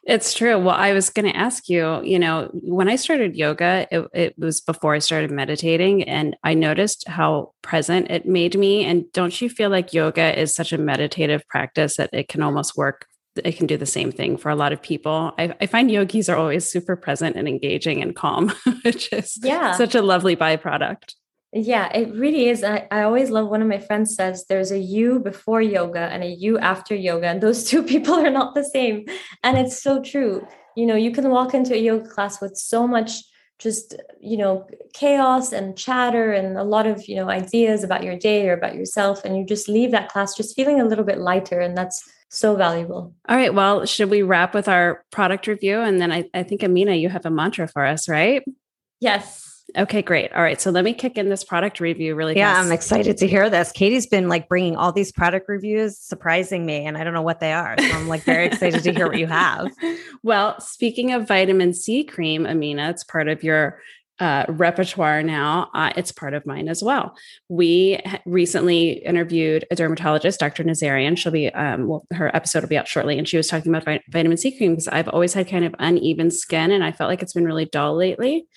it's 0.04 0.36
true. 0.36 0.58
Well, 0.60 0.76
I 0.76 0.94
was 0.94 1.10
going 1.10 1.26
to 1.26 1.36
ask 1.36 1.68
you, 1.68 2.02
you 2.04 2.20
know, 2.20 2.50
when 2.54 2.88
I 2.88 2.96
started 2.96 3.36
yoga, 3.36 3.88
it, 3.92 4.08
it 4.14 4.36
was 4.38 4.62
before 4.62 4.94
I 4.94 5.00
started 5.00 5.32
meditating, 5.32 6.04
and 6.04 6.38
I 6.44 6.54
noticed 6.54 7.08
how 7.08 7.54
present 7.64 8.12
it 8.12 8.26
made 8.26 8.58
me. 8.58 8.86
And 8.86 9.12
don't 9.12 9.42
you 9.42 9.50
feel 9.50 9.72
like 9.72 9.94
yoga 9.94 10.40
is 10.40 10.54
such 10.54 10.72
a 10.72 10.78
meditative 10.78 11.46
practice 11.50 11.98
that 11.98 12.12
it 12.14 12.28
can 12.30 12.44
almost 12.44 12.78
work 12.78 13.08
it 13.44 13.58
can 13.58 13.68
do 13.68 13.78
the 13.78 13.86
same 13.86 14.12
thing 14.12 14.38
for 14.38 14.50
a 14.50 14.56
lot 14.56 14.74
of 14.74 14.82
people. 14.82 15.34
I, 15.38 15.54
I, 15.62 15.66
find 15.66 15.90
yogis 15.90 16.30
are 16.30 16.36
always 16.36 16.70
super 16.70 16.96
present 16.96 17.36
and 17.36 17.48
engaging 17.48 18.02
and 18.02 18.16
calm, 18.16 18.50
which 18.84 19.12
is 19.14 19.38
yeah. 19.42 19.74
such 19.74 19.96
a 19.96 20.02
lovely 20.02 20.36
byproduct. 20.36 21.14
Yeah, 21.54 21.92
it 21.94 22.14
really 22.14 22.50
is. 22.50 22.64
I, 22.64 22.88
I 22.92 23.04
always 23.04 23.30
love 23.30 23.48
one 23.48 23.62
of 23.62 23.68
my 23.68 23.80
friends 23.80 24.16
says 24.16 24.46
there's 24.48 24.72
a 24.72 24.78
you 24.78 25.20
before 25.20 25.62
yoga 25.62 26.02
and 26.02 26.24
a 26.24 26.28
you 26.28 26.58
after 26.60 26.94
yoga, 26.94 27.28
and 27.28 27.42
those 27.42 27.64
two 27.70 27.84
people 27.84 28.14
are 28.16 28.30
not 28.30 28.56
the 28.56 28.64
same. 28.64 29.06
And 29.44 29.58
it's 29.58 29.82
so 29.82 30.02
true. 30.02 30.46
You 30.76 30.86
know, 30.86 30.96
you 30.96 31.12
can 31.12 31.30
walk 31.30 31.54
into 31.54 31.74
a 31.74 31.78
yoga 31.78 32.08
class 32.08 32.42
with 32.42 32.58
so 32.58 32.88
much 32.88 33.24
just 33.60 33.96
you 34.20 34.38
know 34.38 34.68
chaos 34.94 35.52
and 35.52 35.78
chatter 35.78 36.32
and 36.32 36.58
a 36.58 36.64
lot 36.64 36.86
of 36.86 37.08
you 37.08 37.16
know 37.16 37.30
ideas 37.30 37.84
about 37.84 38.04
your 38.04 38.16
day 38.16 38.48
or 38.48 38.54
about 38.54 38.76
yourself 38.76 39.26
and 39.26 39.36
you 39.36 39.44
just 39.44 39.68
leave 39.68 39.92
that 39.92 40.10
class 40.10 40.36
just 40.36 40.56
feeling 40.56 40.80
a 40.80 40.86
little 40.86 41.04
bit 41.04 41.18
lighter 41.18 41.60
and 41.60 41.76
that's 41.76 42.08
so 42.30 42.56
valuable. 42.56 43.14
All 43.28 43.36
right. 43.36 43.54
Well, 43.54 43.86
should 43.86 44.10
we 44.10 44.22
wrap 44.22 44.54
with 44.54 44.68
our 44.68 45.04
product 45.12 45.48
review? 45.48 45.80
And 45.80 46.02
then 46.02 46.12
I, 46.12 46.30
I 46.34 46.44
think, 46.44 46.64
Amina, 46.64 46.96
you 46.96 47.10
have 47.10 47.26
a 47.26 47.30
mantra 47.30 47.68
for 47.68 47.86
us, 47.86 48.10
right? 48.10 48.44
Yes. 49.00 49.44
Okay, 49.78 50.02
great. 50.02 50.32
All 50.32 50.42
right. 50.42 50.60
So 50.60 50.72
let 50.72 50.86
me 50.86 50.94
kick 50.94 51.18
in 51.18 51.28
this 51.28 51.44
product 51.44 51.82
review 51.82 52.16
really 52.16 52.38
Yeah, 52.38 52.54
fast. 52.54 52.66
I'm 52.66 52.72
excited 52.72 53.18
to 53.18 53.28
hear 53.28 53.50
this. 53.50 53.72
Katie's 53.74 54.08
been 54.08 54.30
like 54.30 54.48
bringing 54.48 54.78
all 54.78 54.94
these 54.94 55.12
product 55.12 55.50
reviews, 55.50 55.98
surprising 55.98 56.66
me, 56.66 56.86
and 56.86 56.98
I 56.98 57.04
don't 57.04 57.14
know 57.14 57.22
what 57.22 57.42
they 57.42 57.52
are. 57.52 57.76
So 57.78 57.92
I'm 57.92 58.08
like 58.08 58.24
very 58.24 58.46
excited 58.46 58.82
to 58.84 58.94
hear 58.94 59.08
what 59.08 59.20
you 59.20 59.28
have. 59.28 59.72
Well, 60.24 60.60
speaking 60.60 61.14
of 61.14 61.28
vitamin 61.28 61.74
C 61.74 62.04
cream, 62.04 62.46
Amina, 62.46 62.90
it's 62.90 63.04
part 63.04 63.30
of 63.30 63.44
your 63.44 63.80
uh, 64.20 64.46
repertoire 64.48 65.22
now. 65.24 65.70
Uh, 65.74 65.92
it's 65.96 66.12
part 66.12 66.34
of 66.34 66.46
mine 66.46 66.68
as 66.68 66.84
well. 66.84 67.16
We 67.50 68.00
recently 68.26 68.92
interviewed 68.92 69.66
a 69.70 69.76
dermatologist, 69.76 70.40
Dr. 70.40 70.64
Nazarian. 70.64 71.18
She'll 71.18 71.32
be, 71.32 71.50
um, 71.50 71.88
well, 71.88 72.06
her 72.12 72.36
episode 72.36 72.64
will 72.64 72.70
be 72.70 72.78
out 72.78 72.88
shortly. 72.88 73.18
And 73.18 73.28
she 73.28 73.38
was 73.38 73.48
talking 73.48 73.72
about 73.72 73.86
vit- 73.86 74.04
vitamin 74.10 74.38
C 74.38 74.58
cream 74.58 74.72
because 74.74 74.88
I've 74.88 75.10
always 75.10 75.34
had 75.34 75.48
kind 75.48 75.66
of 75.66 75.76
uneven 75.80 76.32
skin 76.32 76.72
and 76.72 76.84
I 76.84 76.92
felt 76.92 77.10
like 77.10 77.22
it's 77.22 77.34
been 77.34 77.46
really 77.46 77.66
dull 77.66 77.96
lately. 77.96 78.48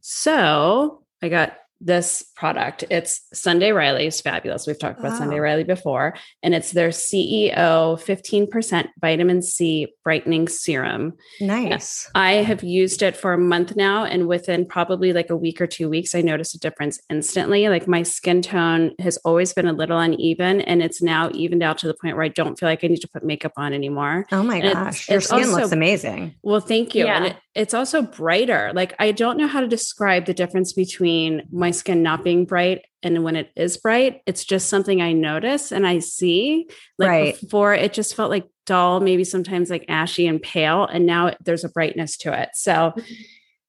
So 0.00 1.02
I 1.22 1.28
got 1.28 1.56
this 1.80 2.24
product. 2.36 2.84
It's 2.90 3.22
Sunday 3.32 3.72
Riley's 3.72 4.20
fabulous. 4.20 4.66
We've 4.66 4.78
talked 4.78 5.00
about 5.00 5.14
oh. 5.14 5.18
Sunday 5.18 5.40
Riley 5.40 5.64
before, 5.64 6.14
and 6.42 6.54
it's 6.54 6.70
their 6.70 6.90
CEO 6.90 7.54
15% 7.54 8.88
vitamin 9.00 9.42
C 9.42 9.88
brightening 10.04 10.46
serum. 10.46 11.14
Nice. 11.40 12.08
I 12.14 12.34
have 12.34 12.62
used 12.62 13.02
it 13.02 13.16
for 13.16 13.32
a 13.32 13.38
month 13.38 13.74
now, 13.74 14.04
and 14.04 14.28
within 14.28 14.66
probably 14.66 15.12
like 15.12 15.30
a 15.30 15.36
week 15.36 15.60
or 15.60 15.66
two 15.66 15.88
weeks, 15.88 16.14
I 16.14 16.20
noticed 16.20 16.54
a 16.54 16.58
difference 16.58 17.00
instantly. 17.10 17.68
Like 17.68 17.88
my 17.88 18.02
skin 18.02 18.42
tone 18.42 18.92
has 19.00 19.16
always 19.18 19.52
been 19.52 19.66
a 19.66 19.72
little 19.72 19.98
uneven, 19.98 20.60
and 20.60 20.82
it's 20.82 21.02
now 21.02 21.30
evened 21.32 21.62
out 21.62 21.78
to 21.78 21.86
the 21.86 21.94
point 21.94 22.16
where 22.16 22.24
I 22.24 22.28
don't 22.28 22.58
feel 22.58 22.68
like 22.68 22.84
I 22.84 22.88
need 22.88 23.00
to 23.00 23.08
put 23.08 23.24
makeup 23.24 23.52
on 23.56 23.72
anymore. 23.72 24.26
Oh 24.30 24.42
my 24.42 24.58
and 24.58 24.74
gosh, 24.74 25.00
it's, 25.00 25.08
your 25.08 25.18
it's 25.18 25.28
skin 25.28 25.40
also, 25.40 25.56
looks 25.56 25.72
amazing. 25.72 26.34
Well, 26.42 26.60
thank 26.60 26.94
you. 26.94 27.06
Yeah. 27.06 27.16
And 27.16 27.26
it, 27.26 27.36
it's 27.54 27.74
also 27.74 28.02
brighter. 28.02 28.70
Like 28.74 28.94
I 28.98 29.12
don't 29.12 29.38
know 29.38 29.46
how 29.46 29.60
to 29.60 29.66
describe 29.66 30.26
the 30.26 30.34
difference 30.34 30.74
between 30.74 31.42
my 31.50 31.70
skin 31.70 32.02
not 32.02 32.22
being 32.26 32.44
bright 32.44 32.84
and 33.04 33.22
when 33.22 33.36
it 33.36 33.52
is 33.54 33.76
bright. 33.76 34.20
It's 34.26 34.44
just 34.44 34.68
something 34.68 35.00
I 35.00 35.12
notice 35.12 35.70
and 35.70 35.86
I 35.86 36.00
see. 36.00 36.66
Like 36.98 37.08
right. 37.08 37.40
before, 37.40 37.72
it 37.72 37.92
just 37.92 38.16
felt 38.16 38.32
like 38.32 38.48
dull, 38.66 38.98
maybe 38.98 39.22
sometimes 39.22 39.70
like 39.70 39.84
ashy 39.88 40.26
and 40.26 40.42
pale, 40.42 40.86
and 40.86 41.06
now 41.06 41.36
there's 41.44 41.62
a 41.62 41.68
brightness 41.68 42.16
to 42.18 42.38
it. 42.38 42.50
So. 42.54 42.94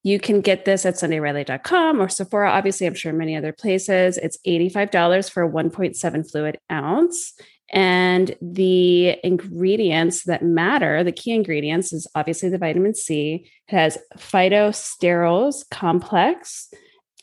You 0.03 0.19
can 0.21 0.39
get 0.39 0.63
this 0.63 0.85
at 0.85 0.93
sundayriley.com 0.93 1.99
or 1.99 2.07
Sephora. 2.07 2.51
Obviously, 2.51 2.87
I'm 2.87 2.93
sure 2.93 3.11
many 3.11 3.35
other 3.35 3.51
places. 3.51 4.17
It's 4.17 4.37
$85 4.47 5.29
for 5.29 5.43
a 5.43 5.49
1.7 5.49 6.31
fluid 6.31 6.57
ounce. 6.71 7.33
And 7.71 8.33
the 8.41 9.17
ingredients 9.25 10.23
that 10.23 10.43
matter, 10.43 11.03
the 11.03 11.11
key 11.11 11.31
ingredients 11.31 11.91
is 11.91 12.07
obviously 12.15 12.47
the 12.47 12.57
vitamin 12.57 12.95
C. 12.95 13.47
It 13.67 13.75
has 13.75 13.97
phytosterols 14.17 15.69
complex, 15.69 16.69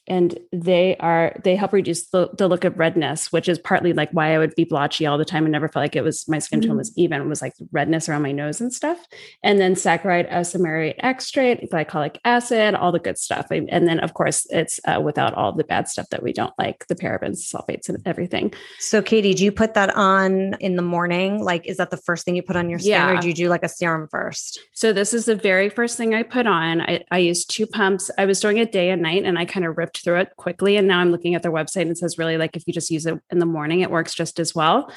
and 0.06 0.38
they 0.52 0.96
are 0.98 1.36
they 1.44 1.56
help 1.56 1.72
reduce 1.72 2.08
the, 2.08 2.28
the, 2.36 2.48
look 2.48 2.64
of 2.64 2.78
redness 2.78 3.32
which 3.32 3.48
is 3.48 3.58
partly 3.58 3.92
like 3.92 4.10
why 4.10 4.34
i 4.34 4.38
would 4.38 4.54
be 4.54 4.64
blotchy 4.64 5.06
all 5.06 5.16
the 5.16 5.24
time 5.24 5.44
and 5.44 5.52
never 5.52 5.68
felt 5.68 5.82
like 5.82 5.96
it 5.96 6.04
was 6.04 6.28
my 6.28 6.38
skin 6.38 6.60
tone 6.60 6.70
mm-hmm. 6.70 6.78
was 6.78 6.92
even 6.96 7.22
it 7.22 7.26
was 7.26 7.40
like 7.40 7.54
redness 7.72 8.08
around 8.08 8.22
my 8.22 8.32
nose 8.32 8.60
and 8.60 8.72
stuff. 8.72 8.98
And 9.42 9.60
then 9.60 9.74
saccharide 9.74 10.30
isomerate 10.30 10.96
extract 10.98 11.62
glycolic 11.72 12.18
acid 12.24 12.74
all 12.74 12.92
the 12.92 12.98
good 12.98 13.18
stuff. 13.18 13.46
And 13.50 13.88
then 13.88 14.00
of 14.00 14.14
course 14.14 14.46
it's 14.50 14.80
uh, 14.86 15.00
without 15.00 15.34
all 15.34 15.52
the 15.52 15.64
bad 15.64 15.88
stuff 15.88 16.08
that 16.10 16.22
we 16.22 16.32
don't 16.32 16.52
like 16.58 16.86
the 16.88 16.94
parabens 16.94 17.52
sulfates 17.52 17.88
and 17.88 17.98
everything. 18.06 18.52
So 18.78 19.02
katie 19.02 19.34
do 19.34 19.44
you 19.44 19.52
put 19.52 19.74
that 19.74 19.94
on 19.96 20.54
in 20.60 20.76
the 20.76 20.82
morning? 20.82 21.42
Like 21.42 21.66
is 21.66 21.76
that 21.78 21.90
the 21.90 21.96
first 21.96 22.24
thing 22.24 22.36
you 22.36 22.42
put 22.42 22.56
on 22.56 22.68
your 22.68 22.78
skin 22.78 22.90
yeah. 22.90 23.10
or 23.10 23.20
do 23.20 23.28
you 23.28 23.34
do 23.34 23.48
like 23.48 23.64
a 23.64 23.68
serum 23.68 24.08
first? 24.10 24.60
So 24.72 24.92
this 24.92 25.14
is 25.14 25.26
the 25.26 25.36
very 25.36 25.68
first 25.68 25.96
thing 25.96 26.14
i 26.14 26.22
put 26.22 26.46
on. 26.46 26.80
I, 26.80 27.04
I 27.10 27.18
used 27.18 27.50
two 27.50 27.66
pumps. 27.66 28.10
I 28.18 28.24
was 28.26 28.40
doing 28.40 28.58
it 28.58 28.72
day 28.72 28.90
and 28.90 29.02
night 29.02 29.24
and 29.24 29.38
i 29.38 29.44
kind 29.44 29.66
of 29.66 29.78
ripped 29.78 29.93
through 30.02 30.20
it 30.20 30.36
quickly. 30.36 30.76
And 30.76 30.88
now 30.88 31.00
I'm 31.00 31.10
looking 31.10 31.34
at 31.34 31.42
their 31.42 31.52
website 31.52 31.82
and 31.82 31.90
it 31.90 31.98
says 31.98 32.18
really 32.18 32.36
like 32.36 32.56
if 32.56 32.64
you 32.66 32.72
just 32.72 32.90
use 32.90 33.06
it 33.06 33.18
in 33.30 33.38
the 33.38 33.46
morning, 33.46 33.80
it 33.80 33.90
works 33.90 34.14
just 34.14 34.40
as 34.40 34.54
well. 34.54 34.90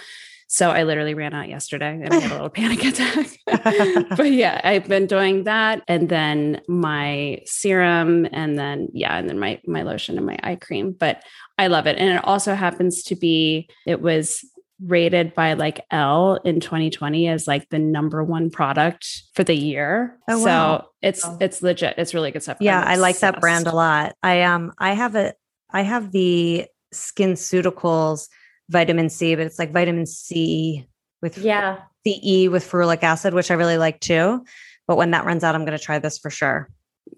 So 0.50 0.72
I 0.72 0.84
literally 0.84 1.14
ran 1.14 1.34
out 1.34 1.50
yesterday 1.50 2.00
and 2.02 2.14
I 2.14 2.20
had 2.20 2.32
a 2.32 2.36
little 2.36 2.50
panic 2.62 2.84
attack. 2.84 3.38
but 4.18 4.32
yeah, 4.32 4.62
I've 4.64 4.88
been 4.88 5.06
doing 5.06 5.44
that 5.44 5.84
and 5.88 6.08
then 6.08 6.62
my 6.70 7.42
serum 7.46 8.28
and 8.32 8.58
then 8.58 8.88
yeah, 8.94 9.18
and 9.18 9.30
then 9.30 9.40
my 9.40 9.60
my 9.68 9.82
lotion 9.82 10.18
and 10.18 10.26
my 10.26 10.40
eye 10.44 10.56
cream. 10.56 10.96
But 10.98 11.22
I 11.58 11.68
love 11.68 11.86
it. 11.86 11.98
And 11.98 12.10
it 12.10 12.24
also 12.24 12.56
happens 12.56 13.04
to 13.04 13.16
be 13.16 13.70
it 13.86 14.02
was 14.02 14.46
rated 14.84 15.34
by 15.34 15.54
like 15.54 15.84
Elle 15.92 16.36
in 16.44 16.60
2020 16.60 17.28
as 17.28 17.48
like 17.48 17.68
the 17.70 17.80
number 17.80 18.24
one 18.24 18.50
product 18.50 19.24
for 19.34 19.44
the 19.44 19.56
year. 19.56 20.18
Oh, 20.30 20.44
wow. 20.44 20.78
So 20.80 20.90
it's 21.02 21.26
oh. 21.26 21.38
it's 21.40 21.62
legit. 21.62 21.96
It's 21.98 22.14
really 22.14 22.32
good 22.32 22.44
stuff. 22.44 22.58
Yeah, 22.60 22.84
I 22.84 22.96
like 22.96 23.20
that 23.20 23.40
brand 23.40 23.68
a 23.68 23.76
lot. 23.76 24.16
I 24.22 24.44
um 24.44 24.74
I 24.78 24.94
have 24.94 25.16
a 25.16 25.34
I 25.72 25.82
have 25.82 26.12
the 26.12 26.68
SkinCeuticals 26.94 28.28
vitamin 28.70 29.10
C, 29.10 29.36
but 29.36 29.46
it's 29.46 29.60
like 29.60 29.72
vitamin 29.72 30.06
C 30.06 30.88
with 31.22 31.38
yeah 31.38 31.80
CE 32.06 32.50
with 32.50 32.70
ferulic 32.70 33.04
acid, 33.04 33.34
which 33.34 33.52
I 33.52 33.56
really 33.56 33.78
like 33.78 34.00
too. 34.00 34.44
But 34.88 34.98
when 34.98 35.12
that 35.12 35.26
runs 35.26 35.44
out, 35.44 35.56
I'm 35.56 35.66
going 35.66 35.78
to 35.78 35.84
try 35.84 36.00
this 36.00 36.18
for 36.18 36.30
sure. 36.30 36.70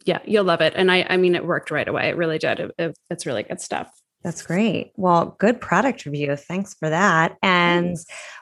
Yeah, 0.06 0.19
you'll 0.26 0.45
love 0.45 0.62
it. 0.62 0.74
And 0.76 0.91
I 0.91 1.06
I 1.10 1.17
mean, 1.17 1.36
it 1.36 1.45
worked 1.45 1.72
right 1.72 1.88
away. 1.88 2.10
It 2.10 2.17
really 2.17 2.38
did. 2.38 2.60
It, 2.60 2.72
it, 2.78 2.98
it's 3.10 3.26
really 3.26 3.43
good 3.43 3.60
stuff. 3.60 3.91
That's 4.23 4.41
great. 4.41 4.91
Well, 4.97 5.38
good 5.39 5.62
product 5.62 6.05
review. 6.05 6.36
Thanks 6.36 6.73
for 6.73 6.89
that. 6.89 7.38
And 7.41 7.95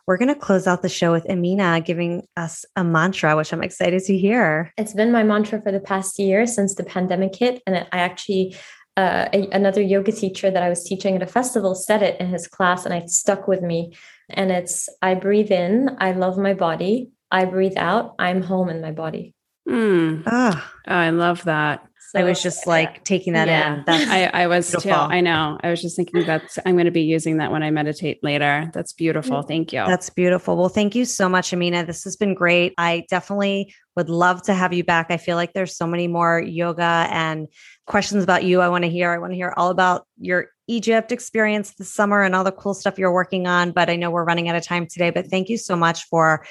we're 0.08 0.18
going 0.18 0.34
to 0.34 0.40
close 0.40 0.66
out 0.66 0.82
the 0.82 0.90
show 0.90 1.12
with 1.12 1.30
Amina 1.30 1.82
giving 1.82 2.28
us 2.36 2.66
a 2.76 2.84
mantra, 2.84 3.36
which 3.36 3.54
I'm 3.54 3.62
excited 3.62 4.04
to 4.06 4.18
hear. 4.18 4.74
It's 4.78 4.94
been 4.94 5.12
my 5.12 5.22
mantra 5.22 5.62
for 5.62 5.72
the 5.72 5.80
past 5.80 6.18
year 6.18 6.48
since 6.48 6.74
the 6.74 6.84
pandemic 6.84 7.36
hit. 7.36 7.62
And 7.68 7.78
I 7.78 8.00
actually, 8.00 8.56
uh, 8.96 9.30
a, 9.32 9.50
another 9.52 9.82
yoga 9.82 10.12
teacher 10.12 10.50
that 10.50 10.64
I 10.64 10.70
was 10.70 10.84
teaching 10.84 11.16
at 11.16 11.22
a 11.22 11.28
festival 11.28 11.76
said 11.76 12.02
it 12.02 12.20
in 12.20 12.30
his 12.30 12.48
class, 12.48 12.84
and 12.84 12.94
it 12.96 13.12
stuck 13.12 13.48
with 13.48 13.62
me. 13.62 13.96
And 14.30 14.52
it's 14.52 14.90
I 15.04 15.14
breathe 15.14 15.52
in, 15.52 15.96
I 16.00 16.14
love 16.14 16.40
my 16.40 16.56
body. 16.56 17.12
I 17.30 17.46
breathe 17.46 17.78
out, 17.78 18.16
I'm 18.18 18.42
home 18.42 18.70
in 18.70 18.82
my 18.82 18.92
body. 18.92 19.36
Mm. 19.70 20.24
Oh, 20.26 20.72
I 20.88 21.12
love 21.12 21.44
that. 21.44 21.87
So, 22.10 22.20
I 22.20 22.24
was 22.24 22.42
just 22.42 22.66
like 22.66 23.04
taking 23.04 23.34
that 23.34 23.50
yeah. 23.50 23.80
in. 23.80 23.84
That's 23.86 24.10
I, 24.10 24.44
I 24.44 24.48
was 24.48 24.72
beautiful. 24.72 24.92
too. 24.92 24.98
I 24.98 25.20
know. 25.20 25.58
I 25.62 25.70
was 25.70 25.82
just 25.82 25.98
thinking 25.98 26.26
that 26.26 26.58
I'm 26.66 26.76
going 26.76 26.86
to 26.86 26.92
be 26.92 27.02
using 27.02 27.38
that 27.38 27.52
when 27.52 27.64
I 27.64 27.72
meditate 27.72 28.24
later. 28.24 28.72
That's 28.74 28.94
beautiful. 28.94 29.44
Mm. 29.44 29.48
Thank 29.48 29.74
you. 29.74 29.84
That's 29.86 30.10
beautiful. 30.10 30.56
Well, 30.56 30.70
thank 30.70 30.96
you 30.96 31.04
so 31.04 31.28
much, 31.28 31.52
Amina. 31.52 31.86
This 31.86 32.06
has 32.06 32.16
been 32.16 32.34
great. 32.34 32.74
I 32.78 33.06
definitely 33.10 33.74
would 33.98 34.10
love 34.10 34.42
to 34.44 34.54
have 34.54 34.72
you 34.72 34.86
back. 34.86 35.08
I 35.10 35.18
feel 35.18 35.36
like 35.36 35.52
there's 35.52 35.76
so 35.76 35.86
many 35.86 36.08
more 36.08 36.40
yoga 36.40 37.08
and 37.12 37.50
questions 37.88 38.24
about 38.24 38.46
you 38.46 38.62
I 38.62 38.70
want 38.70 38.86
to 38.86 38.90
hear. 38.90 39.12
I 39.12 39.18
want 39.18 39.34
to 39.34 39.38
hear 39.38 39.54
all 39.58 39.70
about 39.70 40.08
your 40.18 40.48
Egypt 40.68 41.12
experience 41.12 41.74
this 41.74 41.94
summer 41.94 42.22
and 42.24 42.36
all 42.36 42.46
the 42.46 42.52
cool 42.54 42.74
stuff 42.74 42.98
you're 42.98 43.12
working 43.12 43.48
on. 43.48 43.72
But 43.72 43.90
I 43.90 43.98
know 43.98 44.12
we're 44.12 44.24
running 44.24 44.48
out 44.48 44.56
of 44.56 44.64
time 44.64 44.88
today. 44.88 45.10
But 45.10 45.28
thank 45.28 45.50
you 45.50 45.58
so 45.58 45.76
much 45.76 46.06
for 46.06 46.46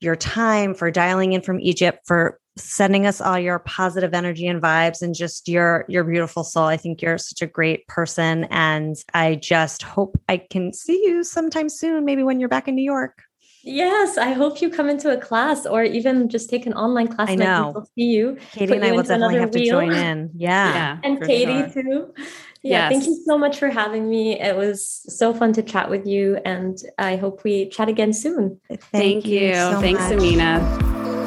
your 0.00 0.14
time, 0.14 0.74
for 0.74 0.90
dialing 0.90 1.32
in 1.32 1.40
from 1.40 1.58
Egypt, 1.60 2.00
for 2.06 2.38
sending 2.56 3.06
us 3.06 3.20
all 3.20 3.38
your 3.38 3.58
positive 3.60 4.14
energy 4.14 4.46
and 4.46 4.62
vibes 4.62 5.02
and 5.02 5.14
just 5.14 5.48
your 5.48 5.84
your 5.88 6.04
beautiful 6.04 6.44
soul. 6.44 6.64
I 6.64 6.76
think 6.76 7.02
you're 7.02 7.18
such 7.18 7.42
a 7.42 7.46
great 7.46 7.86
person 7.88 8.44
and 8.44 8.96
I 9.12 9.36
just 9.36 9.82
hope 9.82 10.16
I 10.28 10.36
can 10.38 10.72
see 10.72 11.04
you 11.04 11.24
sometime 11.24 11.68
soon, 11.68 12.04
maybe 12.04 12.22
when 12.22 12.40
you're 12.40 12.48
back 12.48 12.68
in 12.68 12.74
New 12.74 12.84
York. 12.84 13.22
Yes, 13.66 14.18
I 14.18 14.32
hope 14.32 14.60
you 14.60 14.68
come 14.68 14.90
into 14.90 15.10
a 15.10 15.16
class 15.16 15.64
or 15.64 15.82
even 15.82 16.28
just 16.28 16.50
take 16.50 16.66
an 16.66 16.74
online 16.74 17.08
class. 17.08 17.30
I 17.30 17.34
know. 17.34 17.72
And 17.74 17.86
see 17.86 18.04
you. 18.04 18.36
Katie 18.52 18.74
and 18.74 18.84
I 18.84 18.92
will 18.92 19.02
definitely 19.02 19.38
have 19.38 19.54
wheel. 19.54 19.64
to 19.64 19.70
join 19.70 19.92
in. 19.92 20.30
Yeah. 20.34 20.74
yeah 20.74 20.98
and 21.02 21.20
Katie 21.22 21.72
sure. 21.72 21.82
too. 21.82 22.14
Yeah. 22.62 22.90
Yes. 22.90 22.92
Thank 22.92 23.06
you 23.06 23.22
so 23.26 23.38
much 23.38 23.58
for 23.58 23.68
having 23.68 24.08
me. 24.08 24.38
It 24.38 24.56
was 24.56 24.86
so 25.08 25.32
fun 25.32 25.52
to 25.54 25.62
chat 25.62 25.88
with 25.90 26.06
you. 26.06 26.38
And 26.44 26.78
I 26.98 27.16
hope 27.16 27.42
we 27.44 27.68
chat 27.68 27.88
again 27.88 28.12
soon. 28.12 28.60
Thank, 28.68 28.82
Thank 28.92 29.26
you. 29.26 29.48
you 29.48 29.54
so 29.54 29.80
Thanks, 29.80 30.00
much. 30.00 30.12
Amina. 30.12 30.93